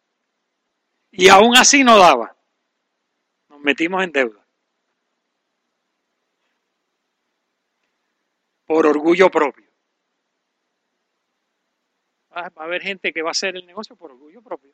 Y 1.11 1.29
aún 1.29 1.57
así 1.57 1.83
no 1.83 1.97
daba. 1.97 2.35
Nos 3.47 3.59
metimos 3.59 4.03
en 4.03 4.11
deuda. 4.11 4.38
Por 8.69 8.85
orgullo 8.85 9.31
propio. 9.31 9.65
Va 12.31 12.51
a 12.55 12.63
haber 12.63 12.83
gente 12.83 13.11
que 13.11 13.23
va 13.23 13.29
a 13.29 13.31
hacer 13.31 13.55
el 13.55 13.65
negocio 13.65 13.95
por 13.95 14.11
orgullo 14.11 14.43
propio. 14.43 14.71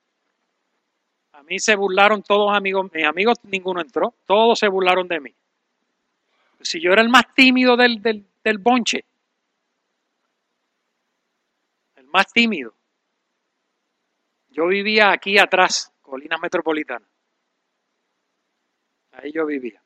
A 1.31 1.41
mí 1.43 1.59
se 1.59 1.77
burlaron 1.77 2.21
todos 2.21 2.53
amigos, 2.53 2.91
mis 2.93 3.05
amigos 3.05 3.37
ninguno 3.43 3.79
entró, 3.79 4.13
todos 4.25 4.59
se 4.59 4.67
burlaron 4.67 5.07
de 5.07 5.21
mí. 5.21 5.33
Si 6.59 6.81
yo 6.81 6.91
era 6.91 7.01
el 7.01 7.07
más 7.07 7.33
tímido 7.33 7.77
del, 7.77 8.01
del, 8.01 8.25
del 8.43 8.57
bonche, 8.57 9.05
el 11.95 12.07
más 12.07 12.33
tímido, 12.33 12.73
yo 14.49 14.67
vivía 14.67 15.13
aquí 15.13 15.37
atrás, 15.37 15.93
Colinas 16.01 16.41
Metropolitanas. 16.41 17.07
Ahí 19.13 19.31
yo 19.31 19.45
vivía. 19.45 19.84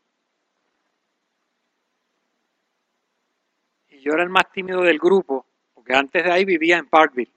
Yo 4.02 4.14
era 4.14 4.24
el 4.24 4.30
más 4.30 4.52
tímido 4.52 4.82
del 4.82 4.97
grupo, 4.97 5.45
porque 5.74 5.93
antes 5.93 6.24
de 6.24 6.32
ahí 6.32 6.45
vivía 6.45 6.78
en 6.78 6.88
Parkville. 6.88 7.32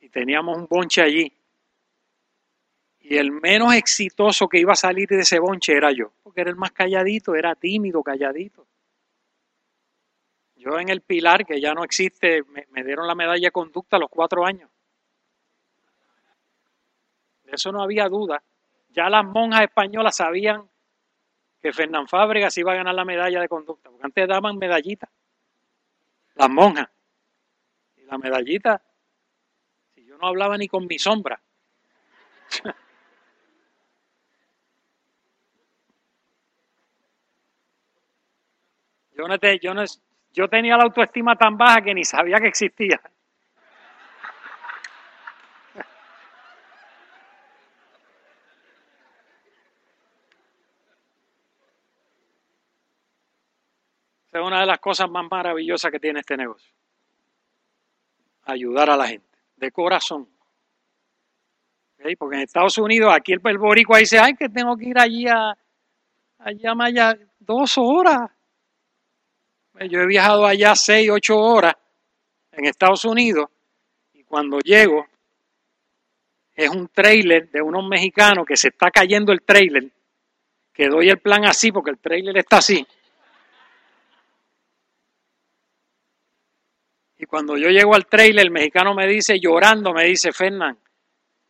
Y 0.00 0.08
teníamos 0.08 0.56
un 0.56 0.66
bonche 0.66 1.02
allí. 1.02 1.32
Y 3.00 3.16
el 3.16 3.32
menos 3.32 3.74
exitoso 3.74 4.48
que 4.48 4.58
iba 4.58 4.72
a 4.72 4.76
salir 4.76 5.08
de 5.08 5.20
ese 5.20 5.38
bonche 5.38 5.72
era 5.72 5.90
yo, 5.92 6.12
porque 6.22 6.42
era 6.42 6.50
el 6.50 6.56
más 6.56 6.72
calladito, 6.72 7.34
era 7.34 7.54
tímido, 7.54 8.02
calladito. 8.02 8.66
Yo 10.62 10.78
en 10.78 10.88
el 10.90 11.00
Pilar, 11.00 11.44
que 11.44 11.60
ya 11.60 11.74
no 11.74 11.82
existe, 11.82 12.44
me, 12.44 12.84
dieron 12.84 13.08
la 13.08 13.16
medalla 13.16 13.48
de 13.48 13.50
conducta 13.50 13.96
a 13.96 13.98
los 13.98 14.08
cuatro 14.08 14.46
años. 14.46 14.70
De 17.42 17.52
eso 17.52 17.72
no 17.72 17.82
había 17.82 18.08
duda. 18.08 18.40
Ya 18.90 19.10
las 19.10 19.24
monjas 19.24 19.62
españolas 19.62 20.16
sabían 20.16 20.70
que 21.62 21.72
Fernán 21.72 22.08
Fábregas 22.08 22.58
iba 22.58 22.72
a 22.72 22.74
ganar 22.74 22.94
la 22.94 23.04
medalla 23.04 23.40
de 23.40 23.48
conducta, 23.48 23.88
porque 23.88 24.04
antes 24.04 24.26
daban 24.26 24.58
medallitas, 24.58 25.08
las 26.34 26.50
monjas. 26.50 26.88
Y 27.96 28.02
la 28.02 28.18
medallita, 28.18 28.82
si 29.94 30.04
yo 30.04 30.18
no 30.18 30.26
hablaba 30.26 30.58
ni 30.58 30.66
con 30.66 30.88
mi 30.88 30.98
sombra. 30.98 31.40
yo 39.16 39.28
no, 39.28 39.38
te, 39.38 39.60
yo 39.60 39.72
no, 39.72 39.84
yo 40.32 40.48
tenía 40.48 40.76
la 40.76 40.82
autoestima 40.82 41.36
tan 41.36 41.56
baja 41.56 41.82
que 41.82 41.94
ni 41.94 42.04
sabía 42.04 42.38
que 42.38 42.48
existía. 42.48 43.00
Una 54.52 54.60
de 54.60 54.66
las 54.66 54.80
cosas 54.80 55.10
más 55.10 55.24
maravillosas 55.30 55.90
que 55.90 55.98
tiene 55.98 56.20
este 56.20 56.36
negocio. 56.36 56.70
Ayudar 58.44 58.90
a 58.90 58.96
la 58.96 59.08
gente, 59.08 59.38
de 59.56 59.72
corazón. 59.72 60.28
Porque 62.18 62.36
en 62.36 62.42
Estados 62.42 62.76
Unidos, 62.76 63.14
aquí 63.14 63.32
el, 63.32 63.40
el 63.44 63.86
dice, 63.98 64.18
ay, 64.18 64.34
que 64.34 64.48
tengo 64.48 64.76
que 64.76 64.88
ir 64.88 64.98
allí 64.98 65.26
a, 65.26 65.56
allá 66.38 66.74
Maya 66.74 67.18
dos 67.38 67.78
horas. 67.78 68.30
Yo 69.88 70.00
he 70.00 70.06
viajado 70.06 70.46
allá 70.46 70.74
seis, 70.74 71.08
ocho 71.10 71.38
horas 71.38 71.74
en 72.50 72.66
Estados 72.66 73.04
Unidos 73.06 73.48
y 74.12 74.22
cuando 74.24 74.58
llego 74.58 75.06
es 76.54 76.68
un 76.68 76.88
trailer 76.88 77.50
de 77.50 77.62
unos 77.62 77.88
mexicanos 77.88 78.44
que 78.44 78.56
se 78.56 78.68
está 78.68 78.90
cayendo 78.90 79.32
el 79.32 79.40
trailer, 79.42 79.90
que 80.74 80.88
doy 80.88 81.08
el 81.08 81.18
plan 81.18 81.46
así 81.46 81.72
porque 81.72 81.90
el 81.90 81.98
trailer 81.98 82.36
está 82.36 82.58
así. 82.58 82.86
Y 87.22 87.26
cuando 87.26 87.56
yo 87.56 87.68
llego 87.68 87.94
al 87.94 88.06
trailer, 88.06 88.46
el 88.46 88.50
mexicano 88.50 88.94
me 88.94 89.06
dice, 89.06 89.38
llorando, 89.38 89.92
me 89.92 90.06
dice, 90.06 90.32
Fernán, 90.32 90.76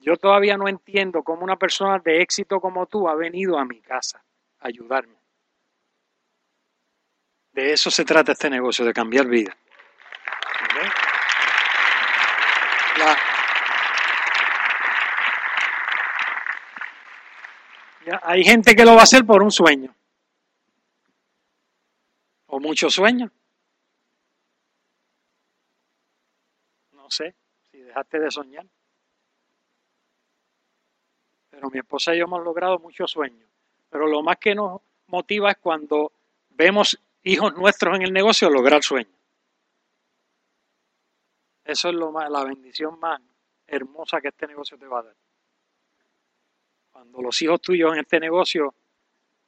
yo 0.01 0.19
todavía 0.19 0.59
no 0.59 0.69
entiendo 0.69 1.23
cómo 1.23 1.45
una 1.45 1.57
persona 1.57 1.99
de 1.99 2.21
éxito 2.21 2.61
como 2.61 2.85
tú 2.85 3.09
ha 3.09 3.15
venido 3.15 3.59
a 3.59 3.65
mi 3.65 3.81
casa 3.81 4.23
a 4.61 4.69
ayudarme. 4.69 5.17
De 7.53 7.73
eso 7.73 7.91
se 7.91 8.05
trata 8.05 8.33
este 8.33 8.51
negocio, 8.51 8.85
de 8.85 8.93
cambiar 8.93 9.27
vida. 9.27 9.57
hay 18.25 18.45
gente 18.45 18.77
que 18.77 18.85
lo 18.85 18.93
va 18.93 19.01
a 19.01 19.05
hacer 19.05 19.25
por 19.25 19.43
un 19.43 19.51
sueño. 19.51 19.95
O 22.49 22.61
muchos 22.61 22.93
sueños. 22.93 23.31
No 27.03 27.11
sé 27.11 27.35
si 27.69 27.79
dejaste 27.79 28.21
de 28.21 28.31
soñar. 28.31 28.65
Pero 31.51 31.69
mi 31.69 31.81
esposa 31.81 32.15
y 32.15 32.19
yo 32.19 32.25
hemos 32.25 32.45
logrado 32.45 32.79
muchos 32.79 33.11
sueños. 33.11 33.49
Pero 33.91 34.07
lo 34.07 34.23
más 34.23 34.39
que 34.39 34.55
nos 34.55 34.81
motiva 35.09 35.51
es 35.51 35.57
cuando 35.59 36.13
vemos 36.51 36.97
hijos 37.25 37.55
nuestros 37.57 37.97
en 37.97 38.03
el 38.03 38.13
negocio 38.13 38.49
lograr 38.49 38.85
sueños. 38.85 39.13
Eso 41.65 41.89
es 41.89 41.95
lo 41.95 42.13
más, 42.13 42.31
la 42.31 42.45
bendición 42.45 42.99
más 43.01 43.21
hermosa 43.67 44.21
que 44.21 44.29
este 44.29 44.47
negocio 44.47 44.79
te 44.79 44.87
va 44.87 45.01
a 45.01 45.03
dar. 45.03 45.17
Cuando 46.93 47.21
los 47.21 47.43
hijos 47.43 47.61
tuyos 47.61 47.93
en 47.95 48.01
este 48.01 48.21
negocio 48.21 48.75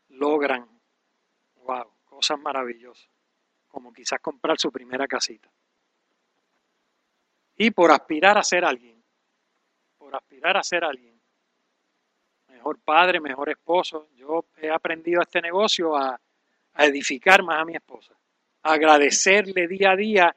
logran, 0.08 0.68
wow, 1.62 1.88
cosas 2.04 2.38
maravillosas, 2.38 3.08
como 3.68 3.92
quizás 3.92 4.18
comprar 4.20 4.58
su 4.58 4.72
primera 4.72 5.06
casita. 5.06 5.48
Y 7.56 7.70
por 7.70 7.90
aspirar 7.90 8.36
a 8.38 8.42
ser 8.42 8.64
alguien, 8.64 9.02
por 9.96 10.14
aspirar 10.14 10.56
a 10.56 10.62
ser 10.62 10.84
alguien, 10.84 11.20
mejor 12.48 12.80
padre, 12.80 13.20
mejor 13.20 13.50
esposo, 13.50 14.08
yo 14.14 14.46
he 14.56 14.70
aprendido 14.70 15.20
este 15.22 15.40
negocio 15.40 15.96
a 15.96 16.20
a 16.74 16.86
edificar 16.86 17.42
más 17.42 17.60
a 17.60 17.64
mi 17.64 17.74
esposa, 17.74 18.14
a 18.62 18.72
agradecerle 18.72 19.66
día 19.68 19.92
a 19.92 19.96
día 19.96 20.36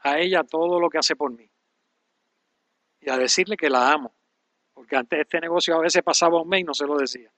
a 0.00 0.18
ella 0.18 0.44
todo 0.44 0.78
lo 0.78 0.90
que 0.90 0.98
hace 0.98 1.16
por 1.16 1.30
mí. 1.32 1.48
Y 3.00 3.10
a 3.10 3.16
decirle 3.16 3.56
que 3.56 3.70
la 3.70 3.92
amo, 3.92 4.14
porque 4.74 4.96
antes 4.96 5.20
este 5.20 5.40
negocio 5.40 5.76
a 5.76 5.80
veces 5.80 6.02
pasaba 6.02 6.40
un 6.40 6.48
mes 6.48 6.60
y 6.60 6.64
no 6.64 6.74
se 6.74 6.86
lo 6.86 6.96
decía. 6.96 7.32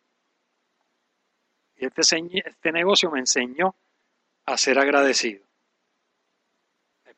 Y 1.77 1.87
este, 1.87 2.03
este 2.03 2.73
negocio 2.73 3.11
me 3.11 3.21
enseñó 3.21 3.75
a 4.47 4.57
ser 4.57 4.79
agradecido, 4.79 5.47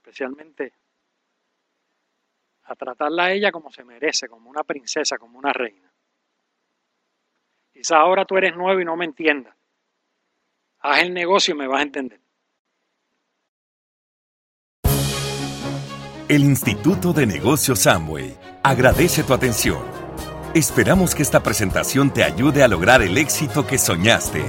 especialmente 0.03 0.74
a 2.64 2.74
tratarla 2.74 3.24
a 3.24 3.32
ella 3.32 3.50
como 3.50 3.70
se 3.70 3.84
merece, 3.84 4.28
como 4.28 4.50
una 4.50 4.64
princesa, 4.64 5.16
como 5.18 5.38
una 5.38 5.53
reina. 5.53 5.92
Quizás 7.72 7.98
ahora 7.98 8.24
tú 8.24 8.36
eres 8.36 8.55
nuevo 8.57 8.80
y 8.80 8.84
no 8.84 8.96
me 8.96 9.05
entiendas 9.05 9.57
haz 10.82 11.03
el 11.03 11.14
negocio 11.14 11.55
y 11.55 11.59
me 11.59 11.66
vas 11.66 11.80
a 11.80 11.82
entender. 11.82 12.20
El 16.28 16.44
Instituto 16.44 17.12
de 17.12 17.26
Negocios 17.26 17.80
Samway 17.80 18.36
agradece 18.62 19.22
tu 19.22 19.34
atención. 19.34 19.82
Esperamos 20.55 21.14
que 21.14 21.22
esta 21.22 21.42
presentación 21.42 22.12
te 22.12 22.24
ayude 22.24 22.62
a 22.62 22.68
lograr 22.68 23.03
el 23.03 23.18
éxito 23.18 23.66
que 23.66 23.78
soñaste. 23.78 24.42